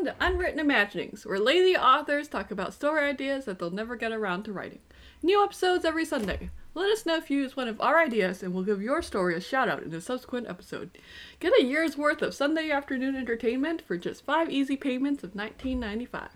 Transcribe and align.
Welcome 0.00 0.18
to 0.18 0.26
Unwritten 0.26 0.58
Imaginings, 0.58 1.26
where 1.26 1.38
lazy 1.38 1.76
authors 1.76 2.26
talk 2.26 2.50
about 2.50 2.72
story 2.72 3.04
ideas 3.06 3.44
that 3.44 3.58
they'll 3.58 3.70
never 3.70 3.96
get 3.96 4.12
around 4.12 4.44
to 4.44 4.52
writing. 4.52 4.78
New 5.22 5.44
episodes 5.44 5.84
every 5.84 6.06
Sunday. 6.06 6.48
Let 6.72 6.88
us 6.90 7.04
know 7.04 7.16
if 7.16 7.28
you 7.30 7.42
use 7.42 7.54
one 7.54 7.68
of 7.68 7.78
our 7.82 7.98
ideas, 7.98 8.42
and 8.42 8.54
we'll 8.54 8.64
give 8.64 8.80
your 8.80 9.02
story 9.02 9.34
a 9.36 9.42
shout 9.42 9.68
out 9.68 9.82
in 9.82 9.92
a 9.92 10.00
subsequent 10.00 10.48
episode. 10.48 10.96
Get 11.38 11.52
a 11.60 11.64
year's 11.64 11.98
worth 11.98 12.22
of 12.22 12.32
Sunday 12.32 12.70
afternoon 12.70 13.14
entertainment 13.14 13.82
for 13.82 13.98
just 13.98 14.24
five 14.24 14.48
easy 14.48 14.74
payments 14.74 15.22
of 15.22 15.34
$19.95. 15.34 16.28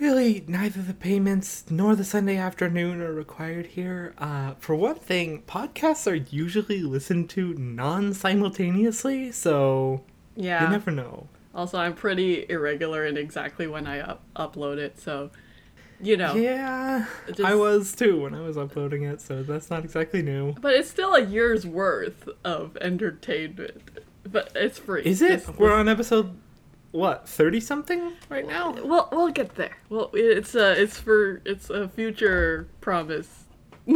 Really, 0.00 0.42
neither 0.48 0.82
the 0.82 0.92
payments 0.92 1.66
nor 1.70 1.94
the 1.94 2.02
Sunday 2.02 2.36
afternoon 2.36 3.00
are 3.00 3.12
required 3.12 3.66
here. 3.66 4.14
Uh, 4.18 4.54
for 4.58 4.74
one 4.74 4.96
thing, 4.96 5.42
podcasts 5.42 6.10
are 6.10 6.16
usually 6.16 6.82
listened 6.82 7.30
to 7.30 7.54
non 7.54 8.12
simultaneously, 8.12 9.30
so 9.30 10.02
Yeah. 10.34 10.64
you 10.64 10.70
never 10.70 10.90
know. 10.90 11.28
Also, 11.54 11.78
I'm 11.78 11.94
pretty 11.94 12.46
irregular 12.48 13.06
in 13.06 13.16
exactly 13.16 13.66
when 13.66 13.86
I 13.86 14.00
up- 14.00 14.24
upload 14.34 14.78
it, 14.78 14.98
so 15.00 15.30
you 16.00 16.16
know. 16.16 16.34
Yeah, 16.34 17.06
Just- 17.28 17.40
I 17.40 17.54
was 17.54 17.94
too 17.94 18.20
when 18.22 18.34
I 18.34 18.40
was 18.40 18.56
uploading 18.58 19.04
it, 19.04 19.20
so 19.20 19.42
that's 19.42 19.70
not 19.70 19.84
exactly 19.84 20.20
new. 20.22 20.52
But 20.60 20.74
it's 20.74 20.90
still 20.90 21.14
a 21.14 21.20
year's 21.22 21.64
worth 21.66 22.28
of 22.44 22.76
entertainment. 22.80 24.00
But 24.30 24.50
it's 24.56 24.78
free. 24.78 25.02
Is 25.04 25.22
it? 25.22 25.44
Just- 25.46 25.58
We're 25.58 25.72
on 25.72 25.88
episode 25.88 26.36
what 26.90 27.28
thirty 27.28 27.60
something 27.60 28.12
right 28.28 28.46
now. 28.46 28.72
Well, 28.84 29.08
we'll 29.12 29.30
get 29.30 29.54
there. 29.54 29.76
Well, 29.88 30.10
it's 30.14 30.54
uh, 30.56 30.74
it's 30.76 30.98
for 30.98 31.40
it's 31.44 31.70
a 31.70 31.88
future 31.88 32.68
promise. 32.80 33.44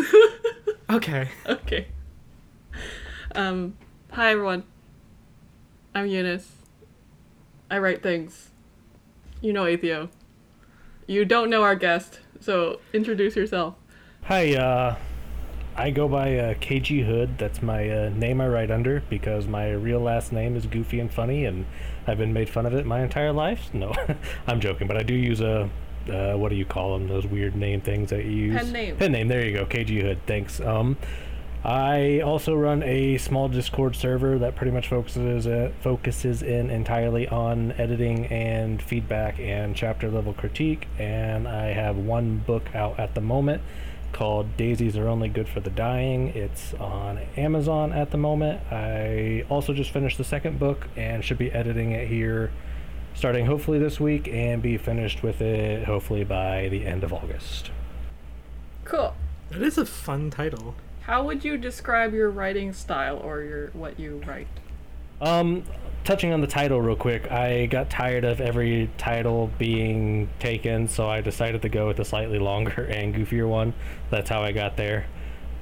Okay. 0.90 1.28
okay. 1.46 1.86
Um, 3.34 3.76
hi 4.10 4.30
everyone. 4.30 4.64
I'm 5.94 6.06
Eunice. 6.06 6.50
I 7.70 7.78
write 7.78 8.02
things. 8.02 8.50
You 9.40 9.52
know 9.52 9.64
Atheo. 9.64 10.08
You 11.06 11.24
don't 11.24 11.50
know 11.50 11.62
our 11.62 11.76
guest, 11.76 12.20
so 12.40 12.80
introduce 12.92 13.36
yourself. 13.36 13.74
Hi, 14.24 14.54
uh, 14.54 14.96
I 15.76 15.90
go 15.90 16.08
by 16.08 16.36
uh, 16.36 16.54
KG 16.54 17.06
Hood. 17.06 17.38
That's 17.38 17.62
my 17.62 17.88
uh, 17.88 18.08
name 18.10 18.40
I 18.40 18.48
write 18.48 18.70
under 18.70 19.02
because 19.08 19.46
my 19.46 19.70
real 19.70 20.00
last 20.00 20.32
name 20.32 20.56
is 20.56 20.66
Goofy 20.66 20.98
and 20.98 21.12
Funny, 21.12 21.44
and 21.44 21.66
I've 22.06 22.18
been 22.18 22.32
made 22.32 22.48
fun 22.48 22.66
of 22.66 22.74
it 22.74 22.84
my 22.84 23.02
entire 23.02 23.32
life. 23.32 23.70
No, 23.74 23.94
I'm 24.46 24.60
joking, 24.60 24.86
but 24.86 24.96
I 24.96 25.02
do 25.02 25.14
use 25.14 25.40
a. 25.40 25.70
Uh, 26.10 26.34
what 26.36 26.48
do 26.48 26.56
you 26.56 26.64
call 26.64 26.98
them? 26.98 27.06
Those 27.06 27.26
weird 27.26 27.54
name 27.54 27.82
things 27.82 28.08
that 28.10 28.24
you 28.24 28.30
use. 28.30 28.56
Pen 28.56 28.72
name. 28.72 28.96
Pen 28.96 29.12
name. 29.12 29.28
There 29.28 29.44
you 29.44 29.52
go. 29.54 29.66
KG 29.66 30.00
Hood. 30.00 30.18
Thanks. 30.26 30.58
Um, 30.58 30.96
I 31.64 32.20
also 32.20 32.54
run 32.54 32.82
a 32.84 33.18
small 33.18 33.48
Discord 33.48 33.96
server 33.96 34.38
that 34.38 34.54
pretty 34.54 34.70
much 34.70 34.88
focuses 34.88 35.46
uh, 35.46 35.72
focuses 35.80 36.42
in 36.42 36.70
entirely 36.70 37.26
on 37.28 37.72
editing 37.72 38.26
and 38.26 38.80
feedback 38.80 39.40
and 39.40 39.74
chapter 39.74 40.08
level 40.08 40.32
critique. 40.32 40.86
And 40.98 41.48
I 41.48 41.72
have 41.72 41.96
one 41.96 42.38
book 42.38 42.74
out 42.74 43.00
at 43.00 43.14
the 43.14 43.20
moment 43.20 43.62
called 44.12 44.56
Daisies 44.56 44.96
Are 44.96 45.08
Only 45.08 45.28
Good 45.28 45.48
for 45.48 45.60
the 45.60 45.70
Dying. 45.70 46.28
It's 46.28 46.74
on 46.74 47.18
Amazon 47.36 47.92
at 47.92 48.12
the 48.12 48.18
moment. 48.18 48.60
I 48.72 49.44
also 49.50 49.74
just 49.74 49.90
finished 49.90 50.16
the 50.16 50.24
second 50.24 50.58
book 50.58 50.86
and 50.96 51.24
should 51.24 51.38
be 51.38 51.50
editing 51.50 51.90
it 51.90 52.08
here 52.08 52.50
starting 53.14 53.46
hopefully 53.46 53.80
this 53.80 53.98
week 53.98 54.28
and 54.28 54.62
be 54.62 54.76
finished 54.76 55.24
with 55.24 55.40
it 55.40 55.84
hopefully 55.84 56.22
by 56.22 56.68
the 56.68 56.86
end 56.86 57.02
of 57.02 57.12
August. 57.12 57.72
Cool. 58.84 59.14
That 59.50 59.62
is 59.62 59.76
a 59.76 59.84
fun 59.84 60.30
title. 60.30 60.76
How 61.08 61.22
would 61.22 61.42
you 61.42 61.56
describe 61.56 62.12
your 62.12 62.28
writing 62.28 62.74
style 62.74 63.16
or 63.16 63.40
your 63.40 63.68
what 63.68 63.98
you 63.98 64.20
write? 64.26 64.46
Um, 65.22 65.64
touching 66.04 66.34
on 66.34 66.42
the 66.42 66.46
title 66.46 66.82
real 66.82 66.96
quick, 66.96 67.32
I 67.32 67.64
got 67.64 67.88
tired 67.88 68.24
of 68.24 68.42
every 68.42 68.90
title 68.98 69.50
being 69.56 70.28
taken, 70.38 70.86
so 70.86 71.08
I 71.08 71.22
decided 71.22 71.62
to 71.62 71.70
go 71.70 71.86
with 71.86 71.98
a 71.98 72.04
slightly 72.04 72.38
longer 72.38 72.84
and 72.90 73.14
goofier 73.14 73.48
one. 73.48 73.72
That's 74.10 74.28
how 74.28 74.42
I 74.42 74.52
got 74.52 74.76
there. 74.76 75.06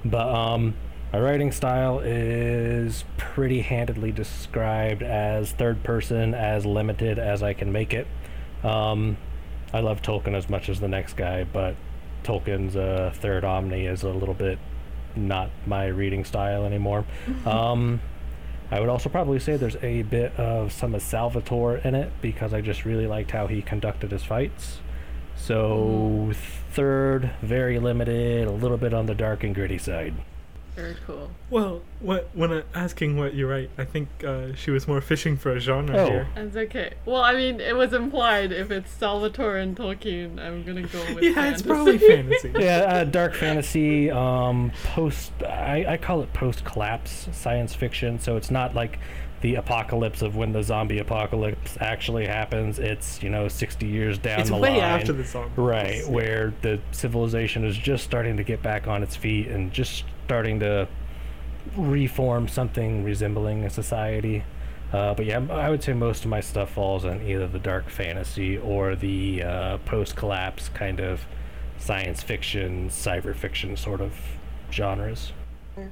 But 0.04 0.26
um, 0.26 0.74
my 1.12 1.20
writing 1.20 1.52
style 1.52 2.00
is 2.00 3.04
pretty 3.16 3.60
handedly 3.60 4.10
described 4.10 5.04
as 5.04 5.52
third 5.52 5.84
person, 5.84 6.34
as 6.34 6.66
limited 6.66 7.20
as 7.20 7.44
I 7.44 7.52
can 7.52 7.70
make 7.70 7.94
it. 7.94 8.08
Um, 8.64 9.16
I 9.72 9.78
love 9.78 10.02
Tolkien 10.02 10.34
as 10.34 10.50
much 10.50 10.68
as 10.68 10.80
the 10.80 10.88
next 10.88 11.12
guy, 11.12 11.44
but 11.44 11.76
Tolkien's 12.24 12.74
uh, 12.74 13.12
third 13.14 13.44
Omni 13.44 13.86
is 13.86 14.02
a 14.02 14.10
little 14.10 14.34
bit 14.34 14.58
not 15.16 15.50
my 15.66 15.86
reading 15.86 16.24
style 16.24 16.64
anymore. 16.64 17.04
um, 17.44 18.00
I 18.70 18.80
would 18.80 18.88
also 18.88 19.08
probably 19.08 19.38
say 19.38 19.56
there's 19.56 19.76
a 19.82 20.02
bit 20.02 20.38
of 20.38 20.72
some 20.72 20.94
of 20.94 21.02
Salvatore 21.02 21.76
in 21.78 21.94
it 21.94 22.10
because 22.20 22.52
I 22.52 22.60
just 22.60 22.84
really 22.84 23.06
liked 23.06 23.30
how 23.30 23.46
he 23.46 23.62
conducted 23.62 24.10
his 24.10 24.24
fights. 24.24 24.78
So 25.36 26.32
third, 26.72 27.30
very 27.42 27.78
limited, 27.78 28.48
a 28.48 28.50
little 28.50 28.76
bit 28.78 28.92
on 28.92 29.06
the 29.06 29.14
dark 29.14 29.44
and 29.44 29.54
gritty 29.54 29.78
side. 29.78 30.14
Very 30.76 30.94
cool. 31.06 31.30
Well, 31.48 31.80
what 32.00 32.28
when 32.34 32.52
uh, 32.52 32.62
asking 32.74 33.16
what 33.16 33.32
you 33.34 33.48
write, 33.48 33.70
I 33.78 33.84
think 33.86 34.08
uh, 34.22 34.54
she 34.54 34.70
was 34.70 34.86
more 34.86 35.00
fishing 35.00 35.36
for 35.38 35.52
a 35.52 35.58
genre 35.58 35.96
Oh. 35.96 36.06
here. 36.06 36.28
That's 36.34 36.54
okay. 36.56 36.92
Well, 37.06 37.22
I 37.22 37.34
mean, 37.34 37.60
it 37.60 37.74
was 37.74 37.94
implied 37.94 38.52
if 38.52 38.70
it's 38.70 38.90
Salvatore 38.90 39.56
and 39.56 39.74
Tolkien, 39.74 40.38
I'm 40.38 40.64
gonna 40.64 40.82
go 40.82 41.02
with 41.14 41.24
Yeah, 41.24 41.46
it's 41.50 41.62
probably 41.62 41.96
fantasy. 41.98 42.52
yeah, 42.58 42.78
uh, 42.86 43.04
dark 43.04 43.34
fantasy, 43.34 44.10
um, 44.10 44.70
post. 44.84 45.32
I, 45.42 45.86
I 45.88 45.96
call 45.96 46.20
it 46.22 46.32
post 46.34 46.64
collapse 46.64 47.28
science 47.32 47.74
fiction. 47.74 48.18
So 48.20 48.36
it's 48.36 48.50
not 48.50 48.74
like 48.74 48.98
the 49.42 49.54
apocalypse 49.56 50.22
of 50.22 50.34
when 50.36 50.52
the 50.52 50.62
zombie 50.62 50.98
apocalypse 50.98 51.76
actually 51.80 52.26
happens. 52.26 52.78
It's 52.78 53.22
you 53.22 53.30
know 53.30 53.48
sixty 53.48 53.86
years 53.86 54.18
down 54.18 54.40
It's 54.40 54.50
the 54.50 54.56
way 54.56 54.72
line. 54.72 54.80
after 54.80 55.14
the 55.14 55.24
song. 55.24 55.50
Right, 55.56 56.06
where 56.06 56.52
the 56.60 56.80
civilization 56.92 57.64
is 57.64 57.76
just 57.78 58.04
starting 58.04 58.36
to 58.36 58.44
get 58.44 58.62
back 58.62 58.86
on 58.88 59.02
its 59.02 59.16
feet 59.16 59.48
and 59.48 59.72
just 59.72 60.04
starting 60.26 60.58
to 60.60 60.88
reform 61.76 62.48
something 62.48 63.04
resembling 63.04 63.64
a 63.64 63.70
society. 63.70 64.42
Uh, 64.92 65.14
but 65.14 65.24
yeah, 65.24 65.40
I 65.50 65.70
would 65.70 65.82
say 65.82 65.92
most 65.92 66.24
of 66.24 66.30
my 66.30 66.40
stuff 66.40 66.70
falls 66.70 67.04
in 67.04 67.22
either 67.22 67.46
the 67.46 67.58
dark 67.58 67.88
fantasy 67.88 68.58
or 68.58 68.96
the 68.96 69.42
uh, 69.42 69.78
post-collapse 69.78 70.68
kind 70.70 71.00
of 71.00 71.26
science 71.78 72.22
fiction, 72.22 72.88
cyber 72.88 73.34
fiction 73.34 73.76
sort 73.76 74.00
of 74.00 74.12
genres. 74.72 75.32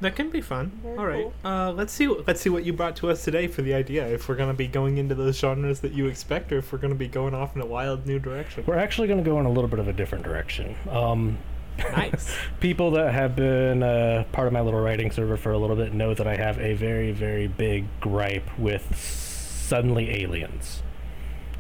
That 0.01 0.17
can 0.17 0.31
be 0.31 0.41
fun. 0.41 0.81
All 0.99 1.07
right. 1.07 1.31
Uh, 1.45 1.71
let's 1.73 1.93
see. 1.93 2.09
Let's 2.09 2.41
see 2.41 2.49
what 2.49 2.65
you 2.65 2.73
brought 2.73 2.97
to 2.97 3.11
us 3.11 3.23
today 3.23 3.47
for 3.47 3.63
the 3.63 3.75
idea. 3.75 4.07
If 4.07 4.29
we're 4.29 4.35
gonna 4.37 4.55
be 4.55 4.67
going 4.67 4.97
into 4.97 5.15
those 5.15 5.39
genres 5.39 5.81
that 5.81 5.93
you 5.93 6.07
expect, 6.07 6.53
or 6.53 6.59
if 6.59 6.73
we're 6.73 6.79
gonna 6.79 6.95
be 6.95 7.09
going 7.09 7.35
off 7.35 7.55
in 7.55 7.61
a 7.61 7.67
wild 7.67 8.07
new 8.07 8.19
direction. 8.19 8.65
We're 8.67 8.79
actually 8.79 9.09
going 9.09 9.23
to 9.23 9.29
go 9.31 9.39
in 9.41 9.47
a 9.47 9.51
little 9.51 9.69
bit 9.69 9.79
of 9.79 9.89
a 9.89 9.93
different 9.93 10.25
direction. 10.25 10.75
Um, 10.91 11.39
Nice. 11.79 12.35
people 12.61 12.93
that 12.93 13.13
have 13.13 13.37
been 13.37 13.83
uh, 13.83 14.25
part 14.33 14.47
of 14.47 14.53
my 14.53 14.61
little 14.61 14.81
writing 14.81 15.11
server 15.11 15.37
for 15.37 15.53
a 15.53 15.59
little 15.59 15.77
bit 15.77 15.93
know 15.93 16.15
that 16.15 16.27
I 16.27 16.37
have 16.37 16.59
a 16.59 16.75
very, 16.75 17.13
very 17.13 17.47
big 17.47 17.87
gripe 18.01 18.59
with 18.59 18.97
suddenly 18.97 20.23
aliens. 20.23 20.83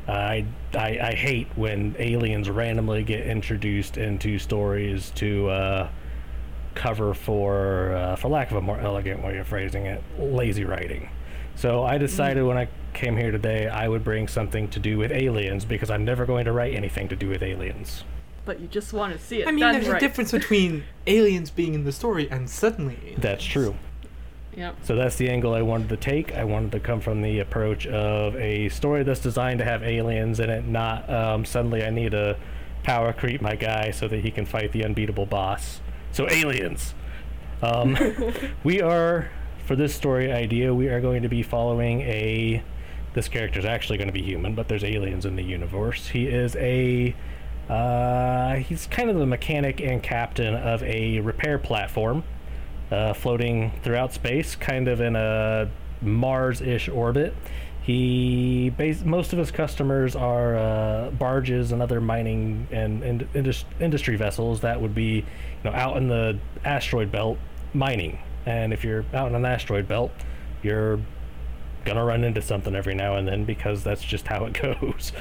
I, 0.06 0.44
I, 0.74 0.98
I 1.00 1.14
hate 1.14 1.48
when 1.56 1.96
aliens 1.98 2.50
randomly 2.50 3.04
get 3.04 3.26
introduced 3.26 3.96
into 3.96 4.38
stories 4.38 5.10
to 5.16 5.48
uh, 5.48 5.88
cover 6.74 7.14
for, 7.14 7.92
uh, 7.94 8.16
for 8.16 8.28
lack 8.28 8.50
of 8.50 8.58
a 8.58 8.60
more 8.60 8.78
elegant 8.78 9.24
way 9.24 9.38
of 9.38 9.46
phrasing 9.46 9.86
it, 9.86 10.02
lazy 10.18 10.64
writing. 10.64 11.08
So 11.56 11.84
I 11.84 11.98
decided 11.98 12.44
when 12.44 12.58
I 12.58 12.68
came 12.92 13.16
here 13.16 13.30
today 13.30 13.68
I 13.68 13.88
would 13.88 14.04
bring 14.04 14.28
something 14.28 14.68
to 14.68 14.80
do 14.80 14.98
with 14.98 15.10
aliens 15.10 15.64
because 15.64 15.90
I'm 15.90 16.04
never 16.04 16.26
going 16.26 16.44
to 16.44 16.52
write 16.52 16.74
anything 16.74 17.08
to 17.08 17.16
do 17.16 17.28
with 17.28 17.42
aliens. 17.42 18.04
But 18.44 18.60
you 18.60 18.66
just 18.66 18.92
want 18.92 19.12
to 19.14 19.18
see 19.18 19.42
it 19.42 19.48
I 19.48 19.50
mean, 19.50 19.60
done 19.60 19.74
there's 19.74 19.88
right. 19.88 19.96
a 19.96 20.00
difference 20.00 20.32
between 20.32 20.84
aliens 21.06 21.50
being 21.50 21.74
in 21.74 21.84
the 21.84 21.92
story 21.92 22.30
and 22.30 22.48
suddenly. 22.48 22.98
Aliens. 23.02 23.22
That's 23.22 23.44
true. 23.44 23.74
Yep. 24.56 24.76
So 24.84 24.94
that's 24.94 25.16
the 25.16 25.28
angle 25.30 25.54
I 25.54 25.62
wanted 25.62 25.88
to 25.88 25.96
take. 25.96 26.34
I 26.34 26.44
wanted 26.44 26.72
to 26.72 26.80
come 26.80 27.00
from 27.00 27.22
the 27.22 27.40
approach 27.40 27.86
of 27.86 28.36
a 28.36 28.68
story 28.68 29.02
that's 29.02 29.20
designed 29.20 29.58
to 29.58 29.64
have 29.64 29.82
aliens 29.82 30.40
in 30.40 30.50
it, 30.50 30.66
not 30.66 31.08
um, 31.10 31.44
suddenly 31.44 31.84
I 31.84 31.90
need 31.90 32.12
to 32.12 32.36
power 32.84 33.12
creep 33.12 33.40
my 33.40 33.56
guy 33.56 33.90
so 33.90 34.06
that 34.08 34.20
he 34.20 34.30
can 34.30 34.46
fight 34.46 34.72
the 34.72 34.84
unbeatable 34.84 35.26
boss. 35.26 35.80
So 36.12 36.28
aliens. 36.30 36.94
Um, 37.62 37.96
we 38.64 38.80
are 38.80 39.30
for 39.66 39.74
this 39.74 39.94
story 39.94 40.30
idea. 40.30 40.72
We 40.72 40.88
are 40.88 41.00
going 41.00 41.22
to 41.22 41.28
be 41.28 41.42
following 41.42 42.02
a. 42.02 42.62
This 43.14 43.28
character 43.28 43.60
is 43.60 43.64
actually 43.64 43.96
going 43.96 44.08
to 44.08 44.12
be 44.12 44.22
human, 44.22 44.56
but 44.56 44.66
there's 44.66 44.82
aliens 44.82 45.24
in 45.24 45.36
the 45.36 45.42
universe. 45.42 46.08
He 46.08 46.26
is 46.26 46.54
a. 46.56 47.16
Uh, 47.68 48.56
he's 48.56 48.86
kind 48.86 49.08
of 49.10 49.16
the 49.16 49.26
mechanic 49.26 49.80
and 49.80 50.02
captain 50.02 50.54
of 50.54 50.82
a 50.82 51.20
repair 51.20 51.58
platform 51.58 52.22
uh, 52.90 53.14
floating 53.14 53.72
throughout 53.82 54.12
space, 54.12 54.54
kind 54.54 54.88
of 54.88 55.00
in 55.00 55.16
a 55.16 55.70
Mars-ish 56.02 56.88
orbit. 56.88 57.34
He 57.82 58.72
most 59.04 59.32
of 59.32 59.38
his 59.38 59.50
customers 59.50 60.16
are 60.16 60.56
uh, 60.56 61.10
barges 61.10 61.72
and 61.72 61.82
other 61.82 62.00
mining 62.00 62.66
and 62.70 63.02
indus- 63.34 63.66
industry 63.78 64.16
vessels 64.16 64.60
that 64.62 64.80
would 64.80 64.94
be, 64.94 65.16
you 65.16 65.24
know, 65.64 65.72
out 65.72 65.98
in 65.98 66.08
the 66.08 66.38
asteroid 66.64 67.12
belt 67.12 67.38
mining. 67.74 68.18
And 68.46 68.72
if 68.72 68.84
you're 68.84 69.04
out 69.12 69.28
in 69.28 69.34
an 69.34 69.44
asteroid 69.44 69.86
belt, 69.86 70.12
you're 70.62 70.98
gonna 71.84 72.04
run 72.04 72.24
into 72.24 72.40
something 72.40 72.74
every 72.74 72.94
now 72.94 73.16
and 73.16 73.28
then 73.28 73.44
because 73.44 73.84
that's 73.84 74.02
just 74.02 74.26
how 74.26 74.46
it 74.46 74.52
goes. 74.80 75.12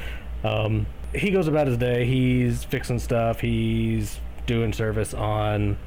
Um, 0.46 0.86
he 1.15 1.31
goes 1.31 1.48
about 1.48 1.68
his 1.68 1.77
day. 1.77 2.06
He's 2.06 2.63
fixing 2.63 3.00
stuff. 3.00 3.39
He's 3.39 4.19
doing 4.45 4.74
service 4.74 5.13
on 5.13 5.77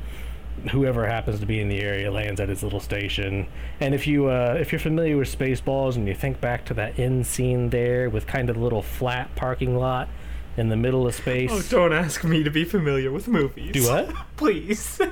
whoever 0.70 1.06
happens 1.06 1.38
to 1.40 1.46
be 1.46 1.60
in 1.60 1.68
the 1.68 1.80
area 1.80 2.10
lands 2.10 2.40
at 2.40 2.48
his 2.48 2.62
little 2.62 2.80
station. 2.80 3.46
And 3.80 3.94
if 3.94 4.06
you 4.06 4.26
uh, 4.28 4.56
if 4.58 4.72
you're 4.72 4.78
familiar 4.78 5.16
with 5.16 5.36
Spaceballs 5.36 5.96
and 5.96 6.08
you 6.08 6.14
think 6.14 6.40
back 6.40 6.64
to 6.66 6.74
that 6.74 6.98
end 6.98 7.26
scene 7.26 7.70
there 7.70 8.08
with 8.08 8.26
kind 8.26 8.50
of 8.50 8.56
a 8.56 8.60
little 8.60 8.82
flat 8.82 9.34
parking 9.36 9.76
lot 9.76 10.08
in 10.56 10.68
the 10.68 10.76
middle 10.76 11.06
of 11.06 11.14
space. 11.14 11.50
Oh, 11.52 11.62
don't 11.68 11.92
ask 11.92 12.24
me 12.24 12.42
to 12.42 12.50
be 12.50 12.64
familiar 12.64 13.12
with 13.12 13.28
movies. 13.28 13.72
Do 13.72 13.84
what? 13.84 14.14
please. 14.36 15.00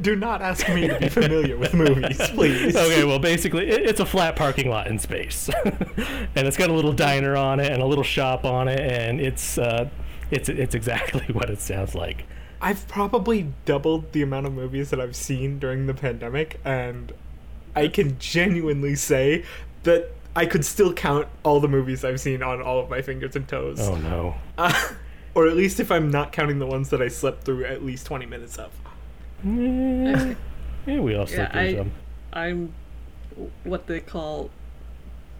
Do 0.00 0.16
not 0.16 0.40
ask 0.40 0.68
me 0.68 0.88
to 0.88 0.98
be 0.98 1.08
familiar 1.08 1.56
with 1.56 1.74
movies, 1.74 2.18
please. 2.30 2.76
okay, 2.76 3.04
well, 3.04 3.18
basically, 3.18 3.68
it, 3.68 3.82
it's 3.82 4.00
a 4.00 4.06
flat 4.06 4.36
parking 4.36 4.70
lot 4.70 4.86
in 4.86 4.98
space, 4.98 5.50
and 5.64 6.46
it's 6.46 6.56
got 6.56 6.70
a 6.70 6.72
little 6.72 6.92
diner 6.92 7.36
on 7.36 7.60
it 7.60 7.70
and 7.70 7.82
a 7.82 7.86
little 7.86 8.04
shop 8.04 8.44
on 8.44 8.68
it, 8.68 8.80
and 8.80 9.20
it's 9.20 9.58
uh, 9.58 9.88
it's 10.30 10.48
it's 10.48 10.74
exactly 10.74 11.26
what 11.32 11.50
it 11.50 11.60
sounds 11.60 11.94
like. 11.94 12.24
I've 12.60 12.86
probably 12.88 13.52
doubled 13.66 14.12
the 14.12 14.22
amount 14.22 14.46
of 14.46 14.54
movies 14.54 14.90
that 14.90 15.00
I've 15.00 15.16
seen 15.16 15.58
during 15.58 15.86
the 15.86 15.94
pandemic, 15.94 16.60
and 16.64 17.12
I 17.76 17.88
can 17.88 18.18
genuinely 18.18 18.94
say 18.94 19.44
that 19.82 20.12
I 20.34 20.46
could 20.46 20.64
still 20.64 20.92
count 20.92 21.28
all 21.44 21.60
the 21.60 21.68
movies 21.68 22.04
I've 22.04 22.20
seen 22.20 22.42
on 22.42 22.62
all 22.62 22.80
of 22.80 22.88
my 22.88 23.02
fingers 23.02 23.36
and 23.36 23.46
toes. 23.46 23.80
Oh 23.80 23.96
no. 23.96 24.34
Uh, 24.56 24.72
or 25.34 25.46
at 25.46 25.56
least 25.56 25.80
if 25.80 25.90
I'm 25.90 26.10
not 26.10 26.32
counting 26.32 26.58
the 26.58 26.66
ones 26.66 26.90
that 26.90 27.02
I 27.02 27.08
slept 27.08 27.44
through 27.44 27.64
at 27.64 27.84
least 27.84 28.06
20 28.06 28.26
minutes 28.26 28.56
of. 28.56 28.70
Yeah, 29.44 30.34
yeah 30.86 31.00
we 31.00 31.14
all 31.14 31.26
slept 31.26 31.54
Yeah, 31.54 31.60
I- 31.60 31.74
some. 31.76 31.92
I'm 32.32 32.74
what 33.64 33.86
they 33.86 34.00
call 34.00 34.50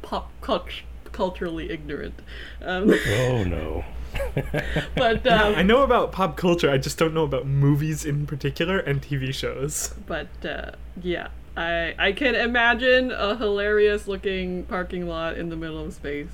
pop 0.02 0.30
cult- 0.40 0.82
culturally 1.12 1.70
ignorant. 1.70 2.14
Um, 2.62 2.92
Oh 2.92 3.44
no. 3.44 3.84
but 4.96 5.26
um, 5.26 5.54
I 5.56 5.62
know 5.62 5.82
about 5.82 6.12
pop 6.12 6.36
culture, 6.36 6.70
I 6.70 6.78
just 6.78 6.98
don't 6.98 7.14
know 7.14 7.24
about 7.24 7.46
movies 7.46 8.04
in 8.04 8.26
particular 8.26 8.78
and 8.78 9.02
TV 9.02 9.32
shows. 9.34 9.94
but 10.06 10.28
uh, 10.44 10.72
yeah, 11.02 11.28
I 11.56 11.94
I 11.98 12.12
can 12.12 12.34
imagine 12.34 13.10
a 13.10 13.36
hilarious 13.36 14.06
looking 14.06 14.64
parking 14.64 15.08
lot 15.08 15.36
in 15.36 15.48
the 15.48 15.56
middle 15.56 15.84
of 15.84 15.92
space. 15.94 16.28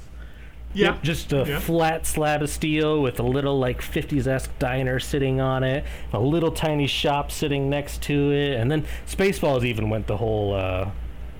Yeah. 0.72 0.92
Yep, 0.92 1.02
just 1.02 1.32
a 1.32 1.60
flat 1.60 2.06
slab 2.06 2.42
of 2.42 2.50
steel 2.50 3.02
with 3.02 3.18
a 3.18 3.24
little 3.24 3.58
like 3.58 3.80
50s 3.80 4.28
esque 4.28 4.56
diner 4.60 5.00
sitting 5.00 5.40
on 5.40 5.64
it, 5.64 5.84
a 6.12 6.20
little 6.20 6.52
tiny 6.52 6.86
shop 6.86 7.32
sitting 7.32 7.68
next 7.68 8.02
to 8.02 8.30
it, 8.32 8.54
and 8.54 8.70
then 8.70 8.86
Spaceballs 9.06 9.64
even 9.64 9.90
went 9.90 10.06
the 10.06 10.16
whole 10.16 10.54
uh, 10.54 10.88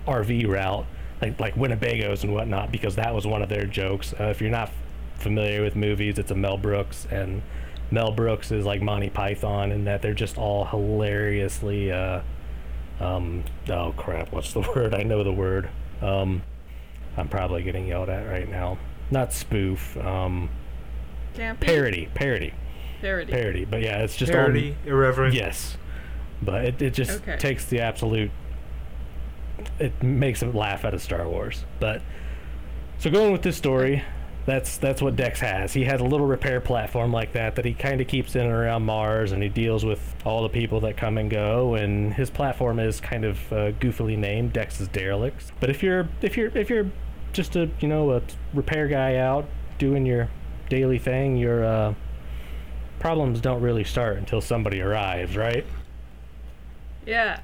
RV 0.05 0.47
route, 0.47 0.85
like 1.21 1.39
like 1.39 1.55
Winnebagos 1.55 2.23
and 2.23 2.33
whatnot, 2.33 2.71
because 2.73 2.95
that 2.95 3.13
was 3.15 3.25
one 3.25 3.41
of 3.41 3.47
their 3.47 3.65
jokes. 3.65 4.13
Uh, 4.19 4.25
if 4.25 4.41
you're 4.41 4.51
not 4.51 4.69
familiar 5.15 5.61
with 5.63 5.77
movies, 5.77 6.19
it's 6.19 6.31
a 6.31 6.35
Mel 6.35 6.57
Brooks, 6.57 7.07
and 7.09 7.41
Mel 7.89 8.11
Brooks 8.11 8.51
is 8.51 8.65
like 8.65 8.81
Monty 8.81 9.09
Python 9.09 9.71
in 9.71 9.85
that 9.85 10.01
they're 10.01 10.13
just 10.13 10.37
all 10.37 10.65
hilariously. 10.65 11.89
Uh, 11.91 12.21
um, 12.99 13.45
oh 13.69 13.93
crap, 13.95 14.33
what's 14.33 14.51
the 14.51 14.59
word? 14.75 14.93
I 14.93 15.03
know 15.03 15.23
the 15.23 15.31
word. 15.31 15.69
Um, 16.01 16.41
I'm 17.15 17.29
probably 17.29 17.63
getting 17.63 17.87
yelled 17.87 18.09
at 18.09 18.27
right 18.27 18.49
now. 18.49 18.77
Not 19.11 19.33
spoof, 19.33 19.97
um, 19.97 20.49
Campy 21.35 21.59
parody, 21.61 22.09
parody, 22.13 22.53
parody. 23.01 23.31
parody. 23.33 23.65
But 23.65 23.81
yeah, 23.81 23.99
it's 23.99 24.15
just 24.15 24.31
all- 24.31 24.37
Parody, 24.39 24.75
irreverent. 24.85 25.33
yes, 25.33 25.77
but 26.41 26.65
it, 26.65 26.81
it 26.81 26.93
just 26.93 27.21
Okay. 27.21 27.37
takes 27.37 27.65
the 27.65 27.81
absolute. 27.81 28.31
It 29.79 30.01
makes 30.01 30.41
it 30.41 30.55
laugh 30.55 30.85
out 30.85 30.93
of 30.93 31.01
Star 31.01 31.27
Wars. 31.27 31.65
But 31.79 32.01
so 32.97 33.11
going 33.11 33.31
with 33.31 33.41
this 33.43 33.57
story, 33.57 34.03
that's 34.45 34.77
that's 34.77 35.01
what 35.01 35.15
Dex 35.15 35.39
has. 35.41 35.73
He 35.73 35.83
has 35.83 36.01
a 36.01 36.03
little 36.05 36.25
repair 36.25 36.59
platform 36.61 37.11
like 37.11 37.33
that 37.33 37.55
that 37.55 37.65
he 37.65 37.73
kind 37.73 38.01
of 38.01 38.07
keeps 38.07 38.35
in 38.35 38.41
and 38.41 38.51
around 38.51 38.83
Mars, 38.83 39.33
and 39.33 39.43
he 39.43 39.49
deals 39.49 39.85
with 39.85 40.15
all 40.25 40.41
the 40.41 40.49
people 40.49 40.79
that 40.81 40.97
come 40.97 41.17
and 41.17 41.29
go. 41.29 41.75
And 41.75 42.13
his 42.13 42.29
platform 42.29 42.79
is 42.79 42.99
kind 42.99 43.23
of 43.25 43.37
uh, 43.53 43.71
goofily 43.73 44.17
named 44.17 44.53
Dex's 44.53 44.87
Derelicts. 44.87 45.51
But 45.59 45.69
if 45.69 45.83
you're 45.83 46.07
if 46.21 46.37
you're 46.37 46.57
if 46.57 46.69
you're 46.69 46.87
just 47.33 47.55
a 47.55 47.69
you 47.79 47.87
know 47.87 48.11
a 48.11 48.21
repair 48.53 48.87
guy 48.87 49.15
out 49.15 49.45
doing 49.77 50.05
your 50.05 50.29
daily 50.69 50.99
thing, 50.99 51.35
your 51.35 51.65
uh, 51.65 51.93
problems 52.99 53.41
don't 53.41 53.61
really 53.61 53.83
start 53.83 54.17
until 54.17 54.41
somebody 54.41 54.81
arrives, 54.81 55.35
right? 55.35 55.65
Yeah. 57.05 57.39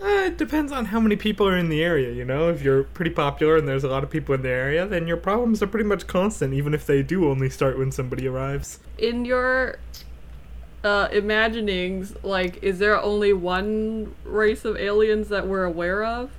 Uh, 0.00 0.26
it 0.26 0.38
depends 0.38 0.70
on 0.70 0.84
how 0.84 1.00
many 1.00 1.16
people 1.16 1.48
are 1.48 1.56
in 1.56 1.70
the 1.70 1.82
area, 1.82 2.12
you 2.12 2.24
know? 2.24 2.50
If 2.50 2.62
you're 2.62 2.84
pretty 2.84 3.10
popular 3.10 3.56
and 3.56 3.66
there's 3.66 3.82
a 3.82 3.88
lot 3.88 4.04
of 4.04 4.10
people 4.10 4.32
in 4.34 4.42
the 4.42 4.48
area, 4.48 4.86
then 4.86 5.08
your 5.08 5.16
problems 5.16 5.60
are 5.60 5.66
pretty 5.66 5.88
much 5.88 6.06
constant, 6.06 6.54
even 6.54 6.72
if 6.72 6.86
they 6.86 7.02
do 7.02 7.28
only 7.28 7.50
start 7.50 7.78
when 7.78 7.90
somebody 7.90 8.28
arrives. 8.28 8.78
In 8.96 9.24
your 9.24 9.80
uh, 10.84 11.08
imaginings, 11.10 12.14
like, 12.22 12.62
is 12.62 12.78
there 12.78 13.00
only 13.02 13.32
one 13.32 14.14
race 14.24 14.64
of 14.64 14.76
aliens 14.76 15.30
that 15.30 15.48
we're 15.48 15.64
aware 15.64 16.04
of? 16.04 16.30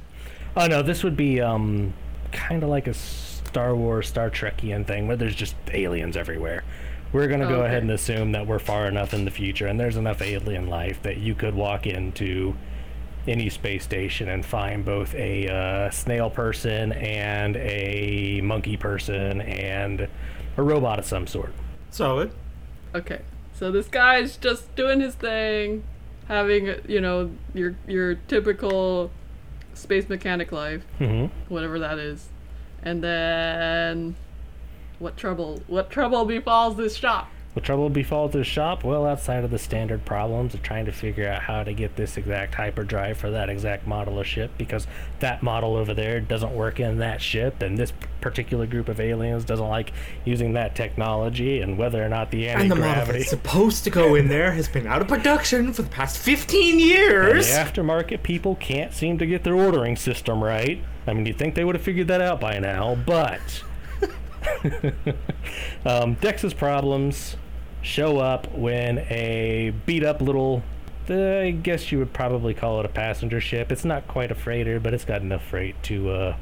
Oh 0.55 0.67
no, 0.67 0.81
this 0.81 1.03
would 1.03 1.17
be 1.17 1.41
um 1.41 1.93
kind 2.39 2.63
of 2.63 2.69
like 2.69 2.87
a 2.87 2.93
Star 2.93 3.75
Wars, 3.75 4.07
Star 4.07 4.29
Trekian 4.29 4.85
thing 4.85 5.07
where 5.07 5.17
there's 5.17 5.35
just 5.35 5.55
aliens 5.73 6.15
everywhere. 6.15 6.63
We're 7.11 7.27
gonna 7.27 7.47
go 7.47 7.59
Okay. 7.61 7.67
ahead 7.67 7.81
and 7.81 7.91
assume 7.91 8.31
that 8.33 8.45
we're 8.47 8.59
far 8.59 8.87
enough 8.87 9.13
in 9.13 9.25
the 9.25 9.31
future, 9.31 9.67
and 9.67 9.79
there's 9.79 9.97
enough 9.97 10.21
alien 10.21 10.67
life 10.67 11.01
that 11.03 11.17
you 11.17 11.33
could 11.35 11.55
walk 11.55 11.87
into 11.87 12.55
any 13.27 13.49
space 13.49 13.83
station 13.83 14.29
and 14.29 14.45
find 14.45 14.85
both 14.85 15.13
a 15.15 15.47
uh, 15.47 15.89
snail 15.89 16.29
person 16.29 16.91
and 16.93 17.57
a 17.57 18.39
monkey 18.41 18.77
person 18.77 19.41
and 19.41 20.07
a 20.57 20.61
robot 20.63 20.99
of 20.99 21.05
some 21.05 21.27
sort. 21.27 21.51
Solid. 21.91 22.31
Okay. 22.95 23.21
So 23.53 23.71
this 23.71 23.87
guy's 23.87 24.37
just 24.37 24.73
doing 24.75 24.99
his 25.01 25.15
thing, 25.15 25.83
having, 26.27 26.75
you 26.87 27.01
know, 27.01 27.31
your 27.53 27.75
your 27.87 28.15
typical 28.15 29.11
space 29.73 30.09
mechanic 30.09 30.51
life, 30.51 30.83
hmm 30.97 31.25
whatever 31.47 31.79
that 31.79 31.99
is. 31.99 32.29
And 32.83 33.03
then 33.03 34.15
what 34.99 35.17
trouble 35.17 35.61
what 35.67 35.89
trouble 35.89 36.25
befalls 36.25 36.75
this 36.77 36.95
shop? 36.95 37.29
What 37.59 37.65
trouble 37.65 37.89
befalls 37.89 38.31
this 38.31 38.47
shop? 38.47 38.85
Well, 38.85 39.05
outside 39.05 39.43
of 39.43 39.51
the 39.51 39.59
standard 39.59 40.05
problems 40.05 40.53
of 40.53 40.63
trying 40.63 40.85
to 40.85 40.93
figure 40.93 41.27
out 41.27 41.41
how 41.41 41.65
to 41.65 41.73
get 41.73 41.97
this 41.97 42.15
exact 42.15 42.55
hyperdrive 42.55 43.17
for 43.17 43.31
that 43.31 43.49
exact 43.49 43.85
model 43.85 44.17
of 44.17 44.25
ship, 44.25 44.51
because 44.57 44.87
that 45.19 45.43
model 45.43 45.75
over 45.75 45.93
there 45.93 46.21
doesn't 46.21 46.55
work 46.55 46.79
in 46.79 46.99
that 46.99 47.21
ship, 47.21 47.61
and 47.61 47.77
this 47.77 47.91
particular 48.21 48.65
group 48.65 48.87
of 48.87 49.01
aliens 49.01 49.43
doesn't 49.43 49.67
like 49.67 49.91
using 50.23 50.53
that 50.53 50.73
technology, 50.73 51.59
and 51.59 51.77
whether 51.77 52.01
or 52.01 52.07
not 52.07 52.31
the 52.31 52.47
And 52.47 52.71
the 52.71 52.75
anti-gravity. 52.75 53.23
supposed 53.23 53.83
to 53.83 53.89
go 53.89 54.15
in 54.15 54.29
there 54.29 54.53
has 54.53 54.69
been 54.69 54.87
out 54.87 55.01
of 55.01 55.09
production 55.09 55.73
for 55.73 55.81
the 55.81 55.89
past 55.89 56.17
15 56.17 56.71
and 56.71 56.79
years! 56.79 57.47
the 57.47 57.55
aftermarket 57.55 58.23
people 58.23 58.55
can't 58.55 58.93
seem 58.93 59.17
to 59.17 59.25
get 59.25 59.43
their 59.43 59.55
ordering 59.55 59.97
system 59.97 60.41
right. 60.41 60.81
I 61.05 61.11
mean, 61.11 61.25
you'd 61.25 61.37
think 61.37 61.55
they 61.55 61.65
would 61.65 61.75
have 61.75 61.83
figured 61.83 62.07
that 62.07 62.21
out 62.21 62.39
by 62.39 62.57
now, 62.59 62.95
but 62.95 63.41
um, 65.85 66.13
Dex's 66.13 66.53
problems 66.53 67.35
show 67.81 68.17
up 68.17 68.51
when 68.53 68.99
a 69.09 69.73
beat 69.85 70.03
up 70.03 70.21
little. 70.21 70.63
uh, 71.09 71.39
I 71.39 71.51
guess 71.51 71.91
you 71.91 71.99
would 71.99 72.13
probably 72.13 72.53
call 72.53 72.79
it 72.79 72.85
a 72.85 72.89
passenger 72.89 73.41
ship. 73.41 73.71
It's 73.71 73.85
not 73.85 74.07
quite 74.07 74.31
a 74.31 74.35
freighter, 74.35 74.79
but 74.79 74.93
it's 74.93 75.05
got 75.05 75.21
enough 75.21 75.43
freight 75.43 75.81
to 75.83 76.09
uh, 76.09 76.35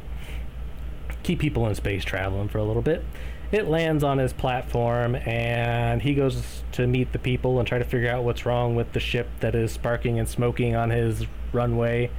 keep 1.23 1.39
people 1.39 1.67
in 1.67 1.75
space 1.75 2.03
traveling 2.03 2.49
for 2.49 2.57
a 2.57 2.63
little 2.63 2.81
bit. 2.81 3.03
It 3.49 3.67
lands 3.67 4.03
on 4.03 4.17
his 4.17 4.33
platform, 4.33 5.15
and 5.15 6.01
he 6.01 6.15
goes 6.15 6.63
to 6.73 6.85
meet 6.85 7.13
the 7.13 7.19
people 7.19 7.59
and 7.59 7.67
try 7.67 7.77
to 7.77 7.85
figure 7.85 8.11
out 8.11 8.25
what's 8.25 8.45
wrong 8.45 8.75
with 8.75 8.91
the 8.91 8.99
ship 8.99 9.29
that 9.39 9.55
is 9.55 9.71
sparking 9.71 10.19
and 10.19 10.27
smoking 10.27 10.75
on 10.75 10.89
his 10.89 11.25
runway. 11.53 12.11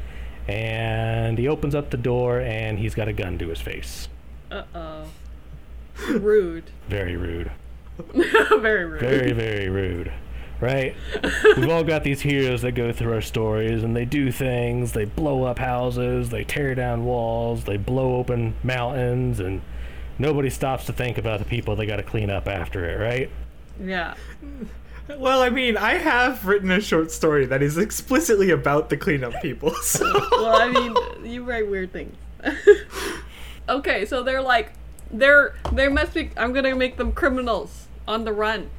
And 0.47 1.37
he 1.37 1.47
opens 1.47 1.75
up 1.75 1.91
the 1.91 1.99
door, 1.99 2.41
and 2.41 2.79
he's 2.79 2.95
got 2.95 3.09
a 3.09 3.13
gun 3.13 3.37
to 3.41 3.49
his 3.49 3.61
face. 3.61 4.09
Uh 4.51 4.63
oh. 4.75 5.05
Rude. 6.09 6.71
Very 6.89 7.17
rude. 7.17 7.51
Very 8.61 8.85
rude. 8.85 9.01
Very, 9.01 9.33
very 9.33 9.69
rude. 9.69 10.13
Right? 10.61 10.95
We've 11.57 11.69
all 11.69 11.85
got 11.85 12.03
these 12.03 12.21
heroes 12.21 12.63
that 12.63 12.73
go 12.73 12.93
through 12.93 13.13
our 13.13 13.21
stories 13.21 13.85
and 13.85 13.95
they 13.95 14.05
do 14.05 14.33
things. 14.33 14.93
They 14.93 15.05
blow 15.05 15.45
up 15.45 15.59
houses, 15.59 16.31
they 16.31 16.45
tear 16.45 16.75
down 16.75 17.05
walls, 17.05 17.65
they 17.65 17.77
blow 17.77 18.17
open 18.17 18.55
mountains, 18.65 19.39
and 19.39 19.63
nobody 20.19 20.51
stops 20.51 20.87
to 20.87 20.93
think 20.93 21.17
about 21.17 21.39
the 21.39 21.45
people 21.45 21.77
they 21.77 21.87
got 21.87 21.97
to 21.97 22.03
clean 22.03 22.29
up 22.29 22.49
after 22.49 22.89
it, 22.89 23.01
right? 23.01 23.31
Yeah. 23.81 24.15
Well, 25.17 25.43
I 25.43 25.49
mean, 25.49 25.77
I 25.77 25.95
have 25.95 26.45
written 26.45 26.71
a 26.71 26.81
short 26.81 27.11
story 27.13 27.47
that 27.47 27.63
is 27.63 27.79
explicitly 27.79 28.51
about 28.51 28.91
the 28.91 28.97
cleanup 28.97 29.41
people, 29.41 29.73
so. 29.83 30.05
Well, 30.33 30.57
I 30.57 30.69
mean, 30.69 30.97
you 31.25 31.45
write 31.45 31.69
weird 31.69 31.93
things. 31.93 32.17
okay, 33.69 34.05
so 34.05 34.23
they're 34.23 34.43
like, 34.43 34.73
they're 35.11 35.55
they 35.73 35.89
must 35.89 36.15
be. 36.15 36.31
I'm 36.37 36.53
gonna 36.53 36.75
make 36.75 36.99
them 36.99 37.13
criminals 37.13 37.88
on 38.09 38.25
the 38.25 38.33
run, 38.33 38.71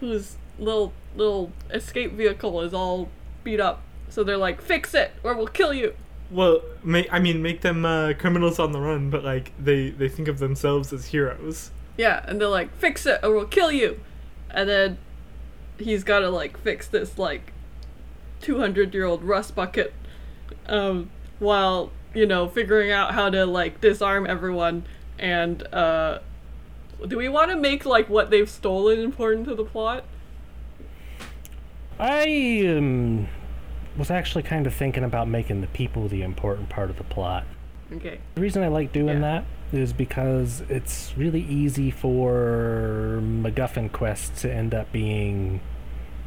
whose 0.00 0.36
little 0.58 0.92
little 1.16 1.52
escape 1.70 2.12
vehicle 2.12 2.62
is 2.62 2.72
all 2.72 3.10
beat 3.42 3.60
up. 3.60 3.82
So 4.08 4.22
they're 4.22 4.38
like, 4.38 4.62
fix 4.62 4.94
it, 4.94 5.12
or 5.22 5.34
we'll 5.34 5.48
kill 5.48 5.74
you. 5.74 5.94
Well, 6.30 6.62
I 7.10 7.18
mean, 7.18 7.42
make 7.42 7.60
them 7.60 7.84
uh, 7.84 8.14
criminals 8.18 8.58
on 8.58 8.72
the 8.72 8.80
run, 8.80 9.10
but 9.10 9.24
like 9.24 9.52
they 9.62 9.90
they 9.90 10.08
think 10.08 10.28
of 10.28 10.38
themselves 10.38 10.92
as 10.92 11.06
heroes. 11.06 11.70
Yeah, 11.96 12.24
and 12.26 12.40
they're 12.40 12.48
like, 12.48 12.74
fix 12.76 13.04
it 13.06 13.20
or 13.22 13.34
we'll 13.34 13.46
kill 13.46 13.70
you. 13.70 14.00
And 14.50 14.68
then 14.68 14.98
he's 15.78 16.04
gotta 16.04 16.30
like 16.30 16.56
fix 16.58 16.86
this 16.86 17.18
like 17.18 17.52
200 18.40 18.94
year 18.94 19.04
old 19.04 19.22
rust 19.22 19.54
bucket 19.54 19.92
um, 20.66 21.10
while, 21.38 21.90
you 22.14 22.26
know, 22.26 22.48
figuring 22.48 22.90
out 22.90 23.14
how 23.14 23.30
to 23.30 23.46
like 23.46 23.80
disarm 23.80 24.26
everyone. 24.26 24.84
And 25.18 25.62
uh, 25.72 26.18
do 27.06 27.16
we 27.18 27.28
want 27.28 27.50
to 27.50 27.56
make 27.56 27.84
like 27.84 28.08
what 28.08 28.30
they've 28.30 28.48
stolen 28.48 28.98
important 28.98 29.46
to 29.48 29.54
the 29.54 29.64
plot? 29.64 30.04
I 31.98 32.64
um, 32.76 33.28
was 33.96 34.10
actually 34.10 34.42
kind 34.42 34.66
of 34.66 34.74
thinking 34.74 35.04
about 35.04 35.28
making 35.28 35.60
the 35.60 35.66
people 35.68 36.08
the 36.08 36.22
important 36.22 36.68
part 36.68 36.90
of 36.90 36.98
the 36.98 37.04
plot. 37.04 37.44
Okay. 37.92 38.18
The 38.34 38.40
reason 38.40 38.62
I 38.62 38.68
like 38.68 38.92
doing 38.92 39.20
Yeah. 39.22 39.42
that 39.42 39.44
is 39.72 39.92
because 39.92 40.62
it's 40.68 41.12
really 41.16 41.42
easy 41.42 41.90
for 41.90 43.20
MacGuffin 43.22 43.92
quests 43.92 44.42
to 44.42 44.52
end 44.52 44.74
up 44.74 44.90
being, 44.92 45.60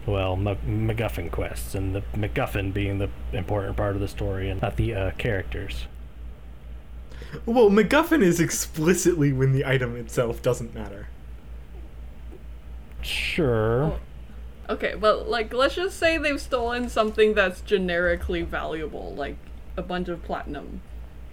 well, 0.06 0.36
Mac- 0.36 0.66
MacGuffin 0.66 1.32
quests, 1.32 1.76
and 1.76 1.96
the 1.96 2.02
MacGuffin 2.16 2.74
being 2.74 3.00
the 3.00 3.10
important 3.34 3.78
part 3.78 3.96
of 3.96 4.02
the 4.02 4.08
story 4.08 4.50
and 4.50 4.62
not 4.62 4.76
the 4.78 4.94
uh, 4.94 5.12
characters. 5.18 5.88
Well, 7.46 7.70
MacGuffin 7.70 8.22
is 8.22 8.40
explicitly 8.40 9.34
when 9.34 9.52
the 9.52 9.66
item 9.66 9.96
itself 9.96 10.42
doesn't 10.42 10.74
matter. 10.74 11.08
Sure. 13.02 13.84
Oh. 13.84 14.00
Okay, 14.70 14.96
but 15.00 15.30
like 15.30 15.54
let's 15.54 15.76
just 15.76 15.98
say 15.98 16.18
they've 16.18 16.42
stolen 16.42 16.90
something 16.90 17.34
that's 17.34 17.62
generically 17.62 18.42
valuable, 18.42 19.14
like 19.16 19.38
a 19.78 19.82
bunch 19.82 20.10
of 20.10 20.24
platinum 20.24 20.82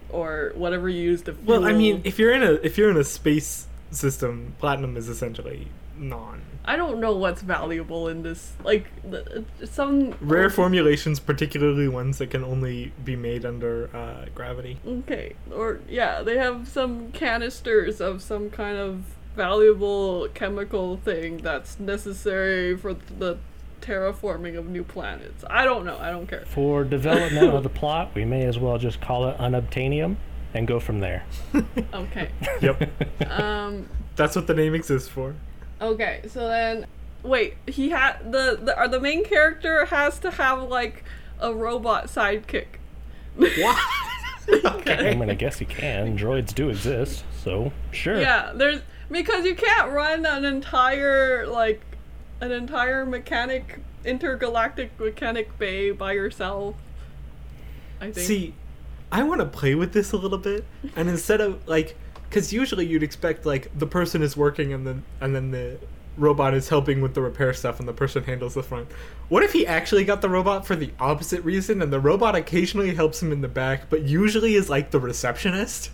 or 0.09 0.53
whatever 0.55 0.89
you 0.89 1.03
use 1.03 1.23
to 1.23 1.35
fuel. 1.35 1.61
Well, 1.61 1.65
I 1.69 1.73
mean, 1.73 2.03
if 2.05 2.19
you're 2.19 2.33
in 2.33 2.43
a 2.43 2.53
if 2.63 2.79
you're 2.79 2.91
in 2.91 2.97
a 2.97 3.05
space 3.05 3.67
system, 3.91 4.55
platinum 4.61 4.97
is 4.97 5.09
essentially 5.09 5.69
non. 5.97 6.43
I 6.65 6.77
don't 6.77 6.99
know 6.99 7.15
what's 7.17 7.43
valuable 7.43 8.09
in 8.09 8.23
this. 8.23 8.53
Like 8.65 8.87
the, 9.09 9.45
some 9.67 10.15
Rare 10.21 10.49
formulations, 10.51 11.21
particularly 11.21 11.89
ones 11.89 12.19
that 12.19 12.31
can 12.31 12.43
only 12.43 12.93
be 13.05 13.17
made 13.17 13.45
under 13.45 13.91
uh, 13.95 14.27
gravity. 14.35 14.79
Okay, 14.87 15.35
or 15.53 15.81
yeah, 15.89 16.23
they 16.23 16.39
have 16.39 16.67
some 16.69 17.13
canisters 17.13 18.01
of 18.01 18.23
some 18.23 18.49
kind 18.51 18.79
of 18.79 19.05
valuable 19.37 20.29
chemical 20.33 20.97
thing 20.99 21.39
that's 21.39 21.79
necessary 21.79 22.77
for 22.77 22.95
the 22.95 23.37
terraforming 23.81 24.57
of 24.57 24.67
new 24.69 24.83
planets. 24.85 25.45
I 25.51 25.65
don't 25.65 25.85
know. 25.85 25.99
I 25.99 26.11
don't 26.11 26.27
care. 26.27 26.45
For 26.47 26.85
development 26.85 27.53
of 27.53 27.63
the 27.63 27.69
plot, 27.81 28.13
we 28.15 28.25
may 28.25 28.45
as 28.45 28.59
well 28.59 28.79
just 28.79 29.01
call 29.03 29.29
it 29.29 29.37
unobtainium 29.39 30.17
and 30.55 30.67
go 30.67 30.81
from 30.81 31.01
there. 31.01 31.25
Okay. 31.93 32.31
Yep, 32.63 33.31
Um. 33.31 33.89
that's 34.17 34.35
what 34.37 34.47
the 34.47 34.55
name 34.55 34.75
exists 34.75 35.09
for. 35.09 35.35
Okay. 35.81 36.23
So 36.29 36.49
then, 36.49 36.87
wait. 37.23 37.57
He 37.67 37.91
had 37.91 38.33
the 38.33 38.59
the 38.61 38.79
uh, 38.79 38.87
the 38.89 39.01
main 39.01 39.25
character 39.25 39.87
has 39.87 40.19
to 40.21 40.31
have 40.33 40.63
like 40.63 41.05
a 41.41 41.55
robot 41.55 42.07
sidekick. 42.07 42.67
What? 43.37 43.79
I 44.87 45.15
mean, 45.15 45.31
I 45.31 45.35
guess 45.35 45.59
he 45.59 45.65
can. 45.65 46.19
Droids 46.19 46.55
do 46.55 46.69
exist, 46.69 47.25
so 47.43 47.73
sure. 47.93 48.21
Yeah, 48.21 48.53
there's 48.55 48.81
because 49.11 49.45
you 49.45 49.55
can't 49.55 49.91
run 49.91 50.27
an 50.27 50.45
entire 50.45 51.47
like 51.47 51.81
an 52.41 52.53
entire 52.53 53.07
mechanic 53.07 53.81
intergalactic 54.05 54.99
mechanic 55.01 55.59
bay 55.59 55.91
by 55.91 56.13
yourself. 56.13 56.77
I 58.01 58.11
think. 58.11 58.27
See, 58.27 58.55
I 59.11 59.23
want 59.23 59.41
to 59.41 59.47
play 59.47 59.75
with 59.75 59.93
this 59.93 60.13
a 60.13 60.17
little 60.17 60.39
bit, 60.39 60.65
and 60.97 61.09
instead 61.09 61.41
of 61.41 61.67
like, 61.67 61.97
because 62.35 62.53
usually 62.53 62.85
you'd 62.85 63.05
expect 63.05 63.47
like 63.47 63.71
the 63.79 63.87
person 63.87 64.21
is 64.21 64.37
working 64.37 64.73
and 64.73 64.85
then 64.85 65.05
and 65.21 65.37
then 65.37 65.53
the 65.53 65.79
robot 66.17 66.53
is 66.53 66.69
helping 66.69 67.01
with 67.01 67.15
the 67.15 67.23
repair 67.23 67.55
stuff 67.55 67.79
and 67.79 67.89
the 67.89 67.93
person 67.93 68.25
handles 68.25 68.55
the 68.55 68.63
front. 68.63 68.89
What 69.29 69.45
if 69.45 69.53
he 69.53 69.65
actually 69.65 70.05
got 70.05 70.21
the 70.21 70.29
robot 70.29 70.67
for 70.67 70.75
the 70.75 70.91
opposite 70.99 71.45
reason 71.45 71.81
and 71.81 71.93
the 71.93 72.01
robot 72.01 72.35
occasionally 72.35 72.93
helps 72.93 73.23
him 73.23 73.31
in 73.31 73.41
the 73.41 73.47
back, 73.47 73.89
but 73.89 74.03
usually 74.03 74.55
is 74.55 74.69
like 74.69 74.91
the 74.91 74.99
receptionist? 74.99 75.91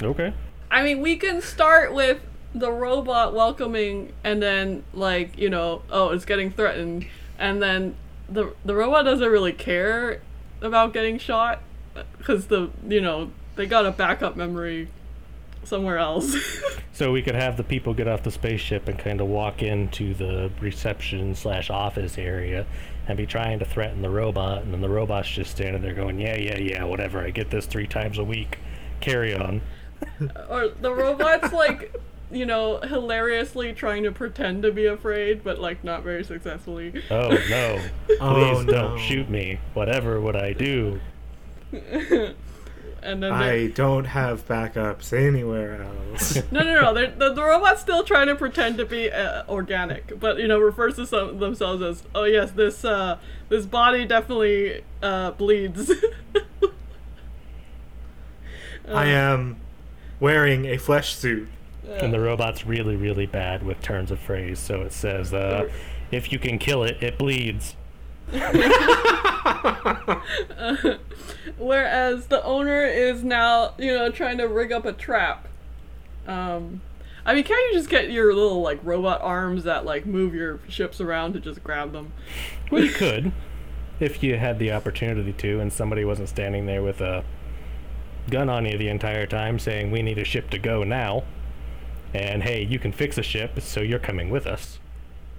Okay. 0.00 0.32
I 0.70 0.84
mean, 0.84 1.00
we 1.00 1.16
can 1.16 1.42
start 1.42 1.92
with 1.92 2.20
the 2.54 2.70
robot 2.70 3.34
welcoming, 3.34 4.12
and 4.22 4.40
then 4.40 4.84
like 4.94 5.36
you 5.36 5.50
know, 5.50 5.82
oh, 5.90 6.10
it's 6.10 6.24
getting 6.24 6.52
threatened, 6.52 7.08
and 7.36 7.60
then 7.60 7.96
the 8.28 8.54
the 8.64 8.76
robot 8.76 9.06
doesn't 9.06 9.28
really 9.28 9.52
care 9.52 10.22
about 10.60 10.92
getting 10.92 11.18
shot 11.18 11.62
because 12.18 12.46
the 12.46 12.70
you 12.86 13.00
know 13.00 13.32
they 13.56 13.66
got 13.66 13.86
a 13.86 13.90
backup 13.90 14.36
memory 14.36 14.88
somewhere 15.64 15.98
else. 15.98 16.36
So 16.92 17.12
we 17.12 17.22
could 17.22 17.36
have 17.36 17.56
the 17.56 17.64
people 17.64 17.94
get 17.94 18.08
off 18.08 18.24
the 18.24 18.30
spaceship 18.30 18.86
and 18.86 18.98
kind 18.98 19.22
of 19.22 19.26
walk 19.28 19.62
into 19.62 20.12
the 20.12 20.50
reception 20.60 21.34
slash 21.34 21.70
office 21.70 22.18
area 22.18 22.66
and 23.08 23.16
be 23.16 23.24
trying 23.24 23.58
to 23.60 23.64
threaten 23.64 24.02
the 24.02 24.10
robot, 24.10 24.64
and 24.64 24.74
then 24.74 24.82
the 24.82 24.88
robot's 24.88 25.30
just 25.30 25.52
standing 25.52 25.80
there 25.80 25.94
going, 25.94 26.20
"Yeah, 26.20 26.36
yeah, 26.36 26.58
yeah, 26.58 26.84
whatever. 26.84 27.20
I 27.20 27.30
get 27.30 27.48
this 27.48 27.64
three 27.64 27.86
times 27.86 28.18
a 28.18 28.24
week. 28.24 28.58
Carry 29.00 29.34
on." 29.34 29.62
or 30.50 30.68
the 30.68 30.92
robot's 30.92 31.54
like 31.54 31.94
you 32.30 32.44
know 32.44 32.80
hilariously 32.80 33.72
trying 33.72 34.02
to 34.02 34.12
pretend 34.12 34.62
to 34.64 34.70
be 34.72 34.84
afraid 34.86 35.42
but 35.42 35.58
like 35.58 35.82
not 35.82 36.02
very 36.02 36.22
successfully 36.22 37.02
Oh 37.10 37.30
no! 37.48 37.80
Oh, 38.20 38.34
Please 38.34 38.66
no. 38.66 38.72
don't 38.72 38.98
shoot 38.98 39.30
me. 39.30 39.58
Whatever 39.72 40.20
would 40.20 40.36
I 40.36 40.52
do? 40.52 41.00
And 43.02 43.22
then 43.22 43.32
I 43.32 43.68
don't 43.68 44.04
have 44.06 44.46
backups 44.46 45.12
anywhere 45.12 45.82
else. 45.82 46.36
no 46.50 46.62
no 46.62 46.80
no 46.80 46.94
they're, 46.94 47.10
the, 47.10 47.34
the 47.34 47.42
robot's 47.42 47.80
still 47.80 48.04
trying 48.04 48.26
to 48.26 48.36
pretend 48.36 48.78
to 48.78 48.84
be 48.84 49.10
uh, 49.10 49.44
organic 49.48 50.18
but 50.18 50.38
you 50.38 50.48
know 50.48 50.58
refers 50.58 50.96
to 50.96 51.06
some, 51.06 51.38
themselves 51.38 51.82
as 51.82 52.02
oh 52.14 52.24
yes 52.24 52.50
this 52.52 52.84
uh 52.84 53.18
this 53.48 53.66
body 53.66 54.04
definitely 54.04 54.82
uh 55.02 55.30
bleeds 55.32 55.92
I 58.88 59.06
am 59.06 59.60
wearing 60.18 60.66
a 60.66 60.76
flesh 60.76 61.14
suit. 61.14 61.48
And 61.88 62.12
the 62.12 62.20
robot's 62.20 62.66
really, 62.66 62.94
really 62.94 63.26
bad 63.26 63.64
with 63.64 63.82
turns 63.82 64.12
of 64.12 64.20
phrase. 64.20 64.60
So 64.60 64.82
it 64.82 64.92
says, 64.92 65.34
uh, 65.34 65.68
"If 66.12 66.32
you 66.32 66.38
can 66.38 66.58
kill 66.58 66.84
it, 66.84 67.02
it 67.02 67.18
bleeds." 67.18 67.74
Whereas 71.58 72.26
the 72.26 72.42
owner 72.44 72.84
is 72.84 73.24
now, 73.24 73.74
you 73.78 73.92
know, 73.92 74.10
trying 74.10 74.38
to 74.38 74.44
rig 74.44 74.72
up 74.72 74.84
a 74.84 74.92
trap. 74.92 75.48
Um, 76.26 76.80
I 77.24 77.34
mean, 77.34 77.44
can't 77.44 77.60
you 77.70 77.78
just 77.78 77.90
get 77.90 78.10
your 78.10 78.34
little 78.34 78.62
like 78.62 78.80
robot 78.82 79.20
arms 79.22 79.64
that 79.64 79.84
like 79.84 80.06
move 80.06 80.34
your 80.34 80.60
ships 80.68 81.00
around 81.00 81.34
to 81.34 81.40
just 81.40 81.62
grab 81.64 81.92
them? 81.92 82.12
Well, 82.70 82.84
you 82.84 82.92
could, 82.92 83.32
if 83.98 84.22
you 84.22 84.36
had 84.36 84.58
the 84.58 84.72
opportunity 84.72 85.32
to, 85.32 85.60
and 85.60 85.72
somebody 85.72 86.04
wasn't 86.04 86.28
standing 86.28 86.66
there 86.66 86.82
with 86.82 87.00
a 87.00 87.24
gun 88.30 88.48
on 88.48 88.64
you 88.64 88.78
the 88.78 88.88
entire 88.88 89.26
time 89.26 89.58
saying, 89.58 89.90
"We 89.90 90.02
need 90.02 90.18
a 90.18 90.24
ship 90.24 90.50
to 90.50 90.58
go 90.58 90.84
now," 90.84 91.24
and 92.14 92.42
hey, 92.42 92.62
you 92.62 92.78
can 92.78 92.92
fix 92.92 93.18
a 93.18 93.22
ship, 93.22 93.60
so 93.60 93.80
you're 93.80 93.98
coming 93.98 94.30
with 94.30 94.46
us. 94.46 94.78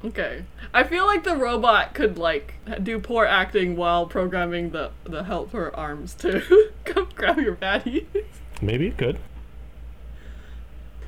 Okay. 0.03 0.45
I 0.73 0.83
feel 0.83 1.05
like 1.05 1.23
the 1.23 1.35
robot 1.35 1.93
could 1.93 2.17
like 2.17 2.55
do 2.81 2.99
poor 2.99 3.25
acting 3.25 3.75
while 3.75 4.05
programming 4.07 4.71
the 4.71 4.91
the 5.03 5.23
helper 5.25 5.75
arms 5.75 6.13
to 6.15 6.69
come 6.85 7.07
grab 7.15 7.37
your 7.37 7.55
baddie. 7.55 8.05
Maybe 8.61 8.87
it 8.87 8.97
could. 8.97 9.19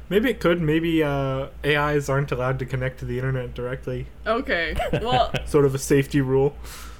Maybe 0.09 0.29
it 0.29 0.39
could. 0.39 0.61
Maybe 0.61 1.01
uh, 1.03 1.47
AIs 1.65 2.07
aren't 2.09 2.31
allowed 2.31 2.59
to 2.59 2.65
connect 2.65 2.99
to 2.99 3.05
the 3.05 3.17
internet 3.17 3.55
directly. 3.55 4.07
okay. 4.27 4.75
Well, 5.01 5.33
Sort 5.45 5.65
of 5.65 5.73
a 5.73 5.79
safety 5.79 6.21
rule. 6.21 6.55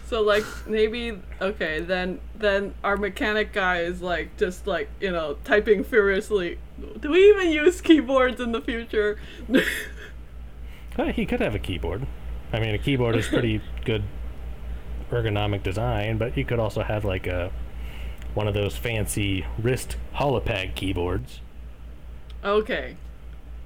So 0.08 0.22
like 0.22 0.46
maybe 0.68 1.18
okay 1.42 1.80
then 1.80 2.20
then 2.36 2.76
our 2.84 2.98
mechanic 2.98 3.52
guy 3.52 3.80
is 3.82 4.00
like 4.02 4.38
just 4.38 4.68
like 4.68 4.90
you 5.00 5.12
know 5.12 5.38
typing 5.44 5.84
furiously. 5.84 6.60
Do 7.00 7.10
we 7.12 7.30
even 7.30 7.52
use 7.52 7.82
keyboards 7.82 8.40
in 8.42 8.52
the 8.52 8.62
future? 8.62 9.20
Uh, 10.98 11.06
he 11.06 11.26
could 11.26 11.40
have 11.40 11.56
a 11.56 11.60
keyboard. 11.60 12.06
I 12.52 12.60
mean, 12.60 12.76
a 12.76 12.78
keyboard 12.78 13.16
is 13.16 13.28
pretty 13.28 13.62
good 13.86 14.04
ergonomic 15.10 15.64
design, 15.64 16.18
but 16.18 16.38
you 16.38 16.46
could 16.46 16.60
also 16.60 16.84
have 16.84 17.04
like 17.06 17.28
a 17.28 17.52
one 18.34 18.48
of 18.48 18.54
those 18.54 18.76
fancy 18.76 19.46
wrist 19.60 19.96
holopad 20.16 20.76
keyboards. 20.76 21.40
okay, 22.44 22.98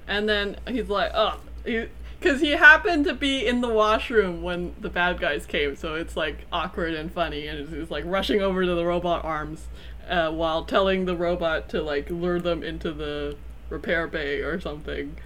and 0.06 0.28
then 0.28 0.56
he's 0.68 0.88
like, 0.88 1.10
oh, 1.14 1.40
because 1.64 2.40
he, 2.40 2.50
happened 2.50 3.04
to 3.04 3.14
be 3.14 3.46
in 3.46 3.60
the 3.60 3.68
washroom 3.68 4.42
when 4.42 4.74
the 4.80 4.90
bad 4.90 5.20
guys 5.20 5.46
came, 5.46 5.76
so 5.76 5.94
it's 5.94 6.16
like 6.16 6.46
awkward 6.52 6.94
and 6.94 7.12
funny, 7.12 7.46
and 7.46 7.68
he's 7.68 7.90
like 7.90 8.04
rushing 8.06 8.40
over 8.40 8.64
to 8.64 8.74
the 8.74 8.84
robot 8.84 9.24
arms 9.24 9.68
uh, 10.08 10.30
while 10.30 10.64
telling 10.64 11.04
the 11.04 11.16
robot 11.16 11.68
to 11.68 11.82
like 11.82 12.10
lure 12.10 12.40
them 12.40 12.62
into 12.62 12.92
the 12.92 13.36
repair 13.70 14.06
bay 14.06 14.40
or 14.40 14.60
something. 14.60 15.16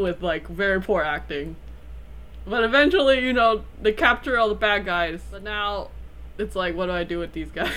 With 0.00 0.22
like 0.22 0.48
very 0.48 0.80
poor 0.80 1.02
acting. 1.02 1.56
But 2.46 2.64
eventually, 2.64 3.24
you 3.24 3.32
know, 3.32 3.64
they 3.80 3.92
capture 3.92 4.38
all 4.38 4.48
the 4.48 4.54
bad 4.54 4.84
guys. 4.84 5.20
But 5.30 5.42
now 5.42 5.90
it's 6.38 6.56
like, 6.56 6.74
what 6.74 6.86
do 6.86 6.92
I 6.92 7.04
do 7.04 7.18
with 7.18 7.32
these 7.32 7.50
guys? 7.54 7.70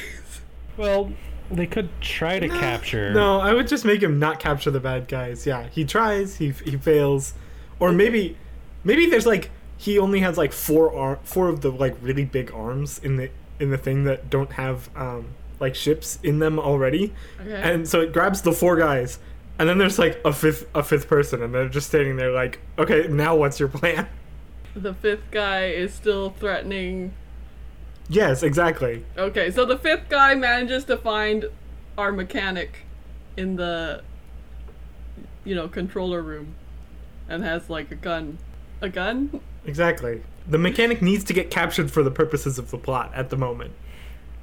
Well, 0.77 1.11
They 1.51 1.67
could 1.67 1.89
try 2.01 2.39
to 2.39 2.47
capture. 2.47 3.13
No, 3.13 3.39
I 3.39 3.53
would 3.53 3.67
just 3.67 3.85
make 3.85 4.01
him 4.01 4.17
not 4.19 4.39
capture 4.39 4.71
the 4.71 4.79
bad 4.79 5.07
guys. 5.07 5.45
Yeah, 5.45 5.67
he 5.69 5.85
tries, 5.85 6.37
he 6.37 6.49
he 6.51 6.77
fails, 6.77 7.33
or 7.79 7.91
maybe, 7.91 8.37
maybe 8.83 9.05
there's 9.07 9.25
like 9.27 9.51
he 9.77 9.99
only 9.99 10.21
has 10.21 10.37
like 10.37 10.53
four 10.53 10.95
ar- 10.95 11.19
four 11.23 11.49
of 11.49 11.61
the 11.61 11.69
like 11.69 11.95
really 12.01 12.25
big 12.25 12.51
arms 12.53 12.99
in 13.03 13.17
the 13.17 13.29
in 13.59 13.69
the 13.69 13.77
thing 13.77 14.05
that 14.05 14.29
don't 14.29 14.53
have 14.53 14.89
um 14.95 15.27
like 15.59 15.75
ships 15.75 16.17
in 16.23 16.39
them 16.39 16.57
already, 16.57 17.13
Okay. 17.41 17.53
and 17.61 17.87
so 17.87 18.01
it 18.01 18.11
grabs 18.13 18.41
the 18.41 18.51
four 18.53 18.75
guys, 18.77 19.19
and 19.59 19.69
then 19.69 19.77
there's 19.77 19.99
like 19.99 20.19
a 20.25 20.33
fifth 20.33 20.67
a 20.73 20.83
fifth 20.83 21.07
person, 21.07 21.41
and 21.41 21.53
they're 21.53 21.69
just 21.69 21.87
standing 21.87 22.15
there 22.15 22.31
like, 22.31 22.59
okay, 22.77 23.07
now 23.07 23.35
what's 23.35 23.59
your 23.59 23.69
plan? 23.69 24.07
the 24.75 24.93
fifth 24.93 25.29
guy 25.31 25.67
is 25.67 25.93
still 25.93 26.31
threatening. 26.31 27.13
Yes, 28.09 28.43
exactly. 28.43 29.05
Okay, 29.17 29.51
so 29.51 29.65
the 29.65 29.77
fifth 29.77 30.09
guy 30.09 30.35
manages 30.35 30.83
to 30.85 30.97
find 30.97 31.45
our 31.97 32.11
mechanic 32.11 32.85
in 33.37 33.55
the, 33.55 34.03
you 35.43 35.55
know, 35.55 35.67
controller 35.67 36.21
room, 36.21 36.55
and 37.29 37.43
has 37.43 37.69
like 37.69 37.91
a 37.91 37.95
gun. 37.95 38.37
A 38.81 38.89
gun? 38.89 39.39
Exactly. 39.65 40.21
The 40.47 40.57
mechanic 40.57 41.01
needs 41.01 41.23
to 41.25 41.33
get 41.33 41.49
captured 41.49 41.89
for 41.89 42.03
the 42.03 42.11
purposes 42.11 42.59
of 42.59 42.71
the 42.71 42.77
plot 42.77 43.11
at 43.15 43.29
the 43.29 43.37
moment. 43.37 43.71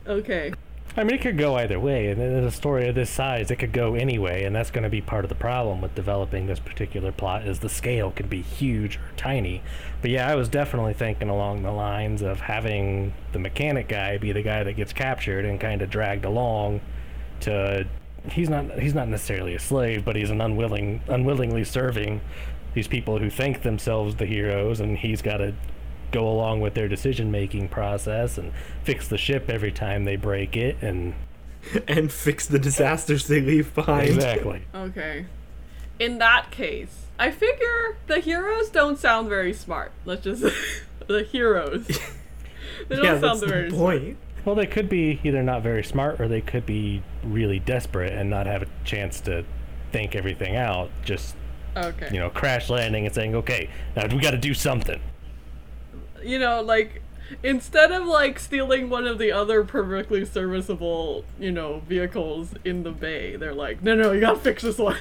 Okay. 0.07 0.53
I 0.97 1.05
mean, 1.05 1.15
it 1.15 1.21
could 1.21 1.39
go 1.39 1.55
either 1.55 1.79
way, 1.79 2.09
and 2.09 2.21
in 2.21 2.45
a 2.45 2.51
story 2.51 2.89
of 2.89 2.97
this 2.97 3.11
size, 3.11 3.51
it 3.51 3.57
could 3.57 3.73
go 3.73 3.95
anyway, 3.95 4.43
and 4.43 4.55
that's 4.55 4.73
going 4.73 4.83
to 4.83 4.91
be 4.91 5.01
part 5.01 5.25
of 5.25 5.29
the 5.29 5.37
problem 5.37 5.81
with 5.81 5.95
developing 5.95 6.47
this 6.47 6.59
particular 6.59 7.13
plot. 7.13 7.47
Is 7.47 7.61
the 7.61 7.69
scale 7.69 8.11
can 8.11 8.27
be 8.27 8.43
huge 8.43 8.97
or 8.97 9.13
tiny. 9.17 9.63
But 10.03 10.11
yeah, 10.11 10.29
I 10.29 10.35
was 10.35 10.49
definitely 10.49 10.95
thinking 10.95 11.29
along 11.29 11.63
the 11.63 11.71
lines 11.71 12.23
of 12.23 12.41
having 12.41 13.15
the 13.33 13.39
mechanic 13.39 13.89
guy 13.89 14.19
be 14.19 14.33
the 14.33 14.43
guy 14.43 14.65
that 14.65 14.73
gets 14.73 14.93
captured 14.93 15.45
and 15.45 15.61
kind 15.61 15.81
of 15.81 15.91
dragged 15.91 16.25
along 16.25 16.81
to. 17.41 17.87
He's 18.33 18.51
not. 18.51 18.79
He's 18.81 18.95
not 18.95 19.09
necessarily 19.09 19.55
a 19.55 19.61
slave, 19.61 20.05
but 20.05 20.17
he's 20.17 20.31
an 20.31 20.41
unwilling, 20.41 21.03
unwillingly 21.09 21.65
serving 21.65 22.21
these 22.75 22.89
people 22.89 23.19
who 23.19 23.31
think 23.31 23.63
themselves 23.63 24.17
the 24.17 24.27
heroes, 24.27 24.81
and 24.81 24.99
he's 24.99 25.23
got 25.23 25.39
to 25.39 25.55
go 26.13 26.29
along 26.29 26.61
with 26.61 26.75
their 26.75 26.89
decision 26.89 27.31
making 27.31 27.69
process 27.69 28.39
and 28.39 28.53
fix 28.85 29.09
the 29.09 29.19
ship 29.19 29.49
every 29.49 29.73
time 29.73 30.05
they 30.05 30.17
break 30.17 30.57
it 30.57 30.77
and 30.83 31.15
and 31.89 32.11
fix 32.13 32.47
the 32.47 32.59
disasters 32.59 33.27
they 33.29 33.41
leave 33.41 33.75
behind. 33.75 34.09
exactly 34.09 34.63
Okay. 34.75 35.27
In 35.99 36.17
that 36.19 36.51
case, 36.51 37.05
I 37.19 37.31
figure 37.31 37.99
the 38.07 38.21
heroes 38.21 38.71
don't 38.71 38.99
sound 38.99 39.29
very 39.29 39.53
smart. 39.53 39.93
Let's 40.07 40.25
just 40.25 40.43
the 41.07 41.23
heroes. 41.23 41.87
They 42.89 42.97
don't 42.97 43.05
yeah, 43.05 43.21
sound 43.21 43.41
that's 43.41 43.43
very 43.45 43.71
the 43.71 43.77
point. 43.77 44.17
well 44.45 44.55
they 44.55 44.67
could 44.67 44.89
be 44.89 45.21
either 45.23 45.43
not 45.43 45.63
very 45.63 45.85
smart 45.85 46.19
or 46.21 46.29
they 46.29 46.41
could 46.41 46.65
be 46.65 47.03
really 47.23 47.59
desperate 47.59 48.13
and 48.15 48.31
not 48.31 48.47
have 48.47 48.63
a 48.63 48.67
chance 48.85 49.21
to 49.23 49.45
think 49.93 50.15
everything 50.17 50.57
out 50.57 50.91
just. 51.05 51.37
Okay. 51.77 52.09
you 52.13 52.19
know 52.19 52.29
crash 52.31 52.69
landing 52.69 53.07
and 53.07 53.15
saying 53.15 53.33
okay 53.37 53.71
now 53.95 54.05
we 54.09 54.19
got 54.19 54.33
to 54.33 54.37
do 54.39 54.53
something 54.55 55.01
you 56.23 56.39
know, 56.39 56.61
like 56.61 57.03
instead 57.43 57.93
of 57.93 58.07
like 58.07 58.39
stealing 58.39 58.91
one 58.91 59.07
of 59.07 59.19
the 59.19 59.33
other 59.33 59.65
perfectly 59.65 60.25
serviceable, 60.25 61.25
you 61.39 61.53
know, 61.53 61.81
vehicles 61.87 62.55
in 62.65 62.83
the 62.83 62.93
bay, 62.93 63.37
they're 63.37 63.55
like, 63.55 63.83
no, 63.83 63.95
no, 63.95 64.13
you 64.13 64.21
gotta 64.21 64.39
fix 64.39 64.63
this 64.63 64.79
one. 64.79 64.99